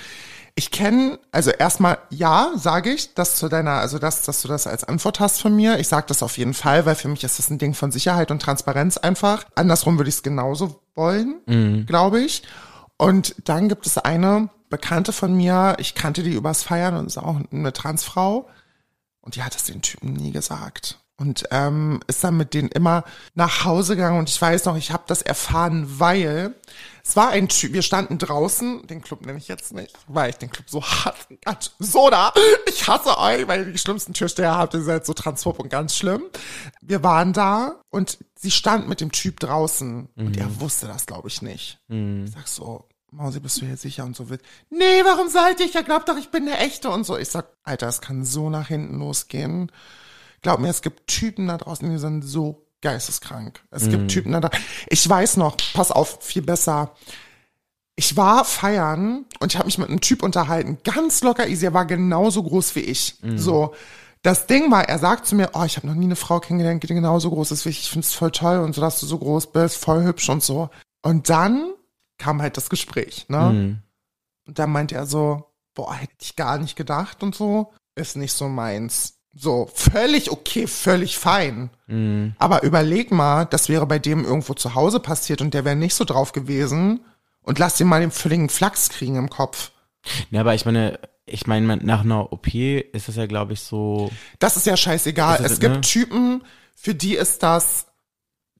Ich 0.56 0.72
kenne, 0.72 1.20
also 1.32 1.52
erstmal, 1.52 2.00
ja, 2.10 2.52
sage 2.56 2.92
ich, 2.92 3.13
dass 3.13 3.36
zu 3.36 3.48
deiner, 3.48 3.74
also 3.74 4.00
dass, 4.00 4.24
dass 4.24 4.42
du 4.42 4.48
das 4.48 4.66
als 4.66 4.84
Antwort 4.84 5.20
hast 5.20 5.40
von 5.40 5.56
mir. 5.56 5.80
Ich 5.80 5.88
sage 5.88 6.08
das 6.08 6.24
auf 6.24 6.38
jeden 6.38 6.56
Fall, 6.56 6.86
weil 6.88 6.96
für 6.96 7.10
mich 7.10 7.24
ist 7.24 7.38
das 7.38 7.52
ein 7.52 7.60
Ding 7.60 7.76
von 7.76 7.92
Sicherheit 7.92 8.32
und 8.32 8.42
Transparenz 8.42 8.98
einfach. 8.98 9.46
Andersrum 9.54 9.98
würde 10.00 10.10
ich 10.10 10.16
es 10.16 10.24
genauso 10.24 10.82
wollen, 10.96 11.86
glaube 11.86 12.22
ich. 12.22 12.42
Und 12.98 13.36
dann 13.46 13.70
gibt 13.70 13.86
es 13.86 14.00
eine 14.00 14.50
Bekannte 14.70 15.13
von 15.13 15.36
mir, 15.36 15.76
ich 15.78 15.94
kannte 15.96 16.24
die 16.24 16.34
übers 16.34 16.63
Feiern 16.63 16.96
und 16.96 17.06
ist 17.06 17.18
auch 17.18 17.40
eine 17.52 17.72
Transfrau. 17.72 18.50
Und 19.22 19.36
die 19.36 19.44
hat 19.44 19.56
es 19.56 19.66
den 19.66 19.82
Typen 19.82 20.13
nie 20.13 20.32
gesagt. 20.32 21.00
Und 21.18 21.46
ähm, 21.52 22.00
ist 22.08 22.24
dann 22.24 22.38
mit 22.38 22.54
denen 22.54 22.70
immer 22.70 23.04
nach 23.34 23.66
Hause 23.66 23.96
gegangen. 23.96 24.20
Und 24.20 24.30
ich 24.30 24.42
weiß 24.42 24.66
noch, 24.66 24.78
ich 24.78 24.92
habe 24.92 25.04
das 25.08 25.22
erfahren, 25.22 26.00
weil 26.00 26.56
es 27.08 27.15
war 27.15 27.30
ein 27.30 27.48
Typ, 27.48 27.74
wir 27.74 27.82
standen 27.84 28.17
draußen, 28.17 28.86
den 28.88 29.02
Club 29.02 29.26
nenne 29.26 29.38
ich 29.38 29.48
jetzt 29.48 29.74
nicht, 29.74 29.93
weil 30.08 30.30
ich 30.32 30.38
den 30.38 30.50
Club 30.50 30.70
so 30.70 30.84
hasse. 30.84 31.38
Ganz- 31.41 31.72
So 31.80 32.10
da, 32.10 32.34
ich 32.67 32.88
hasse 32.88 33.17
euch, 33.17 33.48
weil 33.48 33.65
ihr 33.67 33.72
die 33.72 33.78
schlimmsten 33.78 34.13
Türsteher 34.13 34.56
habt, 34.56 34.74
ihr 34.74 34.82
seid 34.84 35.06
so 35.06 35.13
transphob 35.13 35.60
und 35.60 35.70
ganz 35.70 35.96
schlimm. 35.96 36.24
Wir 36.82 37.04
waren 37.04 37.34
da 37.34 37.80
und 37.89 38.17
sie 38.36 38.52
stand 38.52 38.89
mit 38.89 39.00
dem 39.02 39.12
Typ 39.12 39.39
draußen 39.39 40.10
und 40.15 40.38
er 40.38 40.60
wusste 40.60 40.88
das, 40.88 41.06
glaube 41.06 41.28
ich, 41.30 41.41
nicht. 41.41 41.80
Ich 42.26 42.32
sag 42.32 42.48
so, 42.48 42.88
Mausi, 43.12 43.39
bist 43.39 43.62
du 43.62 43.65
hier 43.65 43.78
sicher 43.78 44.04
und 44.04 44.15
so 44.17 44.30
wird. 44.30 44.41
Nee, 44.70 45.02
warum 45.06 45.30
seid 45.30 45.60
ihr? 45.62 45.65
Ich 45.65 45.72
glaub 45.86 46.06
doch, 46.06 46.17
ich 46.17 46.30
bin 46.30 46.46
der 46.46 46.60
Echte 46.62 46.89
und 46.89 47.06
so. 47.06 47.17
Ich 47.17 47.30
sag, 47.30 47.48
Alter, 47.63 47.88
es 47.88 48.02
kann 48.02 48.26
so 48.26 48.50
nach 48.50 48.67
hinten 48.67 49.00
losgehen. 49.00 49.72
Glaub 50.41 50.60
mir, 50.60 50.70
es 50.70 50.82
gibt 50.82 51.08
Typen 51.08 51.48
da 51.48 51.58
draußen, 51.58 51.89
die 51.89 51.98
sind 51.98 52.22
so 52.24 52.66
geisteskrank. 52.82 53.62
Es 53.72 53.90
gibt 53.90 54.12
Typen 54.12 54.32
da. 54.32 54.50
Ich 54.88 55.08
weiß 55.08 55.38
noch, 55.38 55.58
pass 55.74 55.92
auf, 55.92 56.20
viel 56.22 56.42
besser. 56.44 56.96
Ich 57.96 58.16
war 58.16 58.46
feiern 58.46 59.26
und 59.40 59.52
ich 59.52 59.58
habe 59.58 59.66
mich 59.66 59.80
mit 59.80 59.90
einem 59.90 60.02
Typ 60.02 60.22
unterhalten, 60.22 60.78
ganz 60.84 61.24
locker 61.24 61.48
easy, 61.48 61.66
er 61.66 61.74
war 61.74 61.86
genauso 61.86 62.44
groß 62.44 62.76
wie 62.76 62.82
ich. 62.82 63.18
So, 63.36 63.74
das 64.22 64.46
Ding 64.46 64.72
war, 64.72 64.88
er 64.88 65.00
sagt 65.00 65.26
zu 65.26 65.36
mir, 65.36 65.52
oh, 65.54 65.63
ich 65.63 65.78
habe 65.78 65.88
noch 65.88 65.96
nie 65.96 66.06
eine 66.06 66.16
Frau 66.16 66.40
kennengelernt, 66.40 66.84
die 66.84 66.88
genauso 66.88 67.30
groß 67.32 67.52
ist 67.52 67.66
wie 67.66 67.70
ich. 67.70 67.82
Ich 67.82 67.90
finde 67.90 68.06
es 68.06 68.13
voll 68.13 68.32
toll 68.32 68.60
und 68.60 68.76
so, 68.76 68.82
dass 68.82 69.00
du 69.00 69.06
so 69.08 69.18
groß 69.18 69.52
bist, 69.52 69.78
voll 69.78 70.04
hübsch 70.04 70.30
und 70.30 70.44
so. 70.44 70.70
Und 71.02 71.30
dann 71.30 71.72
kam 72.20 72.42
halt 72.42 72.58
das 72.58 72.70
Gespräch, 72.70 73.26
ne? 73.30 73.82
Und 74.48 74.60
dann 74.60 74.72
meinte 74.72 74.96
er 74.96 75.06
so, 75.06 75.52
boah, 75.74 75.94
hätte 75.94 76.13
ich 76.22 76.36
gar 76.36 76.58
nicht 76.58 76.76
gedacht 76.76 77.24
und 77.24 77.36
so, 77.36 77.74
ist 77.96 78.16
nicht 78.16 78.34
so 78.34 78.48
meins. 78.48 79.16
So, 79.39 79.69
völlig 79.73 80.32
okay, 80.32 80.65
völlig 80.65 81.17
fein. 81.17 81.69
Aber 82.39 82.63
überleg 82.63 83.12
mal, 83.12 83.45
das 83.45 83.69
wäre 83.69 83.86
bei 83.86 84.00
dem 84.00 84.26
irgendwo 84.26 84.54
zu 84.56 84.73
Hause 84.73 85.00
passiert 85.00 85.41
und 85.41 85.54
der 85.54 85.63
wäre 85.63 85.76
nicht 85.76 85.93
so 85.93 86.06
drauf 86.06 86.32
gewesen 86.32 87.02
und 87.41 87.60
lass 87.60 87.80
ihn 87.80 87.88
mal 87.88 88.02
den 88.02 88.12
völligen 88.12 88.50
Flachs 88.50 88.89
kriegen 88.89 89.15
im 89.15 89.30
Kopf. 89.30 89.71
Ja, 90.32 90.41
aber 90.41 90.56
ich 90.56 90.65
meine, 90.65 91.00
ich 91.26 91.45
meine, 91.45 91.78
nach 91.78 92.04
einer 92.04 92.32
OP 92.32 92.47
ist 92.54 93.08
das 93.08 93.15
ja, 93.15 93.28
glaube 93.28 93.54
ich, 93.54 93.62
so. 93.62 94.10
Das 94.39 94.58
ist 94.58 94.65
ja 94.65 94.76
scheißegal. 94.76 95.39
Ist 95.39 95.45
es 95.45 95.52
es, 95.54 95.60
gibt 95.60 95.76
ne? 95.76 95.82
Typen, 95.82 96.43
für 96.76 96.95
die 96.95 97.15
ist 97.15 97.43
das 97.43 97.88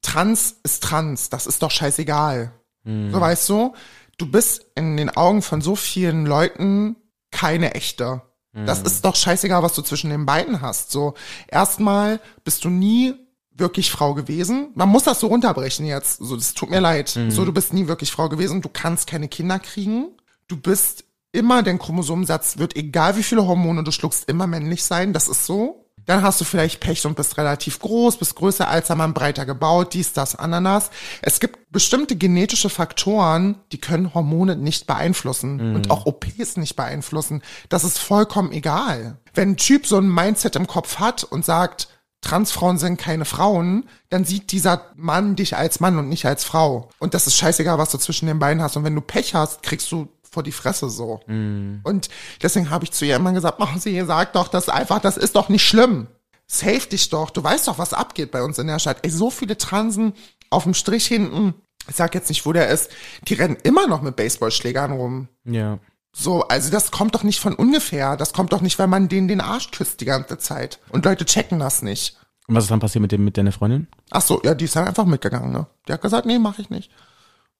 Trans 0.02 0.60
ist 0.64 0.84
Trans. 0.84 1.30
Das 1.30 1.48
ist 1.48 1.64
doch 1.64 1.72
scheißegal. 1.72 2.54
Hm. 2.84 3.12
So 3.12 3.20
weißt 3.20 3.50
du, 3.50 3.74
du 4.18 4.30
bist 4.30 4.66
in 4.76 4.96
den 4.96 5.10
Augen 5.10 5.42
von 5.42 5.62
so 5.62 5.76
vielen 5.76 6.26
Leuten 6.26 6.98
keine 7.32 7.74
echte. 7.74 8.22
Das 8.66 8.80
Hm. 8.80 8.86
ist 8.86 9.06
doch 9.06 9.16
scheißegal, 9.16 9.62
was 9.64 9.74
du 9.74 9.82
zwischen 9.82 10.10
den 10.10 10.26
beiden 10.26 10.62
hast. 10.62 10.92
So, 10.92 11.14
erstmal 11.48 12.20
bist 12.44 12.64
du 12.66 12.70
nie 12.70 13.14
wirklich 13.52 13.92
Frau 13.92 14.14
gewesen. 14.14 14.70
Man 14.76 14.90
muss 14.90 15.04
das 15.04 15.20
so 15.20 15.28
runterbrechen 15.28 15.86
jetzt. 15.86 16.18
So, 16.20 16.36
das 16.36 16.54
tut 16.54 16.70
mir 16.70 16.80
leid. 16.80 17.10
Hm. 17.10 17.32
So, 17.32 17.46
du 17.46 17.52
bist 17.52 17.74
nie 17.74 17.88
wirklich 17.88 18.12
Frau 18.12 18.30
gewesen. 18.30 18.62
Du 18.62 18.70
kannst 18.70 19.08
keine 19.08 19.28
Kinder 19.28 19.60
kriegen. 19.60 20.10
Du 20.48 20.58
bist 20.58 21.04
immer, 21.32 21.62
dein 21.64 21.78
Chromosomensatz 21.80 22.58
wird, 22.58 22.76
egal 22.76 23.18
wie 23.18 23.24
viele 23.24 23.46
Hormone 23.48 23.84
du 23.84 23.92
schluckst, 23.92 24.30
immer 24.30 24.48
männlich 24.48 24.84
sein. 24.84 25.14
Das 25.14 25.28
ist 25.28 25.46
so. 25.46 25.87
Dann 26.08 26.24
hast 26.24 26.42
du 26.42 26.46
vielleicht 26.46 26.80
Pech 26.80 27.06
und 27.06 27.16
bist 27.16 27.38
relativ 27.38 27.80
groß, 27.80 28.18
bist 28.18 28.36
größer 28.36 28.68
als 28.68 28.90
Mann, 28.90 29.14
breiter 29.14 29.46
gebaut, 29.46 29.94
dies, 29.94 30.14
das, 30.14 30.36
Ananas. 30.36 30.90
Es 31.22 31.40
gibt 31.40 31.72
bestimmte 31.72 32.16
genetische 32.16 32.70
Faktoren, 32.70 33.58
die 33.72 33.78
können 33.78 34.14
Hormone 34.14 34.56
nicht 34.56 34.88
beeinflussen 34.88 35.76
und 35.76 35.92
auch 35.92 36.06
OPs 36.06 36.58
nicht 36.58 36.78
beeinflussen. 36.78 37.44
Das 37.68 37.84
ist 37.84 38.00
vollkommen 38.00 38.54
egal. 38.54 39.18
Wenn 39.34 39.52
ein 39.52 39.58
Typ 39.58 39.86
so 39.86 39.98
ein 39.98 40.10
Mindset 40.10 40.56
im 40.56 40.66
Kopf 40.66 40.98
hat 40.98 41.26
und 41.26 41.46
sagt, 41.46 41.90
Transfrauen 42.22 42.78
sind 42.78 42.98
keine 42.98 43.26
Frauen, 43.26 43.88
dann 44.10 44.26
sieht 44.26 44.52
dieser 44.52 44.82
Mann 44.96 45.36
dich 45.36 45.56
als 45.56 45.80
Mann 45.80 45.98
und 45.98 46.10
nicht 46.10 46.26
als 46.26 46.44
Frau. 46.44 46.90
Und 47.00 47.14
das 47.14 47.28
ist 47.28 47.38
scheißegal, 47.38 47.78
was 47.78 47.92
du 47.92 47.98
zwischen 47.98 48.28
den 48.28 48.40
Beinen 48.40 48.62
hast. 48.62 48.76
Und 48.76 48.84
wenn 48.84 48.96
du 48.96 49.02
Pech 49.02 49.36
hast, 49.36 49.62
kriegst 49.62 49.92
du 49.92 50.08
vor 50.38 50.44
die 50.44 50.52
Fresse 50.52 50.88
so. 50.92 51.20
Und 51.26 52.10
deswegen 52.44 52.70
habe 52.70 52.86
ich 52.86 52.92
zu 52.92 53.06
ihr 53.06 53.16
immer 53.16 53.34
gesagt, 53.34 53.58
machen 53.58 53.82
Sie, 53.82 54.00
sag 54.06 54.34
doch 54.34 54.50
das 54.50 54.70
einfach, 54.70 55.00
das 55.00 55.18
ist 55.18 55.36
doch 55.36 55.50
nicht 55.50 55.68
schlimm. 55.68 56.06
Save 56.46 56.86
dich 56.86 57.10
doch, 57.10 57.32
du 57.32 57.44
weißt 57.44 57.68
doch, 57.68 57.80
was 57.80 57.94
abgeht 57.94 58.30
bei 58.30 58.44
uns 58.44 58.60
in 58.60 58.68
der 58.68 58.78
Stadt. 58.78 59.00
Ey, 59.02 59.10
so 59.10 59.32
viele 59.32 59.58
Transen 59.58 60.14
auf 60.52 60.64
dem 60.64 60.76
Strich 60.76 61.08
hinten, 61.08 61.56
ich 61.90 61.96
sag 61.96 62.14
jetzt 62.14 62.30
nicht, 62.30 62.46
wo 62.46 62.54
der 62.54 62.70
ist, 62.70 62.92
die 63.28 63.34
rennen 63.34 63.58
immer 63.64 63.88
noch 63.88 64.04
mit 64.04 64.16
Baseballschlägern 64.16 64.92
rum. 64.92 65.28
Ja. 65.44 65.80
So, 66.14 66.44
also 66.48 66.70
das 66.70 66.92
kommt 66.92 67.16
doch 67.16 67.24
nicht 67.24 67.40
von 67.40 67.56
ungefähr. 67.56 68.16
Das 68.16 68.32
kommt 68.32 68.54
doch 68.54 68.62
nicht, 68.62 68.78
weil 68.78 68.88
man 68.88 69.10
denen 69.10 69.28
den 69.28 69.42
Arsch 69.42 69.72
küsst 69.72 70.02
die 70.02 70.06
ganze 70.06 70.38
Zeit. 70.38 70.80
Und 70.90 71.04
Leute 71.04 71.26
checken 71.26 71.58
das 71.58 71.82
nicht. 71.82 72.16
Und 72.48 72.56
was 72.56 72.66
ist 72.66 72.72
dann 72.72 72.80
passiert 72.80 73.02
mit 73.02 73.12
dem, 73.12 73.26
mit 73.26 73.38
deiner 73.38 73.52
Freundin? 73.52 73.88
Ach 74.12 74.22
so, 74.22 74.40
ja, 74.44 74.54
die 74.54 74.66
ist 74.66 74.76
dann 74.76 74.88
einfach 74.88 75.06
mitgegangen, 75.06 75.52
ne? 75.52 75.66
Die 75.88 75.94
hat 75.94 76.02
gesagt, 76.02 76.28
nee, 76.28 76.40
mach 76.40 76.60
ich 76.60 76.70
nicht. 76.70 76.92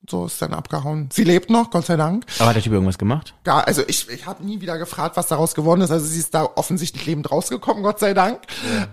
So 0.10 0.26
ist 0.26 0.42
dann 0.42 0.54
abgehauen. 0.54 1.10
Sie 1.12 1.24
lebt 1.24 1.50
noch, 1.50 1.72
Gott 1.72 1.86
sei 1.86 1.98
Dank. 1.98 2.26
Aber 2.40 2.50
hat 2.50 2.56
der 2.56 2.64
Typ 2.64 2.74
irgendwas 2.74 2.98
gemacht? 2.98 3.34
Gar, 3.44 3.68
also 3.68 3.84
ich, 3.88 4.10
ich 4.10 4.26
habe 4.26 4.44
nie 4.44 4.62
wieder 4.62 4.78
gefragt, 4.78 5.18
was 5.18 5.28
daraus 5.28 5.56
geworden 5.56 5.82
ist. 5.82 5.92
Also 5.92 6.06
sie 6.06 6.20
ist 6.20 6.34
da 6.34 6.44
offensichtlich 6.44 7.06
lebend 7.06 7.32
rausgekommen, 7.32 7.84
Gott 7.84 8.00
sei 8.00 8.14
Dank. 8.14 8.42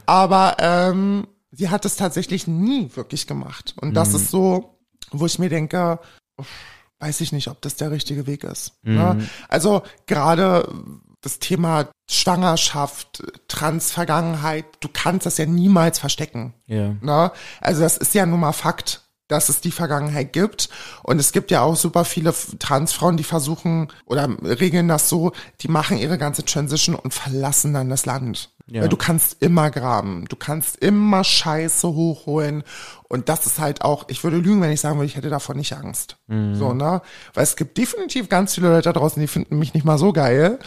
Aber 0.07 0.57
ähm, 0.59 1.27
sie 1.53 1.71
hat 1.71 1.85
es 1.85 1.97
tatsächlich 1.97 2.47
nie 2.47 2.91
wirklich 2.95 3.27
gemacht. 3.27 3.75
Und 3.81 3.95
das 3.95 4.15
ist 4.15 4.31
so, 4.31 4.79
wo 5.13 5.27
ich 5.27 5.39
mir 5.39 5.49
denke, 5.49 6.01
weiß 6.99 7.21
ich 7.21 7.33
nicht, 7.33 7.49
ob 7.49 7.61
das 7.61 7.77
der 7.77 7.91
richtige 7.91 8.27
Weg 8.27 8.45
ist. 8.45 8.73
Ne? 8.83 9.29
Also 9.49 9.83
gerade 10.07 10.69
das 11.21 11.39
Thema 11.39 11.89
Schwangerschaft, 12.11 13.23
Transvergangenheit, 13.49 14.67
du 14.81 14.89
kannst 14.93 15.27
das 15.27 15.39
ja 15.39 15.47
niemals 15.47 15.99
verstecken. 15.99 16.55
Ja. 16.67 16.95
Ne? 17.01 17.33
Also 17.61 17.81
das 17.81 17.97
ist 17.97 18.15
ja 18.15 18.27
nun 18.27 18.41
mal 18.41 18.53
Fakt, 18.53 19.04
dass 19.29 19.49
es 19.49 19.61
die 19.61 19.71
Vergangenheit 19.71 20.33
gibt. 20.33 20.69
Und 21.03 21.19
es 21.19 21.33
gibt 21.33 21.51
ja 21.51 21.63
auch 21.63 21.77
super 21.77 22.05
viele 22.05 22.35
Transfrauen, 22.59 23.17
die 23.17 23.25
versuchen 23.25 23.89
oder 24.07 24.29
regeln 24.43 24.89
das 24.89 25.09
so, 25.09 25.33
die 25.61 25.69
machen 25.69 25.99
ihre 25.99 26.19
ganze 26.19 26.45
Transition 26.45 26.95
und 26.95 27.15
verlassen 27.15 27.75
dann 27.75 27.91
das 27.91 28.07
Land. 28.07 28.54
Ja. 28.67 28.81
Weil 28.81 28.89
du 28.89 28.97
kannst 28.97 29.43
immer 29.43 29.71
graben, 29.71 30.25
du 30.29 30.37
kannst 30.37 30.77
immer 30.77 31.23
Scheiße 31.23 31.87
hochholen. 31.89 32.63
Und 33.09 33.29
das 33.29 33.45
ist 33.47 33.59
halt 33.59 33.83
auch, 33.83 34.07
ich 34.09 34.25
würde 34.25 34.39
lügen, 34.39 34.63
wenn 34.63 34.73
ich 34.73 34.81
sagen 34.81 34.97
würde, 34.97 35.07
ich 35.07 35.17
hätte 35.17 35.29
davon 35.29 35.59
nicht 35.59 35.75
Angst. 35.75 36.17
So, 36.29 36.73
ne? 36.73 37.03
Weil 37.35 37.45
es 37.45 37.57
gibt 37.57 37.77
definitiv 37.77 38.29
ganz 38.29 38.55
viele 38.55 38.71
Leute 38.71 38.91
da 38.91 38.99
draußen, 38.99 39.21
die 39.21 39.29
finden 39.29 39.59
mich 39.59 39.75
nicht 39.75 39.85
mal 39.85 39.99
so 39.99 40.13
geil. 40.13 40.59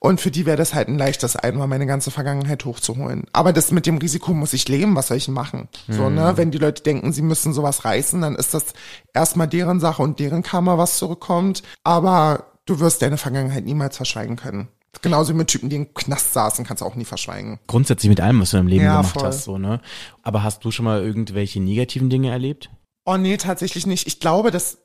Und 0.00 0.20
für 0.20 0.32
die 0.32 0.46
wäre 0.46 0.56
das 0.56 0.74
halt 0.74 0.88
ein 0.88 0.98
leichtes, 0.98 1.36
einmal 1.36 1.68
meine 1.68 1.86
ganze 1.86 2.10
Vergangenheit 2.10 2.64
hochzuholen. 2.64 3.24
Aber 3.32 3.52
das 3.52 3.70
mit 3.70 3.86
dem 3.86 3.98
Risiko 3.98 4.32
muss 4.32 4.52
ich 4.52 4.66
leben, 4.68 4.96
was 4.96 5.08
soll 5.08 5.18
ich 5.18 5.28
machen? 5.28 5.68
So, 5.86 6.08
ne? 6.10 6.32
Wenn 6.36 6.50
die 6.50 6.58
Leute 6.58 6.82
denken, 6.82 7.12
sie 7.12 7.22
müssen 7.22 7.52
sowas 7.52 7.84
reißen, 7.84 8.20
dann 8.20 8.34
ist 8.34 8.54
das 8.54 8.64
erstmal 9.12 9.46
deren 9.46 9.78
Sache 9.78 10.02
und 10.02 10.18
deren 10.18 10.42
Karma, 10.42 10.78
was 10.78 10.96
zurückkommt. 10.96 11.62
Aber 11.84 12.46
du 12.66 12.80
wirst 12.80 13.02
deine 13.02 13.18
Vergangenheit 13.18 13.64
niemals 13.64 13.96
verschweigen 13.96 14.36
können. 14.36 14.68
Genauso 15.00 15.32
wie 15.32 15.36
mit 15.38 15.48
Typen, 15.48 15.68
die 15.70 15.76
im 15.76 15.94
Knast 15.94 16.32
saßen, 16.34 16.64
kannst 16.66 16.82
du 16.82 16.84
auch 16.86 16.94
nie 16.94 17.04
verschweigen. 17.06 17.58
Grundsätzlich 17.66 18.10
mit 18.10 18.20
allem, 18.20 18.40
was 18.40 18.50
du 18.50 18.58
im 18.58 18.66
Leben 18.66 18.84
Ja, 18.84 18.98
gemacht 19.00 19.14
voll. 19.14 19.26
hast, 19.26 19.44
so, 19.44 19.56
ne? 19.58 19.80
Aber 20.22 20.42
hast 20.42 20.64
du 20.64 20.70
schon 20.70 20.84
mal 20.84 21.02
irgendwelche 21.02 21.60
negativen 21.60 22.10
Dinge 22.10 22.30
erlebt? 22.30 22.70
Oh 23.04 23.16
nee, 23.16 23.36
tatsächlich 23.36 23.86
nicht. 23.86 24.06
Ich 24.06 24.20
glaube, 24.20 24.50
das, 24.52 24.78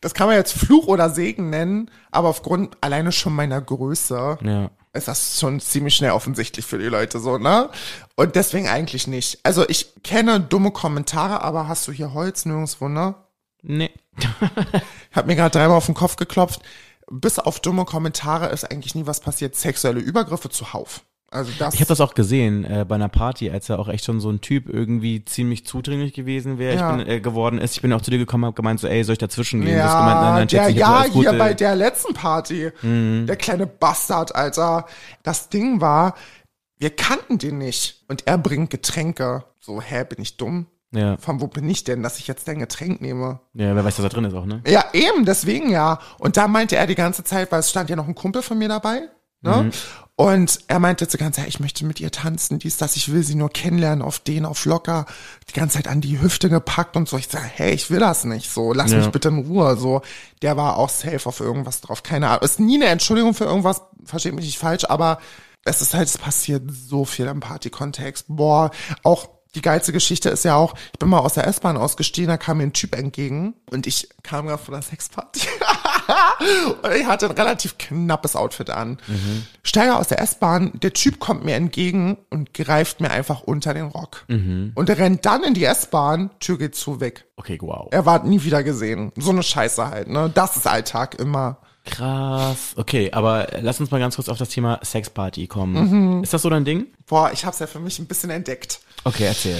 das 0.00 0.14
kann 0.14 0.28
man 0.28 0.36
jetzt 0.36 0.52
Fluch 0.52 0.86
oder 0.86 1.10
Segen 1.10 1.50
nennen, 1.50 1.90
aber 2.12 2.28
aufgrund 2.28 2.76
alleine 2.82 3.10
schon 3.10 3.32
meiner 3.34 3.60
Größe 3.60 4.38
Ja. 4.42 4.70
ist 4.92 5.08
das 5.08 5.40
schon 5.40 5.58
ziemlich 5.58 5.96
schnell 5.96 6.12
offensichtlich 6.12 6.64
für 6.66 6.78
die 6.78 6.84
Leute 6.86 7.18
so, 7.18 7.38
ne? 7.38 7.70
Und 8.14 8.36
deswegen 8.36 8.68
eigentlich 8.68 9.08
nicht. 9.08 9.40
Also 9.42 9.68
ich 9.68 9.92
kenne 10.04 10.38
dumme 10.40 10.70
Kommentare, 10.70 11.40
aber 11.42 11.66
hast 11.66 11.88
du 11.88 11.92
hier 11.92 12.12
Holz 12.14 12.44
nirgendwo, 12.44 12.88
ne? 12.88 13.14
Nee. 13.62 13.90
Ich 15.10 15.16
habe 15.16 15.26
mir 15.28 15.36
gerade 15.36 15.58
dreimal 15.58 15.78
auf 15.78 15.86
den 15.86 15.94
Kopf 15.94 16.16
geklopft. 16.16 16.60
Bis 17.10 17.38
auf 17.38 17.60
dumme 17.60 17.84
Kommentare 17.84 18.46
ist 18.48 18.64
eigentlich 18.70 18.94
nie 18.94 19.06
was 19.06 19.20
passiert. 19.20 19.54
Sexuelle 19.56 20.00
Übergriffe 20.00 20.50
zuhauf. 20.50 21.02
Also 21.30 21.52
das. 21.58 21.74
Ich 21.74 21.80
habe 21.80 21.88
das 21.88 22.00
auch 22.00 22.14
gesehen 22.14 22.64
äh, 22.64 22.86
bei 22.88 22.94
einer 22.94 23.10
Party, 23.10 23.50
als 23.50 23.68
er 23.68 23.78
auch 23.78 23.88
echt 23.88 24.04
schon 24.06 24.18
so 24.18 24.30
ein 24.30 24.40
Typ 24.40 24.66
irgendwie 24.68 25.22
ziemlich 25.26 25.66
zudringlich 25.66 26.14
gewesen 26.14 26.58
wäre, 26.58 26.74
Ja. 26.76 26.90
ich 26.90 27.04
bin 27.04 27.06
äh, 27.14 27.20
geworden 27.20 27.58
ist. 27.58 27.76
Ich 27.76 27.82
bin 27.82 27.92
auch 27.92 28.00
zu 28.00 28.10
dir 28.10 28.16
gekommen, 28.16 28.46
habe 28.46 28.54
gemeint 28.54 28.80
so, 28.80 28.86
ey, 28.88 29.04
soll 29.04 29.12
ich 29.12 29.18
dazwischen 29.18 29.60
gehen? 29.60 29.76
Ja, 29.76 29.98
gemeint, 30.00 30.20
nein, 30.22 30.34
nein, 30.34 30.48
der, 30.48 30.68
ja, 30.70 31.02
gut, 31.08 31.28
hier 31.28 31.32
bei 31.38 31.52
der 31.52 31.76
letzten 31.76 32.14
Party. 32.14 32.70
Der 32.82 33.36
kleine 33.36 33.66
Bastard, 33.66 34.34
Alter. 34.34 34.86
Das 35.22 35.50
Ding 35.50 35.82
war, 35.82 36.14
wir 36.78 36.90
kannten 36.96 37.36
den 37.36 37.58
nicht. 37.58 38.04
Und 38.08 38.26
er 38.26 38.38
bringt 38.38 38.70
Getränke. 38.70 39.44
So, 39.60 39.82
hä, 39.82 40.04
bin 40.08 40.22
ich 40.22 40.38
dumm? 40.38 40.66
Ja, 40.92 41.16
Von 41.18 41.40
wo 41.40 41.48
bin 41.48 41.68
ich 41.68 41.84
denn, 41.84 42.02
dass 42.02 42.18
ich 42.18 42.26
jetzt 42.26 42.48
dein 42.48 42.58
Getränk 42.60 43.00
nehme? 43.02 43.40
ja, 43.54 43.74
wer 43.74 43.84
weiß, 43.84 43.96
dass 43.96 44.04
da 44.04 44.08
drin 44.08 44.24
ist 44.24 44.34
auch, 44.34 44.46
ne? 44.46 44.62
Ja, 44.66 44.84
eben, 44.94 45.24
deswegen 45.26 45.70
ja. 45.70 45.98
Und 46.18 46.36
da 46.38 46.48
meinte 46.48 46.76
er 46.76 46.86
die 46.86 46.94
ganze 46.94 47.24
Zeit, 47.24 47.52
weil 47.52 47.60
es 47.60 47.68
stand 47.70 47.90
ja 47.90 47.96
noch 47.96 48.08
ein 48.08 48.14
Kumpel 48.14 48.40
von 48.42 48.56
mir 48.58 48.68
dabei, 48.68 49.02
ne? 49.42 49.70
Und 50.16 50.58
er 50.66 50.80
meinte 50.80 51.06
die 51.06 51.16
ganze 51.18 51.40
Zeit, 51.40 51.48
ich 51.48 51.60
möchte 51.60 51.84
mit 51.84 52.00
ihr 52.00 52.10
tanzen, 52.10 52.58
dies, 52.58 52.76
das, 52.76 52.96
ich 52.96 53.12
will 53.12 53.22
sie 53.22 53.36
nur 53.36 53.50
kennenlernen, 53.50 54.02
auf 54.02 54.18
den, 54.18 54.44
auf 54.46 54.64
locker, 54.64 55.06
die 55.48 55.52
ganze 55.52 55.76
Zeit 55.76 55.86
an 55.88 56.00
die 56.00 56.20
Hüfte 56.20 56.48
gepackt 56.48 56.96
und 56.96 57.08
so. 57.08 57.16
Ich 57.18 57.28
sag, 57.28 57.42
hey, 57.54 57.72
ich 57.72 57.88
will 57.90 58.00
das 58.00 58.24
nicht, 58.24 58.50
so, 58.50 58.72
lass 58.72 58.90
Ja. 58.90 58.98
mich 58.98 59.08
bitte 59.10 59.28
in 59.28 59.38
Ruhe, 59.46 59.76
so. 59.76 60.00
Der 60.42 60.56
war 60.56 60.76
auch 60.78 60.88
safe 60.88 61.24
auf 61.28 61.38
irgendwas 61.40 61.82
drauf, 61.82 62.02
keine 62.02 62.30
Ahnung. 62.30 62.42
Ist 62.42 62.58
nie 62.58 62.76
eine 62.76 62.86
Entschuldigung 62.86 63.34
für 63.34 63.44
irgendwas, 63.44 63.82
versteht 64.04 64.34
mich 64.34 64.46
nicht 64.46 64.58
falsch, 64.58 64.86
aber 64.88 65.18
es 65.64 65.82
ist 65.82 65.92
halt, 65.94 66.08
es 66.08 66.18
passiert 66.18 66.62
so 66.70 67.04
viel 67.04 67.26
im 67.26 67.40
Partykontext. 67.40 68.24
Boah, 68.28 68.70
auch 69.04 69.28
die 69.58 69.62
geilste 69.62 69.92
Geschichte 69.92 70.28
ist 70.28 70.44
ja 70.44 70.54
auch, 70.54 70.74
ich 70.92 70.98
bin 71.00 71.08
mal 71.08 71.18
aus 71.18 71.34
der 71.34 71.46
S-Bahn 71.46 71.76
ausgestiegen, 71.76 72.28
da 72.28 72.36
kam 72.36 72.58
mir 72.58 72.62
ein 72.62 72.72
Typ 72.72 72.94
entgegen 72.94 73.54
und 73.70 73.88
ich 73.88 74.08
kam 74.22 74.46
gerade 74.46 74.62
von 74.62 74.74
der 74.74 74.82
Sexparty. 74.82 75.40
und 76.82 76.92
ich 76.94 77.06
hatte 77.06 77.26
ein 77.26 77.32
relativ 77.32 77.76
knappes 77.76 78.36
Outfit 78.36 78.70
an. 78.70 78.98
Steige 79.64 79.96
aus 79.96 80.08
der 80.08 80.20
S-Bahn, 80.20 80.72
der 80.74 80.92
Typ 80.92 81.18
kommt 81.18 81.44
mir 81.44 81.56
entgegen 81.56 82.18
und 82.30 82.54
greift 82.54 83.00
mir 83.00 83.10
einfach 83.10 83.42
unter 83.42 83.74
den 83.74 83.86
Rock. 83.86 84.24
Und 84.76 84.88
er 84.88 84.98
rennt 84.98 85.26
dann 85.26 85.42
in 85.42 85.54
die 85.54 85.64
S-Bahn, 85.64 86.30
Tür 86.38 86.58
geht 86.58 86.76
zu, 86.76 87.00
weg. 87.00 87.24
Okay, 87.36 87.58
wow. 87.60 87.88
Er 87.90 88.06
war 88.06 88.22
nie 88.24 88.42
wieder 88.44 88.62
gesehen. 88.62 89.12
So 89.16 89.30
eine 89.30 89.42
Scheiße 89.42 89.88
halt, 89.88 90.08
ne? 90.08 90.30
Das 90.32 90.56
ist 90.56 90.66
Alltag 90.66 91.16
immer. 91.18 91.58
Krass. 91.90 92.74
Okay, 92.76 93.10
aber 93.12 93.48
lass 93.60 93.80
uns 93.80 93.90
mal 93.90 93.98
ganz 93.98 94.16
kurz 94.16 94.28
auf 94.28 94.38
das 94.38 94.48
Thema 94.48 94.80
Sexparty 94.84 95.46
kommen. 95.46 96.22
Ist 96.22 96.32
das 96.32 96.42
so 96.42 96.50
dein 96.50 96.64
Ding? 96.64 96.86
Boah, 97.06 97.30
ich 97.32 97.44
hab's 97.44 97.58
ja 97.58 97.66
für 97.66 97.80
mich 97.80 97.98
ein 97.98 98.06
bisschen 98.06 98.30
entdeckt. 98.30 98.80
Okay, 99.04 99.24
erzähl. 99.24 99.58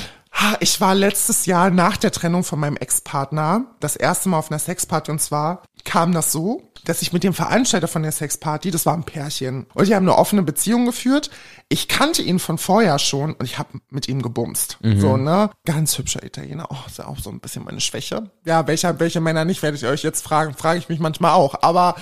Ich 0.60 0.80
war 0.80 0.94
letztes 0.94 1.46
Jahr 1.46 1.70
nach 1.70 1.96
der 1.96 2.12
Trennung 2.12 2.44
von 2.44 2.60
meinem 2.60 2.76
Ex-Partner 2.76 3.66
das 3.80 3.96
erste 3.96 4.28
Mal 4.28 4.38
auf 4.38 4.50
einer 4.50 4.58
Sexparty 4.58 5.10
und 5.10 5.20
zwar 5.20 5.62
kam 5.84 6.12
das 6.12 6.32
so, 6.32 6.62
dass 6.84 7.02
ich 7.02 7.12
mit 7.12 7.24
dem 7.24 7.34
Veranstalter 7.34 7.88
von 7.88 8.02
der 8.02 8.12
Sexparty, 8.12 8.70
das 8.70 8.86
war 8.86 8.94
ein 8.94 9.04
Pärchen, 9.04 9.66
und 9.74 9.88
die 9.88 9.94
haben 9.94 10.04
eine 10.04 10.16
offene 10.16 10.42
Beziehung 10.42 10.86
geführt. 10.86 11.30
Ich 11.68 11.88
kannte 11.88 12.22
ihn 12.22 12.38
von 12.38 12.56
vorher 12.56 12.98
schon 12.98 13.34
und 13.34 13.44
ich 13.44 13.58
habe 13.58 13.80
mit 13.90 14.08
ihm 14.08 14.22
gebumst. 14.22 14.78
So, 14.82 15.16
ne? 15.16 15.50
Ganz 15.66 15.98
hübscher 15.98 16.22
Italiener. 16.22 16.66
Oh, 16.70 16.76
ist 16.86 16.98
ja 16.98 17.06
auch 17.06 17.18
so 17.18 17.30
ein 17.30 17.40
bisschen 17.40 17.64
meine 17.64 17.80
Schwäche. 17.80 18.30
Ja, 18.44 18.66
welcher, 18.66 19.00
welche 19.00 19.20
Männer 19.20 19.44
nicht, 19.44 19.62
werde 19.62 19.76
ich 19.76 19.86
euch 19.86 20.02
jetzt 20.02 20.24
fragen, 20.24 20.54
frage 20.54 20.78
ich 20.78 20.88
mich 20.88 20.98
manchmal 20.98 21.32
auch. 21.32 21.62
Aber 21.62 21.96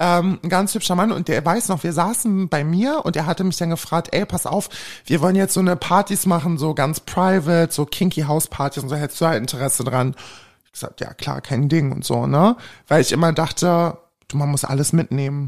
ähm, 0.00 0.40
ein 0.42 0.48
ganz 0.48 0.74
hübscher 0.74 0.96
Mann 0.96 1.12
und 1.12 1.28
der 1.28 1.44
weiß 1.44 1.68
noch, 1.68 1.84
wir 1.84 1.92
saßen 1.92 2.48
bei 2.48 2.64
mir 2.64 3.04
und 3.04 3.16
er 3.16 3.26
hatte 3.26 3.44
mich 3.44 3.56
dann 3.56 3.70
gefragt, 3.70 4.08
ey, 4.12 4.26
pass 4.26 4.46
auf, 4.46 4.68
wir 5.06 5.20
wollen 5.20 5.36
jetzt 5.36 5.54
so 5.54 5.60
eine 5.60 5.76
Partys 5.76 6.26
machen, 6.26 6.58
so 6.58 6.74
ganz 6.74 7.00
private, 7.00 7.72
so 7.72 7.86
kinky 7.86 8.22
House 8.22 8.48
Partys 8.48 8.82
und 8.82 8.88
so, 8.88 8.96
hättest 8.96 9.20
du 9.20 9.26
halt 9.26 9.40
Interesse 9.40 9.84
dran? 9.84 10.16
Ich 10.64 10.72
gesagt, 10.72 11.00
ja 11.00 11.14
klar, 11.14 11.40
kein 11.40 11.68
Ding 11.68 11.92
und 11.92 12.04
so, 12.04 12.26
ne? 12.26 12.56
Weil 12.88 13.00
ich 13.00 13.12
immer 13.12 13.32
dachte, 13.32 13.98
du, 14.28 14.36
man 14.36 14.50
muss 14.50 14.64
alles 14.64 14.92
mitnehmen. 14.92 15.46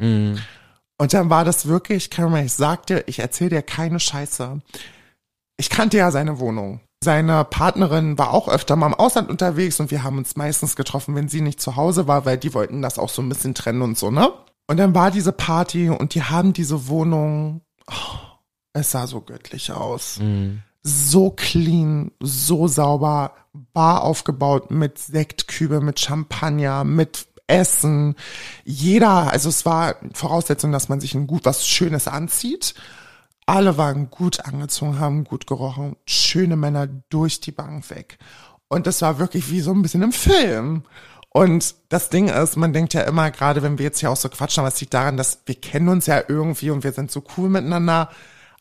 Und 0.99 1.13
dann 1.13 1.29
war 1.29 1.45
das 1.45 1.67
wirklich, 1.67 2.11
Cameron, 2.11 2.47
ich 2.47 2.53
sagte, 2.55 3.03
ich 3.07 3.19
erzähle 3.19 3.51
dir 3.51 3.63
keine 3.63 3.99
Scheiße. 4.01 4.61
Ich 5.59 5.71
kannte 5.71 5.97
ja 5.97 6.11
seine 6.11 6.39
Wohnung. 6.39 6.81
Seine 7.05 7.45
Partnerin 7.45 8.19
war 8.19 8.33
auch 8.33 8.49
öfter 8.49 8.75
mal 8.75 8.87
im 8.87 8.95
Ausland 8.95 9.29
unterwegs 9.29 9.79
und 9.81 9.91
wir 9.91 10.03
haben 10.03 10.19
uns 10.19 10.37
meistens 10.37 10.77
getroffen, 10.77 11.15
wenn 11.15 11.29
sie 11.29 11.41
nicht 11.41 11.61
zu 11.61 11.77
Hause 11.77 12.09
war, 12.09 12.25
weil 12.25 12.39
die 12.39 12.55
wollten 12.55 12.83
das 12.83 12.99
auch 12.99 13.11
so 13.11 13.23
ein 13.23 13.29
bisschen 13.29 13.55
trennen 13.55 13.83
und 13.83 13.99
so, 13.99 14.11
ne? 14.11 14.33
Und 14.67 14.79
dann 14.79 14.95
war 14.95 15.11
diese 15.11 15.33
Party 15.33 15.91
und 15.91 16.15
die 16.15 16.23
haben 16.23 16.53
diese 16.53 16.89
Wohnung, 16.89 17.61
oh, 17.89 18.17
es 18.73 18.91
sah 18.91 19.07
so 19.07 19.21
göttlich 19.21 19.71
aus. 19.73 20.19
So 20.83 21.31
clean, 21.31 22.11
so 22.21 22.67
sauber, 22.67 23.33
Bar 23.73 24.03
aufgebaut 24.03 24.71
mit 24.71 24.99
Sektkübe, 24.99 25.81
mit 25.81 26.01
Champagner, 26.01 26.85
mit 26.85 27.27
Essen. 27.47 28.17
Jeder, 28.65 29.31
also 29.33 29.49
es 29.49 29.65
war 29.65 29.97
Voraussetzung, 30.13 30.73
dass 30.73 30.89
man 30.89 31.01
sich 31.01 31.15
ein 31.15 31.27
gut 31.27 31.45
was 31.45 31.67
Schönes 31.67 32.09
anzieht. 32.09 32.75
Alle 33.47 33.79
waren 33.79 34.11
gut 34.11 34.45
angezogen, 34.45 34.99
haben 34.99 35.25
gut 35.25 35.47
gerochen. 35.47 35.97
Schöne 36.05 36.57
Männer 36.57 36.89
durch 37.09 37.41
die 37.41 37.53
Bank 37.53 37.89
weg. 37.91 38.19
Und 38.69 38.89
das 38.89 39.03
war 39.03 39.21
wirklich 39.21 39.51
wie 39.51 39.61
so 39.61 39.73
ein 39.73 39.83
bisschen 39.83 40.03
im 40.03 40.13
Film. 40.13 40.83
Und 41.31 41.75
das 41.89 42.09
Ding 42.09 42.29
ist, 42.29 42.57
man 42.57 42.73
denkt 42.73 42.95
ja 42.95 43.03
immer, 43.03 43.31
gerade 43.31 43.63
wenn 43.63 43.79
wir 43.79 43.85
jetzt 43.85 44.01
hier 44.01 44.11
auch 44.11 44.17
so 44.17 44.29
quatschen, 44.29 44.65
es 44.65 44.81
liegt 44.81 44.95
daran, 44.95 45.17
dass 45.17 45.43
wir 45.47 45.55
kennen 45.55 45.89
uns 45.89 46.07
ja 46.07 46.23
irgendwie 46.27 46.71
und 46.71 46.83
wir 46.83 46.93
sind 46.93 47.11
so 47.11 47.23
cool 47.37 47.49
miteinander. 47.49 48.11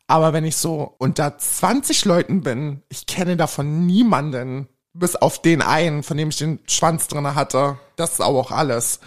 Aber 0.07 0.33
wenn 0.33 0.45
ich 0.45 0.57
so 0.57 0.93
unter 0.99 1.37
20 1.37 2.05
Leuten 2.05 2.41
bin, 2.41 2.83
ich 2.89 3.07
kenne 3.07 3.37
davon 3.37 3.87
niemanden, 3.87 4.67
bis 4.93 5.15
auf 5.15 5.41
den 5.41 5.61
einen, 5.61 6.03
von 6.03 6.17
dem 6.17 6.29
ich 6.29 6.37
den 6.37 6.59
Schwanz 6.67 7.07
drinne 7.07 7.33
hatte. 7.33 7.77
Das 7.95 8.13
ist 8.13 8.21
aber 8.21 8.37
auch 8.37 8.51
alles. 8.51 8.99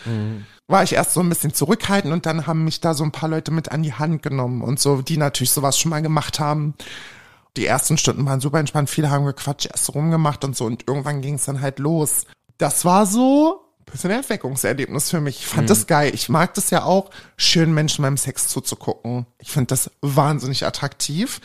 War 0.68 0.82
ich 0.82 0.92
erst 0.92 1.14
so 1.14 1.20
ein 1.20 1.28
bisschen 1.28 1.54
zurückhaltend 1.54 2.12
und 2.12 2.26
dann 2.26 2.46
haben 2.46 2.64
mich 2.64 2.80
da 2.80 2.92
so 2.92 3.02
ein 3.02 3.10
paar 3.10 3.28
Leute 3.28 3.50
mit 3.50 3.72
an 3.72 3.82
die 3.82 3.94
Hand 3.94 4.22
genommen 4.22 4.62
und 4.62 4.78
so, 4.78 5.00
die 5.00 5.16
natürlich 5.16 5.50
sowas 5.50 5.78
schon 5.78 5.90
mal 5.90 6.02
gemacht 6.02 6.40
haben. 6.40 6.74
Die 7.56 7.66
ersten 7.66 7.96
Stunden 7.96 8.26
waren 8.26 8.40
super 8.40 8.58
entspannt, 8.60 8.90
viele 8.90 9.10
haben 9.10 9.24
gequatscht, 9.24 9.66
erst 9.66 9.94
rumgemacht 9.94 10.44
und 10.44 10.54
so 10.54 10.66
und 10.66 10.86
irgendwann 10.86 11.22
ging 11.22 11.34
es 11.34 11.46
dann 11.46 11.62
halt 11.62 11.78
los. 11.78 12.26
Das 12.58 12.84
war 12.84 13.06
so 13.06 13.64
ein 13.80 13.92
bisschen 13.92 14.10
ein 14.10 14.22
Erweckungserlebnis 14.22 15.10
für 15.10 15.20
mich. 15.20 15.40
Ich 15.40 15.46
fand 15.46 15.70
das 15.70 15.86
geil. 15.86 16.12
Ich 16.14 16.28
mag 16.28 16.52
das 16.52 16.68
ja 16.68 16.84
auch, 16.84 17.10
schönen 17.38 17.72
Menschen 17.72 18.02
beim 18.02 18.18
Sex 18.18 18.48
zuzugucken. 18.48 19.26
Ich 19.38 19.50
finde 19.50 19.68
das 19.68 19.90
wahnsinnig 20.02 20.66
attraktiv. 20.66 21.40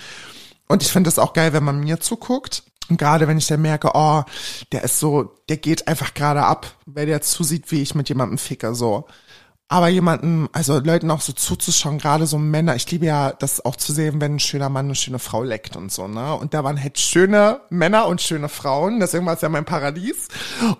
Und 0.67 0.81
ich 0.81 0.91
finde 0.91 1.07
das 1.07 1.19
auch 1.19 1.33
geil, 1.33 1.53
wenn 1.53 1.63
man 1.63 1.79
mir 1.79 1.99
zuguckt. 1.99 2.63
Und 2.89 2.97
gerade 2.97 3.27
wenn 3.27 3.37
ich 3.37 3.47
dann 3.47 3.61
merke, 3.61 3.91
oh, 3.93 4.23
der 4.71 4.83
ist 4.83 4.99
so, 4.99 5.35
der 5.49 5.57
geht 5.57 5.87
einfach 5.87 6.13
gerade 6.13 6.43
ab, 6.43 6.67
weil 6.85 7.05
der 7.05 7.21
zusieht, 7.21 7.71
wie 7.71 7.81
ich 7.81 7.95
mit 7.95 8.09
jemandem 8.09 8.37
ficke, 8.37 8.75
so. 8.75 9.05
Aber 9.69 9.87
jemanden, 9.87 10.49
also 10.51 10.77
Leuten 10.77 11.09
auch 11.09 11.21
so 11.21 11.33
zuzuschauen, 11.33 11.97
gerade 11.97 12.27
so 12.27 12.37
Männer, 12.37 12.75
ich 12.75 12.91
liebe 12.91 13.07
ja 13.07 13.31
das 13.31 13.63
auch 13.65 13.75
zu 13.75 13.91
sehen, 13.91 14.21
wenn 14.21 14.35
ein 14.35 14.39
schöner 14.39 14.69
Mann 14.69 14.85
eine 14.85 14.95
schöne 14.95 15.17
Frau 15.17 15.41
leckt 15.41 15.75
und 15.75 15.91
so, 15.91 16.07
ne? 16.07 16.35
Und 16.35 16.53
da 16.53 16.63
waren 16.63 16.79
halt 16.79 16.99
schöne 16.99 17.61
Männer 17.69 18.05
und 18.07 18.21
schöne 18.21 18.49
Frauen, 18.49 18.99
deswegen 18.99 19.25
war 19.25 19.33
es 19.33 19.41
ja 19.41 19.49
mein 19.49 19.65
Paradies. 19.65 20.27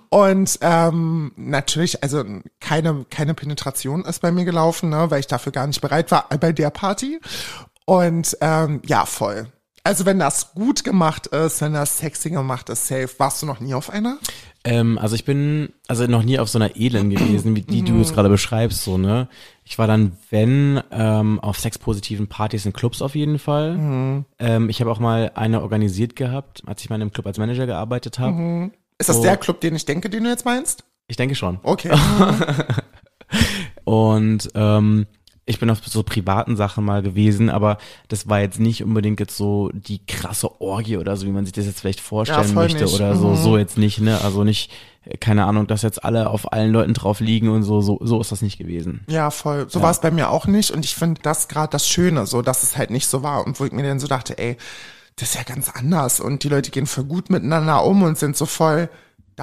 Und 0.10 0.60
ähm, 0.62 1.32
natürlich, 1.38 2.04
also 2.04 2.24
keine, 2.60 3.06
keine 3.10 3.34
Penetration 3.34 4.06
ist 4.06 4.22
bei 4.22 4.32
mir 4.32 4.46
gelaufen, 4.46 4.90
ne, 4.90 5.10
weil 5.10 5.22
ich 5.22 5.28
dafür 5.28 5.52
gar 5.52 5.66
nicht 5.66 5.82
bereit 5.82 6.12
war 6.12 6.28
bei 6.40 6.52
der 6.52 6.70
Party. 6.70 7.20
Und 7.86 8.38
ähm, 8.42 8.82
ja, 8.86 9.06
voll. 9.06 9.48
Also 9.86 10.06
wenn 10.06 10.18
das 10.20 10.54
gut 10.54 10.86
gemacht 10.86 11.28
ist, 11.28 11.60
wenn 11.62 11.74
das 11.74 11.98
sexy 11.98 12.30
gemacht 12.30 12.70
ist, 12.70 12.88
safe. 12.88 13.10
Warst 13.18 13.42
du 13.42 13.46
noch 13.46 13.60
nie 13.60 13.74
auf 13.74 13.90
einer? 13.90 14.18
Ähm, 14.64 14.98
also 14.98 15.16
ich 15.16 15.26
bin 15.26 15.74
also 15.90 16.08
noch 16.08 16.24
nie 16.24 16.40
auf 16.40 16.48
so 16.48 16.58
einer 16.58 16.78
Elend 16.78 17.14
gewesen, 17.14 17.54
wie 17.58 17.64
die 17.64 17.82
du 17.82 18.00
es 18.00 18.14
gerade 18.14 18.30
beschreibst, 18.30 18.82
so, 18.84 18.98
ne? 18.98 19.28
Ich 19.66 19.78
war 19.78 19.88
dann, 19.88 20.14
wenn, 20.30 20.82
ähm, 20.92 21.40
auf 21.42 21.60
sexpositiven 21.60 22.28
Partys 22.28 22.66
in 22.66 22.72
Clubs 22.72 23.02
auf 23.02 23.14
jeden 23.16 23.40
Fall. 23.40 24.24
Ähm, 24.40 24.70
ich 24.70 24.80
habe 24.80 24.90
auch 24.90 25.00
mal 25.00 25.32
eine 25.36 25.62
organisiert 25.62 26.16
gehabt, 26.16 26.64
als 26.66 26.82
ich 26.82 26.90
mal 26.90 26.96
in 26.96 27.02
einem 27.02 27.12
Club 27.12 27.28
als 27.28 27.38
Manager 27.38 27.66
gearbeitet 27.66 28.20
habe. 28.20 28.72
Ist 29.00 29.10
das 29.10 29.18
Oh. 29.18 29.22
der 29.24 29.36
Club, 29.36 29.60
den 29.60 29.76
ich 29.76 29.84
denke, 29.86 30.10
den 30.10 30.24
du 30.24 30.30
jetzt 30.30 30.46
meinst? 30.46 30.86
Ich 31.08 31.18
denke 31.18 31.36
schon. 31.36 31.60
Okay. 31.64 31.92
Und 33.84 34.50
ähm, 34.56 35.08
ich 35.46 35.60
bin 35.60 35.70
auf 35.70 35.80
so 35.86 36.04
privaten 36.04 36.56
Sachen 36.56 36.86
mal 36.86 37.02
gewesen, 37.02 37.50
aber 37.50 37.78
das 38.08 38.30
war 38.30 38.40
jetzt 38.40 38.60
nicht 38.60 38.84
unbedingt 38.84 39.20
jetzt 39.20 39.36
so 39.36 39.70
die 39.74 40.00
krasse 40.06 40.62
Orgie 40.62 40.98
oder 40.98 41.18
so, 41.18 41.26
wie 41.26 41.32
man 41.32 41.46
sich 41.46 41.54
das 41.54 41.66
jetzt 41.66 41.82
vielleicht 41.82 42.00
vorstellen 42.00 42.46
voll 42.46 42.64
möchte 42.64 42.84
nicht. 42.86 42.94
oder 42.96 43.16
so, 43.16 43.30
Mhm. 43.30 43.36
so 43.36 43.58
jetzt 43.58 43.78
nicht, 43.78 44.00
ne? 44.00 44.22
Also 44.22 44.44
nicht, 44.46 44.72
äh, 45.04 45.18
keine 45.18 45.46
Ahnung, 45.46 45.68
dass 45.68 45.82
jetzt 45.82 46.04
alle 46.06 46.30
auf 46.30 46.54
allen 46.54 46.72
Leuten 46.72 46.94
drauf 46.94 47.20
liegen 47.20 47.50
und 47.50 47.64
so, 47.64 47.82
so, 47.82 48.00
so 48.02 48.22
ist 48.22 48.32
das 48.32 48.42
nicht 48.42 48.58
gewesen. 48.58 49.02
Ja, 49.10 49.32
voll. 49.32 49.66
So 49.70 49.82
war 49.82 49.92
es 49.92 50.00
bei 50.00 50.12
mir 50.12 50.30
auch 50.30 50.48
nicht. 50.48 50.72
Und 50.72 50.86
ich 50.86 50.96
finde 50.96 51.20
das 51.22 51.50
gerade 51.50 51.72
das 51.72 51.88
Schöne, 51.90 52.26
so 52.26 52.42
dass 52.42 52.64
es 52.64 52.78
halt 52.78 52.90
nicht 52.90 53.08
so 53.08 53.22
war. 53.22 53.46
Und 53.46 53.60
wo 53.60 53.66
ich 53.66 53.74
mir 53.74 53.84
dann 53.84 54.00
so 54.00 54.08
dachte, 54.08 54.38
ey, 54.38 54.56
das 55.18 55.30
ist 55.30 55.36
ja 55.36 55.44
ganz 55.44 55.70
anders. 55.70 56.22
Und 56.22 56.44
die 56.46 56.50
Leute 56.50 56.72
gehen 56.72 56.88
voll 56.88 57.04
gut 57.04 57.30
miteinander 57.30 57.84
um 57.84 58.02
und 58.04 58.18
sind 58.18 58.38
so 58.38 58.46
voll, 58.46 58.90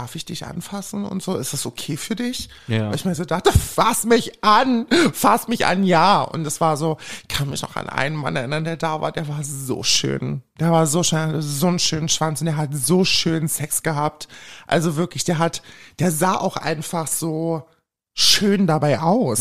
darf 0.01 0.15
ich 0.17 0.25
dich 0.25 0.47
anfassen 0.47 1.05
und 1.05 1.23
so? 1.23 1.37
Ist 1.37 1.53
das 1.53 1.67
okay 1.67 1.97
für 1.99 2.17
dich? 2.17 2.49
Ja. 2.69 2.93
Ich 2.95 3.05
mir 3.05 3.15
so 3.15 3.27
dachte, 3.27 3.53
fass 3.53 4.05
mich 4.05 4.43
an, 4.43 4.87
fass 5.13 5.47
mich 5.47 5.67
an, 5.67 5.85
ja. 5.85 6.23
Und 6.23 6.47
es 6.47 6.61
war 6.61 6.79
so, 6.79 6.97
ich 7.23 7.29
kann 7.29 7.51
mich 7.51 7.61
noch 7.61 7.77
an 7.77 7.89
einen 7.89 8.17
Mann 8.17 8.35
erinnern, 8.35 8.65
der 8.65 8.79
da 8.79 9.03
war, 9.03 9.13
der 9.13 9.29
war 9.29 9.45
so 9.45 9.83
schön. 9.83 10.43
Der 10.59 10.73
war 10.73 10.87
so 10.87 11.03
schön, 11.03 11.43
so 11.43 11.67
einen 11.67 11.79
schönen 11.79 12.09
Schwanz 12.09 12.41
und 12.41 12.47
der 12.47 12.57
hat 12.57 12.71
so 12.73 13.05
schön 13.05 13.47
Sex 13.47 13.83
gehabt. 13.83 14.27
Also 14.67 14.97
wirklich, 14.97 15.25
der 15.25 15.39
hat, 15.39 15.61
der 15.99 16.11
sah 16.11 16.37
auch 16.37 16.57
einfach 16.57 17.07
so 17.07 17.67
schön 18.15 18.67
dabei 18.67 19.01
aus. 19.01 19.41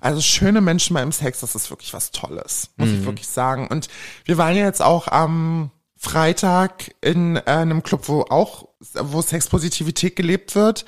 Also 0.00 0.20
schöne 0.20 0.60
Menschen 0.60 0.94
beim 0.94 1.12
Sex, 1.12 1.40
das 1.40 1.54
ist 1.54 1.70
wirklich 1.70 1.94
was 1.94 2.10
Tolles, 2.10 2.70
muss 2.76 2.90
ich 2.90 3.04
wirklich 3.04 3.26
sagen. 3.26 3.66
Und 3.68 3.88
wir 4.26 4.36
waren 4.36 4.54
ja 4.54 4.64
jetzt 4.64 4.82
auch 4.82 5.08
am 5.08 5.70
Freitag 5.98 6.94
in 7.00 7.36
äh, 7.36 7.42
einem 7.44 7.82
Club, 7.82 8.08
wo 8.08 8.22
auch, 8.22 8.68
wo 8.94 9.20
Sexpositivität 9.20 10.16
gelebt 10.16 10.54
wird. 10.54 10.84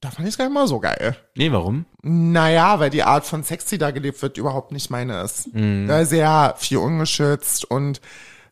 Da 0.00 0.10
fand 0.10 0.26
ich 0.26 0.34
es 0.34 0.38
gar 0.38 0.46
nicht 0.46 0.54
mal 0.54 0.66
so 0.66 0.80
geil. 0.80 1.16
Nee, 1.36 1.52
warum? 1.52 1.84
Naja, 2.02 2.80
weil 2.80 2.90
die 2.90 3.02
Art 3.02 3.24
von 3.24 3.44
Sex, 3.44 3.66
die 3.66 3.78
da 3.78 3.90
gelebt 3.90 4.22
wird, 4.22 4.38
überhaupt 4.38 4.72
nicht 4.72 4.90
meine 4.90 5.20
ist. 5.22 5.48
Ist 6.02 6.10
sehr 6.10 6.54
viel 6.58 6.78
ungeschützt 6.78 7.64
und 7.64 8.00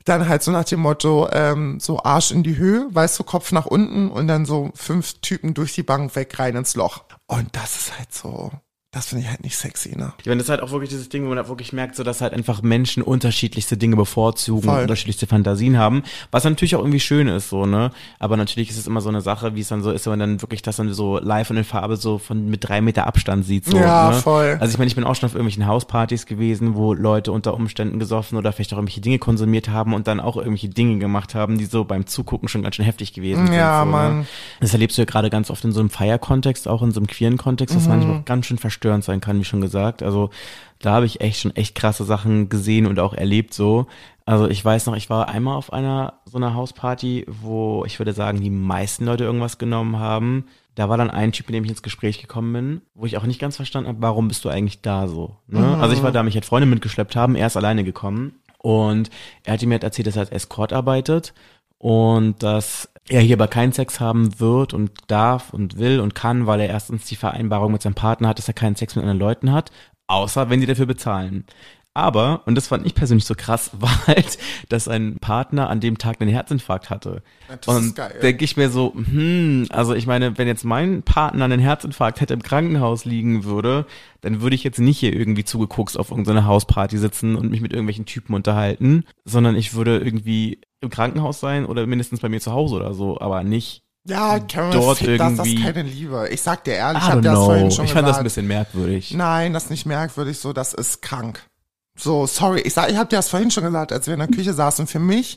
dann 0.05 0.29
halt 0.29 0.43
so 0.43 0.51
nach 0.51 0.65
dem 0.65 0.81
Motto, 0.81 1.29
ähm, 1.33 1.79
so 1.81 2.03
Arsch 2.03 2.31
in 2.31 2.43
die 2.43 2.57
Höhe, 2.57 2.87
weißt 2.91 3.19
du, 3.19 3.25
Kopf 3.25 3.53
nach 3.53 3.67
unten 3.67 4.11
und 4.11 4.29
dann 4.29 4.47
so 4.47 4.71
fünf 4.75 5.21
Typen 5.21 5.55
durch 5.55 5.75
die 5.75 5.83
Bank 5.83 6.15
weg 6.17 6.39
rein 6.39 6.57
ins 6.57 6.75
Loch. 6.75 7.05
Und 7.27 7.55
das 7.55 7.77
ist 7.77 7.99
halt 7.99 8.13
so, 8.13 8.51
das 8.93 9.07
finde 9.07 9.23
ich 9.25 9.31
halt 9.31 9.45
nicht 9.45 9.57
sexy, 9.57 9.97
ne? 9.97 10.13
Ich 10.19 10.27
meine, 10.27 10.39
das 10.39 10.47
ist 10.47 10.51
halt 10.51 10.63
auch 10.63 10.73
wirklich 10.73 10.91
dieses 10.91 11.09
Ding, 11.09 11.25
wo 11.25 11.29
man 11.29 11.39
halt 11.39 11.49
wirklich 11.49 11.73
merkt, 11.73 11.95
so 11.95 12.03
dass 12.03 12.21
halt 12.21 12.33
einfach 12.33 12.61
Menschen 12.63 13.05
unterschiedlichste 13.05 13.77
Dinge 13.77 13.95
bevorzugen 13.95 14.65
Voll. 14.65 14.75
und 14.75 14.81
unterschiedlichste 14.83 15.29
Fantasien 15.29 15.79
haben, 15.79 16.03
was 16.33 16.43
natürlich 16.43 16.75
auch 16.75 16.81
irgendwie 16.81 16.99
schön 16.99 17.29
ist, 17.29 17.51
so, 17.51 17.67
ne? 17.67 17.93
Aber 18.19 18.37
natürlich 18.37 18.69
ist 18.69 18.79
es 18.79 18.89
immer 18.89 19.01
so 19.01 19.09
eine 19.09 19.21
Sache, 19.21 19.55
wie 19.55 19.61
es 19.61 19.69
dann 19.69 19.83
so 19.85 19.93
ist, 19.93 20.07
wenn 20.07 20.13
man 20.13 20.19
dann 20.19 20.43
wirklich 20.43 20.63
das 20.63 20.75
dann 20.75 20.93
so 20.93 21.19
live 21.21 21.51
und 21.51 21.59
in 21.59 21.63
Farbe 21.63 21.97
so 21.97 22.19
von 22.19 22.49
mit 22.51 22.69
drei 22.69 22.81
Meter 22.81 23.07
Abstand 23.07 23.45
sieht, 23.45 23.65
so, 23.67 23.77
Ja, 23.77 24.11
ne? 24.11 24.17
voll. 24.17 24.57
Also 24.61 24.73
ich 24.73 24.79
meine, 24.79 24.89
ich 24.89 24.97
bin 24.97 25.05
auch 25.05 25.15
schon 25.15 25.29
auf 25.29 25.35
irgendwelchen 25.35 25.69
Hauspartys 25.69 26.27
gewesen, 26.27 26.75
wo 26.75 26.93
Leute 26.93 27.31
unter 27.31 27.55
Umständen 27.55 28.01
gesoffen 28.01 28.39
oder 28.39 28.53
vielleicht 28.53 28.73
auch 28.73 28.79
irgendwelche 28.79 29.01
Dinge 29.03 29.21
konsumiert 29.21 29.69
haben 29.69 29.95
und 29.95 30.09
dann 30.09 30.19
auch 30.19 30.37
irgendwelche 30.37 30.69
Dinge 30.69 30.99
gemacht 30.99 31.37
haben, 31.37 31.59
die 31.59 31.67
so 31.67 31.85
beim 31.85 32.07
Zugucken 32.09 32.49
schon 32.49 32.65
ganz 32.65 32.75
schön 32.75 32.85
heftig 32.85 33.13
gewesen 33.13 33.47
sind. 33.47 33.55
Ja, 33.55 33.79
so, 33.79 33.85
Ne? 33.85 33.91
Mann. 33.93 34.27
Das 34.59 34.73
erlebst 34.73 34.99
du 34.99 35.03
ja 35.03 35.07
gerade 35.07 35.31
ganz 35.31 35.49
oft 35.49 35.65
in 35.65 35.71
so 35.71 35.79
einem 35.79 35.91
Feierkontext, 35.91 36.67
auch 36.67 36.83
in 36.83 36.91
so 36.91 36.99
einem 36.99 37.07
queeren 37.07 37.37
Kontext, 37.37 37.77
das 37.77 37.85
Mhm. 37.85 37.89
manchmal 37.91 38.17
auch 38.19 38.25
ganz 38.25 38.47
schön 38.47 38.59
verstörend 38.81 39.05
sein 39.05 39.21
kann, 39.21 39.39
wie 39.39 39.45
schon 39.45 39.61
gesagt. 39.61 40.03
Also 40.03 40.31
da 40.79 40.93
habe 40.93 41.07
ich 41.07 41.21
echt 41.21 41.41
schon 41.41 41.55
echt 41.55 41.75
krasse 41.75 42.05
Sachen 42.05 42.49
gesehen 42.49 42.87
und 42.87 42.99
auch 42.99 43.13
erlebt 43.13 43.53
so. 43.53 43.87
Also 44.25 44.49
ich 44.49 44.65
weiß 44.65 44.87
noch, 44.87 44.97
ich 44.97 45.11
war 45.11 45.29
einmal 45.29 45.57
auf 45.57 45.73
einer 45.73 46.15
so 46.25 46.39
einer 46.39 46.55
Hausparty, 46.55 47.27
wo 47.29 47.85
ich 47.85 47.99
würde 47.99 48.15
sagen, 48.15 48.41
die 48.41 48.51
meisten 48.51 49.05
Leute 49.05 49.25
irgendwas 49.25 49.59
genommen 49.59 49.99
haben. 49.99 50.47
Da 50.77 50.89
war 50.89 50.97
dann 50.97 51.11
ein 51.11 51.33
Typ, 51.33 51.49
mit 51.49 51.57
dem 51.57 51.65
ich 51.65 51.71
ins 51.71 51.83
Gespräch 51.83 52.23
gekommen 52.23 52.53
bin, 52.53 52.81
wo 52.95 53.05
ich 53.05 53.19
auch 53.19 53.25
nicht 53.25 53.41
ganz 53.41 53.57
verstanden 53.57 53.89
habe, 53.89 54.01
warum 54.01 54.29
bist 54.29 54.45
du 54.45 54.49
eigentlich 54.49 54.81
da 54.81 55.09
so? 55.09 55.37
Ne? 55.47 55.77
Also 55.79 55.95
ich 55.95 56.03
war 56.03 56.13
da, 56.13 56.23
mich 56.23 56.37
hat 56.37 56.47
Freunde 56.47 56.67
mitgeschleppt 56.67 57.17
haben, 57.17 57.35
er 57.35 57.49
ist 57.49 57.57
alleine 57.57 57.85
gekommen 57.85 58.37
und 58.59 59.11
er 59.45 59.55
hat 59.55 59.63
mir 59.63 59.75
halt 59.75 59.85
erzählt, 59.85 60.07
dass 60.07 60.17
er 60.17 60.21
als 60.21 60.31
Escort 60.31 60.73
arbeitet 60.73 61.35
und 61.77 62.43
dass 62.43 62.89
er 63.11 63.21
hier 63.21 63.37
aber 63.37 63.49
keinen 63.49 63.73
Sex 63.73 63.99
haben 63.99 64.39
wird 64.39 64.73
und 64.73 64.93
darf 65.09 65.53
und 65.53 65.77
will 65.79 66.01
und 66.01 66.15
kann, 66.15 66.47
weil 66.47 66.61
er 66.61 66.69
erstens 66.69 67.07
die 67.07 67.17
Vereinbarung 67.17 67.73
mit 67.73 67.83
seinem 67.83 67.95
Partner 67.95 68.29
hat, 68.29 68.39
dass 68.39 68.49
er 68.49 68.55
keinen 68.55 68.77
Sex 68.77 68.95
mit 68.95 69.03
anderen 69.03 69.19
Leuten 69.19 69.53
hat, 69.53 69.73
außer 70.07 70.49
wenn 70.49 70.61
die 70.61 70.67
dafür 70.67 70.87
bezahlen. 70.87 71.45
Aber, 72.01 72.43
und 72.47 72.55
das 72.55 72.67
fand 72.69 72.87
ich 72.87 72.95
persönlich 72.95 73.25
so 73.25 73.35
krass, 73.37 73.71
war 73.79 74.07
halt, 74.07 74.39
dass 74.69 74.89
ein 74.89 75.17
Partner 75.21 75.69
an 75.69 75.81
dem 75.81 75.99
Tag 75.99 76.17
einen 76.21 76.31
Herzinfarkt 76.31 76.89
hatte. 76.91 77.23
das 77.49 77.69
und 77.77 77.95
denke 78.23 78.45
ich 78.45 78.57
mir 78.57 78.71
so, 78.71 78.93
hm, 78.95 79.67
also 79.71 79.95
ich 79.95 80.07
meine, 80.07 80.37
wenn 80.39 80.49
jetzt 80.49 80.65
mein 80.65 81.03
Partner 81.03 81.45
einen 81.45 81.61
Herzinfarkt 81.61 82.21
hätte 82.21 82.35
im 82.35 82.43
Krankenhaus 82.43 83.05
liegen 83.05 83.45
würde, 83.45 83.87
dann 84.23 84.41
würde 84.41 84.57
ich 84.57 84.65
jetzt 84.65 84.79
nicht 84.79 84.99
hier 84.99 85.15
irgendwie 85.15 85.45
zugeguckt 85.45 85.99
auf 85.99 86.11
irgendeiner 86.11 86.47
Hausparty 86.47 86.99
sitzen 86.99 87.37
und 87.37 87.51
mich 87.51 87.61
mit 87.61 87.73
irgendwelchen 87.73 88.07
Typen 88.07 88.35
unterhalten, 88.35 89.05
sondern 89.25 89.57
ich 89.57 89.75
würde 89.75 89.99
irgendwie 89.99 90.61
im 90.81 90.91
Krankenhaus 90.91 91.41
sein 91.41 91.67
oder 91.67 91.87
mindestens 91.87 92.21
bei 92.21 92.29
mir 92.29 92.41
zu 92.41 92.53
Hause 92.53 92.77
oder 92.77 92.95
so, 92.95 93.21
aber 93.21 93.45
nicht 93.45 93.83
Ja, 94.09 94.39
Cameron, 94.39 94.73
Dort 94.73 94.99
fick 94.99 95.19
das, 95.19 95.37
das 95.37 95.47
ist 95.47 95.53
irgendwie- 95.53 95.63
keine 95.63 95.83
Liebe. 95.83 96.29
Ich 96.33 96.41
sag 96.41 96.65
dir 96.65 96.73
ehrlich, 96.73 97.03
ich 97.03 97.09
hab 97.09 97.21
dir 97.21 97.31
das 97.33 97.39
vorhin 97.39 97.67
know. 97.67 97.71
schon 97.71 97.85
Ich 97.85 97.93
fand 97.93 98.07
gesagt. 98.07 98.09
das 98.09 98.19
ein 98.19 98.25
bisschen 98.25 98.47
merkwürdig. 98.49 99.13
Nein, 99.15 99.53
das 99.53 99.65
ist 99.65 99.71
nicht 99.71 99.85
merkwürdig 99.85 100.39
so, 100.39 100.55
das 100.55 100.73
ist 100.73 101.03
krank. 101.03 101.47
So, 102.01 102.27
sorry, 102.27 102.61
ich 102.61 102.75
sag, 102.75 102.91
ich 102.91 102.97
habe 102.97 103.09
dir 103.09 103.17
das 103.17 103.29
vorhin 103.29 103.51
schon 103.51 103.65
gesagt, 103.65 103.93
als 103.93 104.07
wir 104.07 104.15
in 104.15 104.21
der 104.21 104.29
Küche 104.29 104.55
saßen. 104.55 104.87
Für 104.87 104.99
mich 104.99 105.37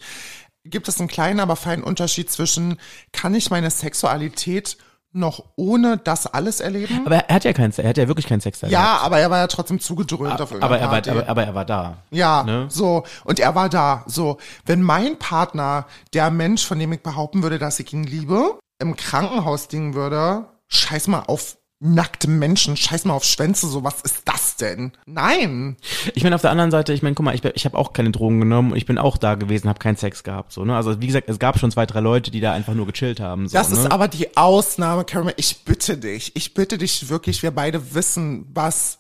gibt 0.66 0.88
es 0.88 1.00
einen 1.00 1.10
kleinen, 1.10 1.40
aber 1.40 1.56
feinen 1.56 1.84
Unterschied 1.84 2.32
zwischen, 2.32 2.80
kann 3.12 3.36
ich 3.36 3.50
meine 3.50 3.70
Sexualität 3.70 4.78
noch 5.16 5.44
ohne 5.56 5.98
das 5.98 6.26
alles 6.26 6.60
erleben? 6.60 7.04
Aber 7.06 7.18
er 7.18 7.36
hat 7.36 7.44
ja 7.44 7.54
keinen, 7.54 7.72
er 7.78 7.90
hat 7.90 7.98
ja 7.98 8.08
wirklich 8.08 8.26
keinen 8.28 8.42
Sex 8.42 8.62
da 8.62 8.68
ja, 8.68 8.98
aber 8.98 9.20
er 9.20 9.30
war 9.30 9.38
ja 9.40 9.48
trotzdem 9.48 9.80
zugedröhnt 9.80 10.42
auf 10.42 10.50
gehabt. 10.50 10.64
aber 10.64 10.80
er 10.80 10.90
war, 10.90 11.08
aber, 11.08 11.30
aber 11.30 11.44
er 11.44 11.54
war 11.54 11.66
da. 11.66 11.98
Ja, 12.10 12.44
Ne? 12.44 12.66
so. 12.70 13.04
Und 13.24 13.40
er 13.40 13.54
war 13.54 13.70
da. 13.70 14.04
So. 14.08 14.38
Wenn 14.66 14.82
mein 14.82 15.20
Partner, 15.20 15.86
der 16.14 16.32
Mensch, 16.32 16.66
von 16.66 16.80
dem 16.80 16.92
ich 16.94 17.04
behaupten 17.04 17.44
würde, 17.44 17.60
dass 17.60 17.80
ich 17.80 17.94
ihn 17.94 18.04
liebe, 18.06 18.58
im 18.80 18.96
Krankenhaus 18.96 19.68
dingen 19.68 19.94
würde, 19.94 20.46
scheiß 20.68 21.08
mal 21.08 21.24
auf 21.28 21.58
nackte 21.80 22.30
Menschen, 22.30 22.78
scheiß 22.78 23.06
mal 23.06 23.14
auf 23.14 23.26
Schwänze, 23.26 23.68
so 23.68 23.84
was 23.84 24.02
ist 24.02 24.22
das 24.26 24.56
denn? 24.56 24.94
Nein. 25.06 25.76
Ich 26.14 26.24
meine, 26.24 26.36
auf 26.36 26.42
der 26.42 26.52
anderen 26.52 26.72
Seite, 26.72 26.94
ich 26.94 27.02
meine, 27.02 27.16
guck 27.16 27.26
mal, 27.26 27.36
ich, 27.36 27.44
ich 27.44 27.66
habe 27.66 27.78
auch 27.78 27.92
keine 27.94 28.12
Drogen 28.12 28.40
genommen 28.40 28.72
und 28.72 28.78
ich 28.78 28.86
bin 28.86 28.98
auch 28.98 29.18
da 29.18 29.36
gewesen, 29.36 29.68
habe 29.68 29.80
keinen 29.80 29.98
Sex 29.98 30.24
gehabt, 30.24 30.54
so, 30.54 30.64
ne? 30.64 30.76
Also, 30.76 31.02
wie 31.02 31.08
gesagt, 31.08 31.30
es 31.30 31.40
gab 31.40 31.60
schon 31.60 31.72
zwei, 31.72 31.86
drei 31.86 32.00
Leute, 32.00 32.32
die 32.32 32.40
da 32.40 32.54
einfach 32.54 32.74
nur 32.74 32.86
gechillt 32.88 33.20
haben, 33.20 33.48
so, 33.48 33.58
Das 33.58 33.70
ne? 33.70 33.80
ist 33.80 33.92
aber 33.92 34.08
die 34.08 34.38
Ausnahme, 34.38 35.04
Cameron. 35.04 35.34
Ich 35.38 35.66
bitte 35.66 35.98
dich. 35.98 36.36
Ich 36.36 36.54
bitte 36.54 36.78
dich 36.78 37.10
wirklich. 37.10 37.44
Wir 37.44 37.52
beide 37.52 37.94
wissen, 37.94 38.48
was 38.54 39.00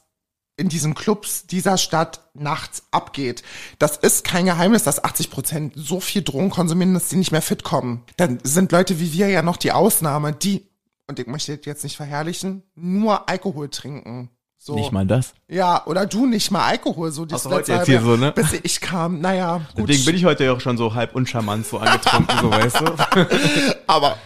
in 0.57 0.69
diesen 0.69 0.93
Clubs 0.93 1.47
dieser 1.47 1.77
Stadt 1.77 2.21
nachts 2.33 2.83
abgeht. 2.91 3.43
Das 3.79 3.97
ist 3.97 4.23
kein 4.23 4.45
Geheimnis, 4.45 4.83
dass 4.83 5.03
80 5.03 5.31
Prozent 5.31 5.73
so 5.75 5.99
viel 5.99 6.21
Drogen 6.21 6.51
konsumieren, 6.51 6.93
dass 6.93 7.09
sie 7.09 7.15
nicht 7.15 7.31
mehr 7.31 7.41
fit 7.41 7.63
kommen. 7.63 8.03
Dann 8.17 8.39
sind 8.43 8.71
Leute 8.71 8.99
wie 8.99 9.13
wir 9.13 9.29
ja 9.29 9.41
noch 9.41 9.57
die 9.57 9.71
Ausnahme, 9.71 10.31
die, 10.33 10.67
und 11.07 11.19
ich 11.19 11.27
möchte 11.27 11.59
jetzt 11.63 11.83
nicht 11.83 11.97
verherrlichen, 11.97 12.63
nur 12.75 13.29
Alkohol 13.29 13.69
trinken. 13.69 14.29
So. 14.65 14.75
Nicht 14.75 14.93
mal 14.93 15.05
das. 15.05 15.33
Ja, 15.49 15.85
oder 15.87 16.05
du 16.05 16.25
nicht 16.25 16.49
mal 16.49 16.65
Alkohol, 16.65 17.11
so 17.11 17.25
die 17.25 17.35
du 17.35 17.49
heute 17.49 17.73
jetzt 17.73 17.85
hier 17.85 18.01
so, 18.01 18.15
ne? 18.15 18.31
Bis 18.31 18.53
ich 18.53 18.79
kam, 18.79 19.19
naja, 19.19 19.59
gut. 19.75 19.89
Deswegen 19.89 20.05
bin 20.05 20.15
ich 20.15 20.23
heute 20.23 20.45
ja 20.45 20.53
auch 20.53 20.61
schon 20.61 20.77
so 20.77 20.93
halb 20.93 21.15
uncharmant 21.15 21.67
so 21.67 21.79
angetrunken, 21.79 22.39
so, 22.39 22.49
weißt 22.49 22.79
du? 22.79 23.75
Aber 23.87 24.17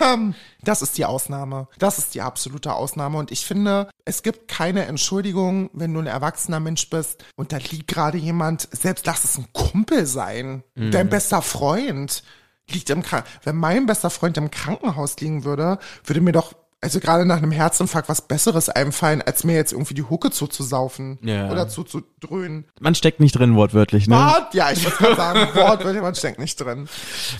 das 0.62 0.80
ist 0.80 0.96
die 0.96 1.04
Ausnahme. 1.04 1.68
Das 1.78 1.98
ist 1.98 2.14
die 2.14 2.22
absolute 2.22 2.72
Ausnahme. 2.72 3.18
Und 3.18 3.30
ich 3.30 3.44
finde, 3.44 3.90
es 4.06 4.22
gibt 4.22 4.48
keine 4.48 4.86
Entschuldigung, 4.86 5.68
wenn 5.74 5.92
du 5.92 6.00
ein 6.00 6.06
erwachsener 6.06 6.60
Mensch 6.60 6.88
bist 6.88 7.22
und 7.36 7.52
da 7.52 7.58
liegt 7.58 7.88
gerade 7.88 8.16
jemand, 8.16 8.66
selbst 8.72 9.04
lass 9.04 9.24
es 9.24 9.36
ein 9.36 9.48
Kumpel 9.52 10.06
sein, 10.06 10.64
dein 10.74 11.10
bester 11.10 11.42
Freund 11.42 12.22
liegt 12.70 12.90
im 12.90 13.02
Krankenhaus. 13.02 13.40
Wenn 13.44 13.56
mein 13.56 13.86
bester 13.86 14.10
Freund 14.10 14.36
im 14.36 14.50
Krankenhaus 14.50 15.18
liegen 15.20 15.44
würde, 15.44 15.78
würde 16.04 16.20
mir 16.20 16.32
doch 16.32 16.54
also 16.80 17.00
gerade 17.00 17.24
nach 17.24 17.38
einem 17.38 17.50
Herzinfarkt 17.50 18.10
was 18.10 18.20
Besseres 18.28 18.68
einfallen, 18.68 19.22
als 19.22 19.42
mir 19.42 19.54
jetzt 19.54 19.72
irgendwie 19.72 19.94
die 19.94 20.02
Hucke 20.02 20.30
zuzusaufen 20.30 21.18
Ja. 21.22 21.50
oder 21.50 21.66
zuzudröhnen. 21.66 22.66
Man 22.78 22.94
steckt 22.94 23.20
nicht 23.20 23.32
drin, 23.38 23.54
wortwörtlich, 23.56 24.06
ne? 24.06 24.16
Wart, 24.16 24.52
ja, 24.52 24.70
ich 24.70 24.84
würde 24.84 24.96
gerade 24.98 25.16
sagen, 25.16 25.38
Wortwörtlich, 25.54 26.02
man 26.02 26.14
steckt 26.14 26.38
nicht 26.38 26.56
drin. 26.60 26.86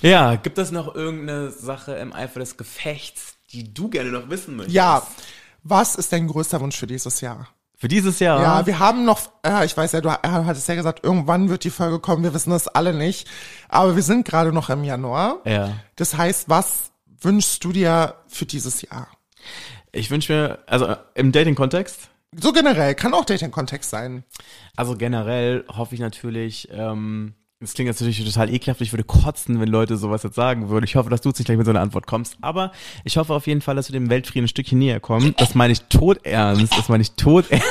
Ja, 0.01 0.37
gibt 0.37 0.57
es 0.57 0.71
noch 0.71 0.95
irgendeine 0.95 1.51
Sache 1.51 1.93
im 1.97 2.15
Eifer 2.15 2.41
des 2.41 2.57
Gefechts, 2.57 3.35
die 3.53 3.75
du 3.75 3.91
gerne 3.91 4.11
noch 4.13 4.31
wissen 4.31 4.57
möchtest? 4.57 4.75
Ja, 4.75 5.07
was 5.63 5.95
ist 5.95 6.11
dein 6.15 6.27
größter 6.27 6.63
Wunsch 6.63 6.79
für 6.79 6.87
dieses 6.87 7.21
Jahr? 7.21 7.49
Für 7.85 7.89
dieses 7.89 8.19
Jahr? 8.19 8.41
Ja, 8.41 8.67
wir 8.67 8.79
haben 8.79 9.05
noch, 9.05 9.21
ja, 9.45 9.63
ich 9.63 9.77
weiß 9.77 9.93
ja, 9.93 10.01
du 10.01 10.11
hattest 10.11 10.67
ja 10.69 10.75
gesagt, 10.75 11.05
irgendwann 11.05 11.51
wird 11.51 11.65
die 11.65 11.71
Folge 11.71 11.99
kommen, 11.99 12.23
wir 12.23 12.33
wissen 12.33 12.49
das 12.49 12.67
alle 12.67 12.95
nicht. 12.95 13.29
Aber 13.69 13.95
wir 13.95 14.03
sind 14.03 14.27
gerade 14.27 14.55
noch 14.55 14.71
im 14.71 14.85
Januar. 14.85 15.41
Ja. 15.45 15.71
Das 15.95 16.17
heißt, 16.17 16.49
was 16.49 16.93
wünschst 17.21 17.63
du 17.63 17.73
dir 17.73 18.15
für 18.27 18.47
dieses 18.47 18.81
Jahr? 18.81 19.09
Ich 19.93 20.11
wünsche 20.11 20.33
mir, 20.33 20.59
also 20.67 20.87
äh, 20.87 20.97
im 21.15 21.31
Dating-Kontext, 21.31 22.09
So 22.41 22.55
generell, 22.55 22.95
kann 22.95 23.13
auch 23.13 23.27
Dating-Kontext 23.27 23.91
sein. 23.91 24.25
also 24.77 24.97
generell 24.97 25.67
hoffe 25.69 25.95
ich 25.95 26.01
natürlich, 26.01 26.71
ähm, 26.73 27.35
das 27.61 27.75
klingt 27.75 27.89
jetzt 27.89 28.01
natürlich 28.01 28.25
total 28.25 28.53
ekelhaft, 28.53 28.81
ich 28.81 28.93
würde 28.93 29.05
kotzen, 29.05 29.61
wenn 29.61 29.69
Leute 29.69 29.97
sowas 29.97 30.23
jetzt 30.23 30.35
sagen 30.35 30.69
würden. 30.69 30.85
Ich 30.85 30.97
hoffe, 30.97 31.09
dass 31.09 31.23
du 31.23 31.31
jetzt 31.31 31.39
nicht 31.39 31.47
gleich 31.47 31.57
mit 31.57 31.67
so 31.67 31.71
einer 31.71 31.81
Antwort 31.81 32.07
kommst. 32.07 32.37
Aber 32.41 32.73
ich 33.05 33.17
hoffe 33.17 33.33
auf 33.33 33.47
jeden 33.47 33.61
Fall, 33.61 33.77
dass 33.77 33.89
wir 33.89 33.99
dem 33.99 34.11
Weltfrieden 34.11 34.45
ein 34.45 34.49
Stückchen 34.49 34.79
näher 34.79 35.01
kommen. 35.01 35.35
Das 35.39 35.55
meine 35.55 35.73
ich 35.73 35.83
todernst, 35.83 36.77
das 36.77 36.89
meine 36.89 37.03
ich 37.03 37.13
todernst. 37.13 37.65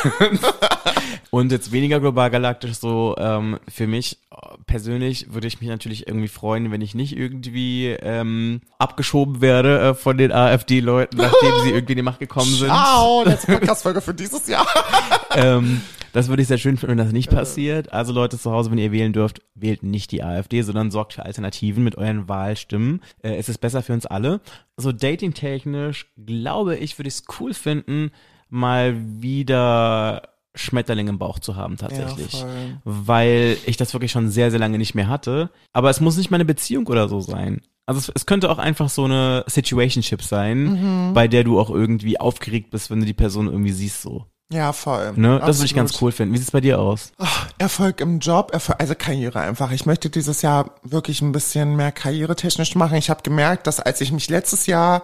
Und 1.29 1.51
jetzt 1.51 1.71
weniger 1.71 1.99
global 1.99 2.29
galaktisch, 2.29 2.75
so 2.75 3.15
ähm, 3.17 3.59
für 3.67 3.88
mich 3.88 4.19
äh, 4.31 4.36
persönlich 4.67 5.34
würde 5.34 5.47
ich 5.47 5.61
mich 5.61 5.69
natürlich 5.69 6.07
irgendwie 6.07 6.27
freuen, 6.27 6.71
wenn 6.71 6.81
ich 6.81 6.93
nicht 6.93 7.17
irgendwie 7.17 7.88
ähm, 7.88 8.61
abgeschoben 8.77 9.41
werde 9.41 9.79
äh, 9.79 9.93
von 9.95 10.17
den 10.17 10.31
AfD-Leuten, 10.31 11.17
nachdem 11.17 11.51
sie 11.63 11.71
irgendwie 11.71 11.93
in 11.93 11.97
die 11.97 12.03
Macht 12.03 12.19
gekommen 12.19 12.53
sind. 12.53 12.67
Ciao, 12.67 13.23
letzte 13.23 13.53
Podcast-Folge 13.53 14.01
für 14.01 14.13
dieses 14.13 14.47
Jahr. 14.47 14.67
ähm, 15.36 15.81
das 16.13 16.27
würde 16.27 16.43
ich 16.43 16.47
sehr 16.47 16.59
schön 16.59 16.77
finden, 16.77 16.91
wenn 16.91 17.03
das 17.03 17.11
nicht 17.11 17.31
passiert. 17.31 17.91
Also 17.91 18.13
Leute 18.13 18.38
zu 18.38 18.51
Hause, 18.51 18.69
wenn 18.69 18.77
ihr 18.77 18.91
wählen 18.91 19.13
dürft, 19.13 19.41
wählt 19.55 19.81
nicht 19.81 20.11
die 20.11 20.21
AfD, 20.21 20.61
sondern 20.61 20.91
sorgt 20.91 21.13
für 21.13 21.25
Alternativen 21.25 21.84
mit 21.84 21.97
euren 21.97 22.29
Wahlstimmen. 22.29 23.01
Äh, 23.23 23.38
es 23.38 23.49
ist 23.49 23.57
besser 23.57 23.81
für 23.81 23.93
uns 23.93 24.05
alle. 24.05 24.39
So 24.77 24.91
dating-technisch, 24.91 26.13
glaube 26.23 26.77
ich, 26.77 26.99
würde 26.99 27.07
ich 27.07 27.15
es 27.15 27.23
cool 27.39 27.55
finden, 27.55 28.11
mal 28.49 28.95
wieder 28.95 30.32
Schmetterling 30.56 31.08
im 31.08 31.18
Bauch 31.18 31.39
zu 31.39 31.56
haben 31.56 31.78
tatsächlich. 31.78 32.34
Ja, 32.34 32.45
weil 32.84 33.58
ich 33.66 33.78
das 33.78 33.93
wirklich 33.93 34.12
schon 34.12 34.30
sehr, 34.30 34.51
sehr 34.51 34.60
lange 34.60 34.78
nicht 34.78 34.93
mehr 34.95 35.08
hatte. 35.08 35.49
Aber 35.74 35.89
es 35.89 35.99
muss 35.99 36.18
nicht 36.18 36.30
mal 36.32 36.38
eine 36.38 36.45
Beziehung 36.45 36.88
oder 36.88 37.08
so 37.10 37.22
sein. 37.22 37.62
Also 37.86 37.99
es, 37.99 38.12
es 38.16 38.26
könnte 38.26 38.49
auch 38.49 38.60
einfach 38.60 38.89
so 38.89 39.06
eine 39.06 39.43
Situationship 39.47 40.22
sein, 40.22 40.64
Mhm. 41.10 41.14
bei 41.14 41.28
der 41.28 41.43
du 41.43 41.60
auch 41.60 41.70
irgendwie 41.70 42.20
aufgeregt 42.20 42.70
bist, 42.72 42.89
wenn 42.91 42.99
du 42.99 43.06
die 43.06 43.14
Person 43.14 43.47
irgendwie 43.47 43.72
siehst 43.72 44.01
so. 44.01 44.26
Ja, 44.51 44.72
voll. 44.72 45.14
Ne? 45.16 45.39
Das 45.43 45.58
würde 45.58 45.66
ich 45.66 45.74
ganz 45.74 45.99
cool 46.01 46.12
finden. 46.12 46.34
Wie 46.34 46.38
sieht's 46.38 46.51
bei 46.51 46.62
dir 46.62 46.80
aus? 46.80 47.12
Erfolg 47.58 47.99
im 48.01 48.20
Job, 48.20 48.51
Erfolg, 48.54 48.80
also 48.80 48.93
Karriere 48.93 49.39
einfach. 49.39 49.72
Ich 49.72 49.86
möchte 49.88 50.10
dieses 50.12 50.43
Jahr 50.43 50.76
wirklich 50.84 51.22
ein 51.22 51.32
bisschen 51.32 51.76
mehr 51.76 51.91
karrieretechnisch 51.91 52.76
machen. 52.76 52.95
Ich 52.97 53.10
habe 53.10 53.24
gemerkt, 53.24 53.66
dass 53.66 53.80
als 53.80 53.99
ich 54.01 54.12
mich 54.12 54.30
letztes 54.30 54.68
Jahr, 54.68 55.01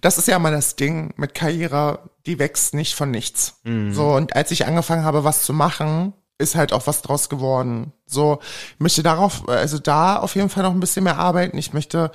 das 0.00 0.18
ist 0.18 0.28
ja 0.28 0.38
mal 0.38 0.52
das 0.52 0.76
Ding 0.76 1.12
mit 1.16 1.34
Karriere, 1.34 2.10
die 2.26 2.38
wächst 2.38 2.74
nicht 2.74 2.94
von 2.94 3.10
nichts. 3.10 3.60
So 3.92 4.12
und 4.14 4.36
als 4.36 4.50
ich 4.50 4.66
angefangen 4.66 5.04
habe, 5.04 5.24
was 5.24 5.42
zu 5.42 5.52
machen, 5.52 6.12
ist 6.38 6.54
halt 6.54 6.72
auch 6.72 6.86
was 6.86 7.02
draus 7.02 7.28
geworden. 7.28 7.92
So 8.06 8.40
ich 8.74 8.80
möchte 8.80 9.02
darauf, 9.02 9.48
also 9.48 9.78
da 9.78 10.16
auf 10.16 10.34
jeden 10.34 10.48
Fall 10.48 10.62
noch 10.62 10.72
ein 10.72 10.80
bisschen 10.80 11.04
mehr 11.04 11.18
arbeiten. 11.18 11.58
Ich 11.58 11.72
möchte 11.72 12.10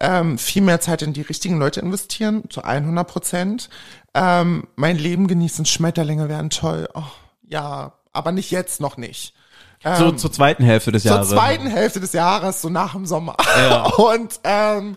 ähm, 0.00 0.38
viel 0.38 0.62
mehr 0.62 0.80
Zeit 0.80 1.02
in 1.02 1.12
die 1.12 1.22
richtigen 1.22 1.58
Leute 1.58 1.80
investieren, 1.80 2.44
zu 2.50 2.62
100 2.64 3.06
Prozent. 3.06 3.68
Ähm, 4.14 4.66
mein 4.76 4.96
Leben 4.96 5.26
genießen, 5.26 5.66
Schmetterlinge 5.66 6.28
wären 6.28 6.50
toll. 6.50 6.88
Oh, 6.94 7.02
ja, 7.42 7.92
aber 8.12 8.32
nicht 8.32 8.50
jetzt, 8.50 8.80
noch 8.80 8.96
nicht. 8.96 9.34
so 9.98 10.10
zur 10.12 10.32
zweiten 10.32 10.64
Hälfte 10.64 10.90
des 10.90 11.02
Zur 11.02 11.12
Jahres. 11.12 11.28
zweiten 11.28 11.66
Hälfte 11.66 12.00
des 12.00 12.12
Jahres, 12.14 12.62
so 12.62 12.70
nach 12.70 12.92
dem 12.92 13.04
Sommer. 13.06 13.36
Und 13.98 14.40
ähm, 14.44 14.96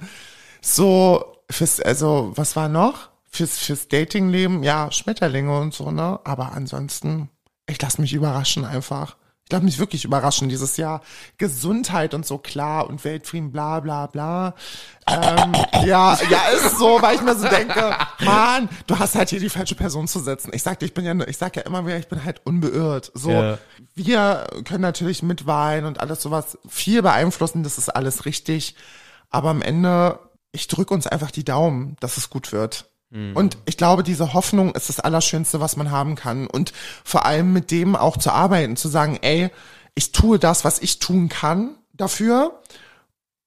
so 0.62 1.36
fürs, 1.50 1.80
also 1.80 2.32
was 2.36 2.56
war 2.56 2.70
noch? 2.70 3.10
Fürs, 3.32 3.58
fürs 3.60 3.88
Datingleben, 3.88 4.64
ja, 4.64 4.91
Schmetterlinge 4.91 5.58
und 5.60 5.74
so, 5.74 5.91
ne? 5.91 6.20
Aber 6.24 6.54
ansonsten, 6.54 7.30
ich 7.68 7.82
lasse 7.82 8.02
mich 8.02 8.14
überraschen 8.14 8.66
einfach. 8.66 9.18
Ich 9.45 9.52
lasse 9.54 9.66
mich 9.66 9.80
wirklich 9.80 10.06
überraschen 10.06 10.47
dieses 10.47 10.78
Jahr. 10.78 11.02
Gesundheit 11.39 12.14
und 12.14 12.24
so 12.24 12.38
klar 12.38 12.88
und 12.88 13.04
Weltfrieden, 13.04 13.52
bla 13.52 13.80
bla 13.80 14.06
bla. 14.06 14.54
Ähm, 15.08 15.54
ja, 15.86 16.18
ja, 16.30 16.39
ist 16.56 16.78
so, 16.78 17.02
weil 17.02 17.16
ich 17.16 17.22
mir 17.22 17.36
so 17.36 17.47
denke, 17.47 17.95
Mann, 18.24 18.70
du 18.86 19.00
hast 19.00 19.16
halt 19.16 19.30
hier 19.30 19.39
die 19.39 19.50
falsche 19.50 19.74
Person 19.74 20.08
zu 20.08 20.20
setzen. 20.20 20.52
Ich 20.54 20.62
sag 20.62 20.78
dir, 20.80 20.86
ich 20.86 20.93
bin 20.93 21.04
ja, 21.04 21.16
ich 21.28 21.38
sag 21.38 21.56
ja 21.56 21.64
immer 21.64 21.84
wieder, 21.86 21.97
ich 21.97 22.08
bin 22.08 22.24
halt 22.24 22.41
unbeirrt. 22.45 23.12
So, 23.16 23.32
Ja. 23.32 23.58
wir 23.95 24.47
können 24.66 24.82
natürlich 24.82 25.24
mit 25.24 25.47
Wein 25.47 25.86
und 25.86 26.00
alles 26.00 26.22
sowas 26.22 26.60
viel 26.68 27.02
beeinflussen, 27.02 27.64
das 27.64 27.80
ist 27.80 27.89
alles 27.89 28.26
richtig. 28.26 28.76
Aber 29.32 29.50
am 29.50 29.64
Ende, 29.64 30.20
ich 30.52 30.68
drücke 30.68 30.93
uns 30.93 31.08
einfach 31.08 31.32
die 31.32 31.45
Daumen, 31.45 31.95
dass 32.00 32.18
es 32.18 32.30
gut 32.30 32.52
wird. 32.52 32.89
Und 33.36 33.58
ich 33.66 33.76
glaube, 33.78 34.04
diese 34.04 34.34
Hoffnung 34.34 34.76
ist 34.76 34.89
das 34.89 35.00
Allerschönste, 35.00 35.60
was 35.60 35.76
man 35.76 35.89
haben 35.89 36.16
kann. 36.16 36.45
Und 36.45 36.74
vor 37.04 37.26
allem 37.26 37.54
mit 37.54 37.72
dem 37.72 37.95
auch 37.95 38.18
zu 38.18 38.32
arbeiten, 38.32 38.76
zu 38.76 38.88
sagen, 38.88 39.18
ey, 39.22 39.50
ich 39.95 40.12
tue 40.12 40.38
das, 40.38 40.64
was 40.64 40.80
ich 40.80 41.00
tun 41.00 41.28
kann 41.28 41.76
dafür. 41.93 42.62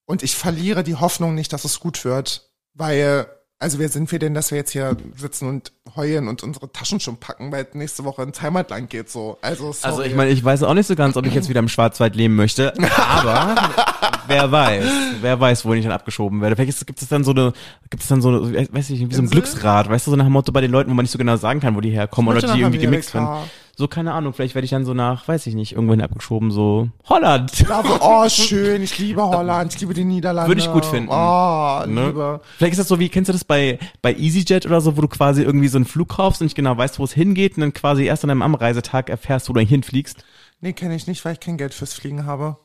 Und 0.05 0.23
ich 0.23 0.35
verliere 0.35 0.83
die 0.83 0.97
Hoffnung 0.97 1.35
nicht, 1.35 1.53
dass 1.53 1.65
es 1.65 1.79
gut 1.79 2.05
wird. 2.05 2.51
Weil, 2.75 3.27
also 3.63 3.79
wer 3.79 3.89
sind 3.89 4.11
wir 4.11 4.19
denn, 4.19 4.35
dass 4.35 4.51
wir 4.51 4.59
jetzt 4.59 4.73
hier 4.73 4.97
sitzen 5.17 5.49
und 5.49 5.73
heulen 5.95 6.27
und 6.27 6.43
unsere 6.43 6.73
Taschen 6.73 6.99
schon 6.99 7.19
packen, 7.19 7.53
weil 7.53 7.65
nächste 7.75 8.03
Woche 8.03 8.23
ins 8.25 8.43
Heimatland 8.43 8.91
geht 8.91 9.09
so. 9.09 9.39
Also, 9.41 9.73
sorry. 9.73 9.93
Also 9.93 10.03
ich 10.03 10.15
meine, 10.17 10.31
ich 10.33 10.43
weiß 10.43 10.65
auch 10.65 10.75
nicht 10.75 10.89
so 10.89 10.97
ganz, 10.97 11.17
ob 11.17 11.27
ich 11.27 11.35
jetzt 11.35 11.49
wieder 11.49 11.61
im 11.61 11.69
Schwarzwald 11.69 12.17
leben 12.17 12.35
möchte, 12.35 12.75
aber 12.99 13.55
wer 14.27 14.51
weiß, 14.51 14.85
wer 15.21 15.39
weiß, 15.39 15.65
wohin 15.65 15.79
ich 15.79 15.85
dann 15.85 15.95
abgeschoben 15.95 16.41
werde. 16.41 16.57
Vielleicht 16.57 16.85
gibt 16.87 17.01
es 17.01 17.09
dann 17.09 17.23
so 17.23 17.31
eine, 17.31 17.53
gibt 17.89 18.03
es 18.03 18.09
dann 18.09 18.21
so 18.21 18.31
eine, 18.31 18.69
weiß 18.73 18.91
ich 18.91 19.01
nicht, 19.01 19.11
wie 19.11 19.15
so 19.15 19.23
ein? 19.23 19.31
Glücksrad, 19.31 19.89
weißt 19.89 20.09
du, 20.09 20.11
so 20.11 20.17
nach 20.17 20.25
dem 20.25 20.33
Motto 20.33 20.51
bei 20.51 20.61
den 20.61 20.73
Leuten, 20.73 20.91
wo 20.91 20.95
man 20.95 21.05
nicht 21.05 21.13
so 21.13 21.19
genau 21.19 21.37
sagen 21.37 21.61
kann, 21.61 21.77
wo 21.77 21.81
die 21.81 21.91
herkommen 21.91 22.37
oder 22.37 22.55
die 22.55 22.61
irgendwie 22.61 22.81
gemixt 22.81 23.15
werden. 23.15 23.49
So, 23.83 23.89
keine 23.89 24.13
Ahnung, 24.13 24.33
vielleicht 24.33 24.55
werde 24.55 24.65
ich 24.65 24.71
dann 24.71 24.85
so 24.85 24.95
nach, 24.95 25.27
weiß 25.27 25.45
ich 25.49 25.57
nicht, 25.57 25.73
irgendwohin 25.73 26.03
abgeschoben, 26.03 26.53
so 26.53 26.89
Holland. 27.09 27.69
Wo, 27.69 27.99
oh, 28.01 28.29
schön, 28.29 28.81
ich 28.81 28.97
liebe 28.97 29.21
Holland, 29.21 29.75
ich 29.75 29.81
liebe 29.81 29.93
die 29.93 30.05
Niederlande. 30.05 30.49
Würde 30.49 30.61
ich 30.61 30.71
gut 30.71 30.85
finden. 30.85 31.09
Oh, 31.11 31.83
Ne? 31.85 32.07
liebe. 32.07 32.41
Vielleicht 32.59 32.75
ist 32.75 32.79
das 32.79 32.87
so 32.87 33.01
wie, 33.01 33.09
kennst 33.09 33.29
du 33.29 33.33
das 33.33 33.43
bei, 33.43 33.81
bei 34.01 34.15
EasyJet 34.15 34.67
oder 34.67 34.81
so, 34.81 34.97
wo 34.97 35.01
du 35.01 35.09
quasi 35.09 35.43
irgendwie 35.43 35.67
so 35.67 35.79
einen 35.79 35.85
Flug 35.85 36.11
kaufst 36.11 36.41
und 36.41 36.45
nicht 36.45 36.55
genau 36.55 36.77
weißt, 36.77 37.01
wo 37.01 37.05
es 37.05 37.13
hingeht 37.13 37.57
und 37.57 37.63
dann 37.63 37.73
quasi 37.73 38.05
erst 38.05 38.23
an 38.23 38.29
deinem 38.29 38.43
Anreisetag 38.43 39.11
erfährst, 39.11 39.49
wo 39.49 39.53
du 39.53 39.61
hinfliegst? 39.61 40.25
Nee, 40.61 40.75
kenne 40.75 40.95
ich 40.95 41.09
nicht, 41.09 41.25
weil 41.25 41.33
ich 41.33 41.41
kein 41.41 41.57
Geld 41.57 41.75
fürs 41.75 41.93
Fliegen 41.93 42.25
habe. 42.25 42.59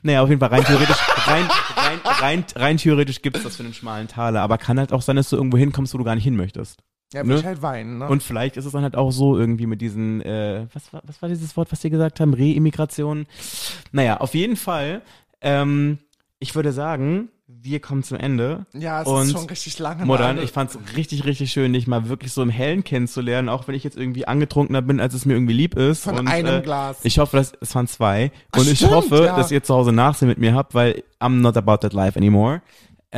Naja, 0.00 0.22
auf 0.22 0.30
jeden 0.30 0.40
Fall 0.40 0.48
rein 0.48 0.64
theoretisch, 0.64 0.96
rein, 1.26 1.44
rein, 1.76 2.00
rein, 2.04 2.44
rein 2.56 2.76
theoretisch 2.78 3.20
gibt's 3.20 3.42
das 3.42 3.56
für 3.56 3.62
einen 3.62 3.74
schmalen 3.74 4.08
Taler, 4.08 4.40
aber 4.40 4.56
kann 4.56 4.78
halt 4.78 4.94
auch 4.94 5.02
sein, 5.02 5.16
dass 5.16 5.28
du 5.28 5.36
irgendwo 5.36 5.58
hinkommst, 5.58 5.92
wo 5.92 5.98
du 5.98 6.04
gar 6.04 6.14
nicht 6.14 6.24
hin 6.24 6.34
möchtest. 6.36 6.80
Ja, 7.12 7.22
Ne? 7.22 7.28
würde 7.28 7.40
ich 7.40 7.46
halt 7.46 7.62
weinen, 7.62 7.98
ne? 7.98 8.08
Und 8.08 8.22
vielleicht 8.22 8.56
ist 8.56 8.64
es 8.64 8.72
dann 8.72 8.82
halt 8.82 8.96
auch 8.96 9.10
so 9.10 9.38
irgendwie 9.38 9.66
mit 9.66 9.80
diesen, 9.80 10.20
äh, 10.22 10.66
was 10.72 10.92
war, 10.92 11.02
was 11.04 11.22
war 11.22 11.28
dieses 11.28 11.56
Wort, 11.56 11.70
was 11.70 11.80
die 11.80 11.90
gesagt 11.90 12.20
haben? 12.20 12.34
Reimmigration. 12.34 13.26
Naja, 13.92 14.18
auf 14.18 14.34
jeden 14.34 14.56
Fall, 14.56 15.02
ähm, 15.40 15.98
ich 16.40 16.54
würde 16.54 16.72
sagen, 16.72 17.28
wir 17.48 17.78
kommen 17.80 18.02
zum 18.02 18.18
Ende. 18.18 18.66
ja, 18.72 19.02
es 19.02 19.08
und 19.08 19.26
ist 19.26 19.32
schon 19.32 19.46
richtig 19.46 19.78
lange. 19.78 20.04
Modern, 20.04 20.38
ich 20.38 20.50
fand's 20.50 20.76
richtig, 20.96 21.24
richtig 21.24 21.52
schön, 21.52 21.72
dich 21.72 21.86
mal 21.86 22.08
wirklich 22.08 22.32
so 22.32 22.42
im 22.42 22.50
Hellen 22.50 22.82
kennenzulernen, 22.82 23.48
auch 23.48 23.68
wenn 23.68 23.76
ich 23.76 23.84
jetzt 23.84 23.96
irgendwie 23.96 24.26
angetrunkener 24.26 24.82
bin, 24.82 24.98
als 24.98 25.14
es 25.14 25.26
mir 25.26 25.34
irgendwie 25.34 25.52
lieb 25.54 25.76
ist. 25.76 26.02
Von 26.02 26.18
und, 26.18 26.28
einem 26.28 26.56
äh, 26.56 26.62
Glas. 26.62 26.98
Ich 27.04 27.18
hoffe, 27.20 27.36
dass, 27.36 27.52
es 27.60 27.72
waren 27.74 27.86
zwei. 27.86 28.32
Ach, 28.50 28.58
und 28.58 28.68
ich 28.68 28.78
stimmt, 28.78 28.92
hoffe, 28.92 29.24
ja. 29.26 29.36
dass 29.36 29.52
ihr 29.52 29.62
zu 29.62 29.74
Hause 29.74 29.92
Nachsehen 29.92 30.28
mit 30.28 30.38
mir 30.38 30.54
habt, 30.54 30.74
weil 30.74 31.04
I'm 31.20 31.40
not 31.40 31.56
about 31.56 31.78
that 31.78 31.92
life 31.92 32.18
anymore. 32.18 32.62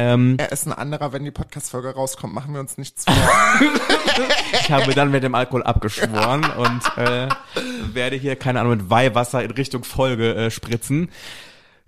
Ähm, 0.00 0.36
er 0.38 0.52
ist 0.52 0.64
ein 0.64 0.72
anderer, 0.72 1.12
wenn 1.12 1.24
die 1.24 1.32
Podcast-Folge 1.32 1.92
rauskommt, 1.92 2.32
machen 2.32 2.54
wir 2.54 2.60
uns 2.60 2.78
nichts 2.78 3.04
vor. 3.04 3.14
ich 4.52 4.70
habe 4.70 4.94
dann 4.94 5.10
mit 5.10 5.24
dem 5.24 5.34
Alkohol 5.34 5.64
abgeschworen 5.64 6.44
und 6.56 6.98
äh, 7.04 7.28
werde 7.92 8.14
hier, 8.14 8.36
keine 8.36 8.60
Ahnung, 8.60 8.76
mit 8.76 8.90
Weihwasser 8.90 9.42
in 9.42 9.50
Richtung 9.50 9.82
Folge 9.82 10.36
äh, 10.36 10.50
spritzen. 10.52 11.10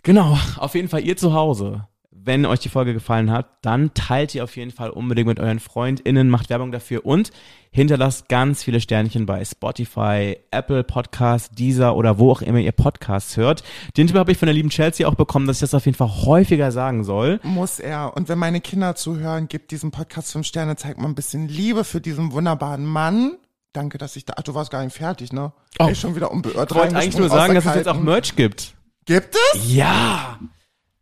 Genau, 0.02 0.36
auf 0.56 0.74
jeden 0.74 0.88
Fall 0.88 1.04
ihr 1.04 1.16
zu 1.16 1.34
Hause. 1.34 1.86
Wenn 2.22 2.44
euch 2.44 2.60
die 2.60 2.68
Folge 2.68 2.92
gefallen 2.92 3.30
hat, 3.30 3.46
dann 3.62 3.94
teilt 3.94 4.34
ihr 4.34 4.44
auf 4.44 4.54
jeden 4.56 4.72
Fall 4.72 4.90
unbedingt 4.90 5.26
mit 5.26 5.40
euren 5.40 5.58
FreundInnen, 5.58 6.28
macht 6.28 6.50
Werbung 6.50 6.70
dafür 6.70 7.06
und 7.06 7.30
hinterlasst 7.70 8.28
ganz 8.28 8.62
viele 8.62 8.82
Sternchen 8.82 9.24
bei 9.24 9.42
Spotify, 9.42 10.36
Apple 10.50 10.84
Podcasts, 10.84 11.50
Deezer 11.54 11.96
oder 11.96 12.18
wo 12.18 12.30
auch 12.30 12.42
immer 12.42 12.58
ihr 12.58 12.72
Podcasts 12.72 13.38
hört. 13.38 13.62
Den 13.96 14.06
Tipp 14.06 14.16
habe 14.16 14.32
ich 14.32 14.38
von 14.38 14.46
der 14.46 14.54
lieben 14.54 14.68
Chelsea 14.68 15.08
auch 15.08 15.14
bekommen, 15.14 15.46
dass 15.46 15.58
ich 15.58 15.60
das 15.62 15.72
auf 15.72 15.86
jeden 15.86 15.96
Fall 15.96 16.10
häufiger 16.26 16.72
sagen 16.72 17.04
soll. 17.04 17.40
Muss 17.42 17.78
er. 17.78 18.14
Und 18.14 18.28
wenn 18.28 18.38
meine 18.38 18.60
Kinder 18.60 18.96
zuhören, 18.96 19.48
gibt 19.48 19.70
diesem 19.70 19.90
Podcast 19.90 20.32
fünf 20.32 20.46
Sterne, 20.46 20.76
zeigt 20.76 20.98
mal 20.98 21.08
ein 21.08 21.14
bisschen 21.14 21.48
Liebe 21.48 21.84
für 21.84 22.02
diesen 22.02 22.32
wunderbaren 22.32 22.84
Mann. 22.84 23.38
Danke, 23.72 23.96
dass 23.96 24.16
ich 24.16 24.26
da. 24.26 24.34
Ach, 24.36 24.42
du 24.42 24.54
warst 24.54 24.70
gar 24.70 24.84
nicht 24.84 24.94
fertig, 24.94 25.32
ne? 25.32 25.52
Oh. 25.78 25.86
Ey, 25.86 25.94
schon 25.94 26.16
wieder 26.16 26.30
unbeirrt. 26.30 26.70
Ich 26.70 26.76
wollte 26.76 26.96
eigentlich 26.96 27.16
nur 27.16 27.30
sagen, 27.30 27.54
dass 27.54 27.64
es 27.64 27.74
jetzt 27.76 27.88
auch 27.88 28.00
Merch 28.00 28.36
gibt. 28.36 28.74
Gibt 29.06 29.34
es? 29.54 29.72
Ja. 29.74 30.38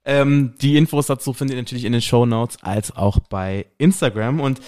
Ähm, 0.09 0.55
die 0.63 0.79
Infos 0.79 1.07
dazu 1.07 1.35
findet 1.35 1.57
ihr 1.57 1.63
natürlich 1.63 1.85
in 1.85 1.93
den 1.93 2.01
Show 2.01 2.25
Notes 2.25 2.57
als 2.63 2.97
auch 2.97 3.19
bei 3.29 3.67
Instagram. 3.77 4.41
Und 4.41 4.59
äh, 4.59 4.63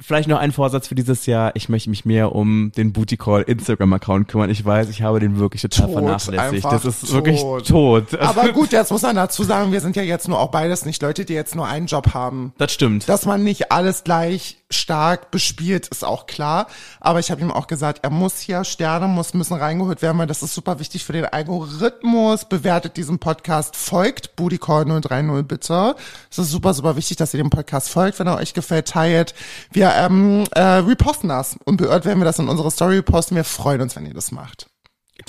vielleicht 0.00 0.28
noch 0.28 0.38
ein 0.38 0.52
Vorsatz 0.52 0.86
für 0.86 0.94
dieses 0.94 1.26
Jahr. 1.26 1.56
Ich 1.56 1.68
möchte 1.68 1.90
mich 1.90 2.04
mehr 2.04 2.36
um 2.36 2.70
den 2.76 2.92
Booty 2.92 3.16
Call 3.16 3.42
Instagram 3.42 3.92
Account 3.94 4.28
kümmern. 4.28 4.48
Ich 4.48 4.64
weiß, 4.64 4.88
ich 4.88 5.02
habe 5.02 5.18
den 5.18 5.40
wirklich 5.40 5.62
total 5.62 5.86
Tot, 5.86 5.94
vernachlässigt. 5.94 6.64
Das 6.64 6.84
ist 6.84 7.00
tot. 7.00 7.12
wirklich 7.12 7.42
tot. 7.66 8.14
Aber 8.20 8.48
gut, 8.52 8.70
jetzt 8.70 8.92
muss 8.92 9.02
man 9.02 9.16
dazu 9.16 9.42
sagen, 9.42 9.72
wir 9.72 9.80
sind 9.80 9.96
ja 9.96 10.02
jetzt 10.04 10.28
nur 10.28 10.38
auch 10.38 10.52
beides 10.52 10.86
nicht 10.86 11.02
Leute, 11.02 11.24
die 11.24 11.34
jetzt 11.34 11.56
nur 11.56 11.66
einen 11.66 11.86
Job 11.86 12.14
haben. 12.14 12.52
das 12.56 12.72
stimmt. 12.72 13.08
Dass 13.08 13.26
man 13.26 13.42
nicht 13.42 13.72
alles 13.72 14.04
gleich 14.04 14.59
stark 14.70 15.30
bespielt, 15.30 15.88
ist 15.88 16.04
auch 16.04 16.26
klar. 16.26 16.66
Aber 17.00 17.18
ich 17.18 17.30
habe 17.30 17.40
ihm 17.40 17.50
auch 17.50 17.66
gesagt, 17.66 18.00
er 18.02 18.10
muss 18.10 18.38
hier 18.38 18.64
Sterne 18.64 19.08
muss 19.08 19.34
müssen 19.34 19.54
reingeholt 19.54 20.02
werden, 20.02 20.18
weil 20.18 20.26
das 20.26 20.42
ist 20.42 20.54
super 20.54 20.78
wichtig 20.78 21.04
für 21.04 21.12
den 21.12 21.26
Algorithmus. 21.26 22.44
Bewertet 22.44 22.96
diesen 22.96 23.18
Podcast, 23.18 23.76
folgt 23.76 24.36
Bodycall 24.36 24.84
030 24.84 25.46
bitte. 25.46 25.96
Es 26.30 26.38
ist 26.38 26.50
super, 26.50 26.74
super 26.74 26.96
wichtig, 26.96 27.16
dass 27.16 27.34
ihr 27.34 27.38
dem 27.42 27.50
Podcast 27.50 27.88
folgt, 27.90 28.18
wenn 28.18 28.26
er 28.26 28.36
euch 28.36 28.54
gefällt, 28.54 28.88
teilt. 28.88 29.34
Wir 29.72 29.92
ähm, 29.94 30.44
äh, 30.52 30.60
reposten 30.60 31.28
das 31.28 31.56
und 31.64 31.76
beirrt 31.76 32.04
werden 32.04 32.20
wir 32.20 32.24
das 32.24 32.38
in 32.38 32.48
unsere 32.48 32.70
Story 32.70 33.02
posten. 33.02 33.36
Wir 33.36 33.44
freuen 33.44 33.80
uns, 33.80 33.96
wenn 33.96 34.06
ihr 34.06 34.14
das 34.14 34.32
macht. 34.32 34.70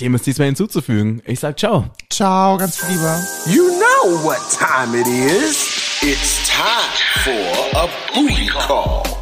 Dem 0.00 0.14
ist 0.14 0.26
mehr 0.38 0.46
hinzuzufügen. 0.46 1.22
Ich 1.26 1.40
sag 1.40 1.58
ciao. 1.58 1.84
Ciao, 2.10 2.56
ganz 2.56 2.78
viel 2.78 2.88
Liebe. 2.90 3.20
You 3.46 3.68
know 3.78 4.24
what 4.24 4.40
time 4.50 4.98
it 4.98 5.06
is. 5.06 5.82
It's 6.02 6.48
time 6.48 6.92
for 7.22 7.78
a 7.78 7.88
booty 8.14 8.46
call. 8.46 9.21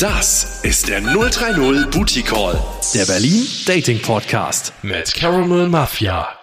Das 0.00 0.60
ist 0.62 0.88
der 0.88 1.02
030 1.02 1.90
Booty 1.90 2.22
Call, 2.22 2.58
der 2.94 3.04
Berlin 3.04 3.46
Dating 3.66 4.00
Podcast 4.00 4.72
mit 4.80 5.12
Caramel 5.12 5.68
Mafia. 5.68 6.39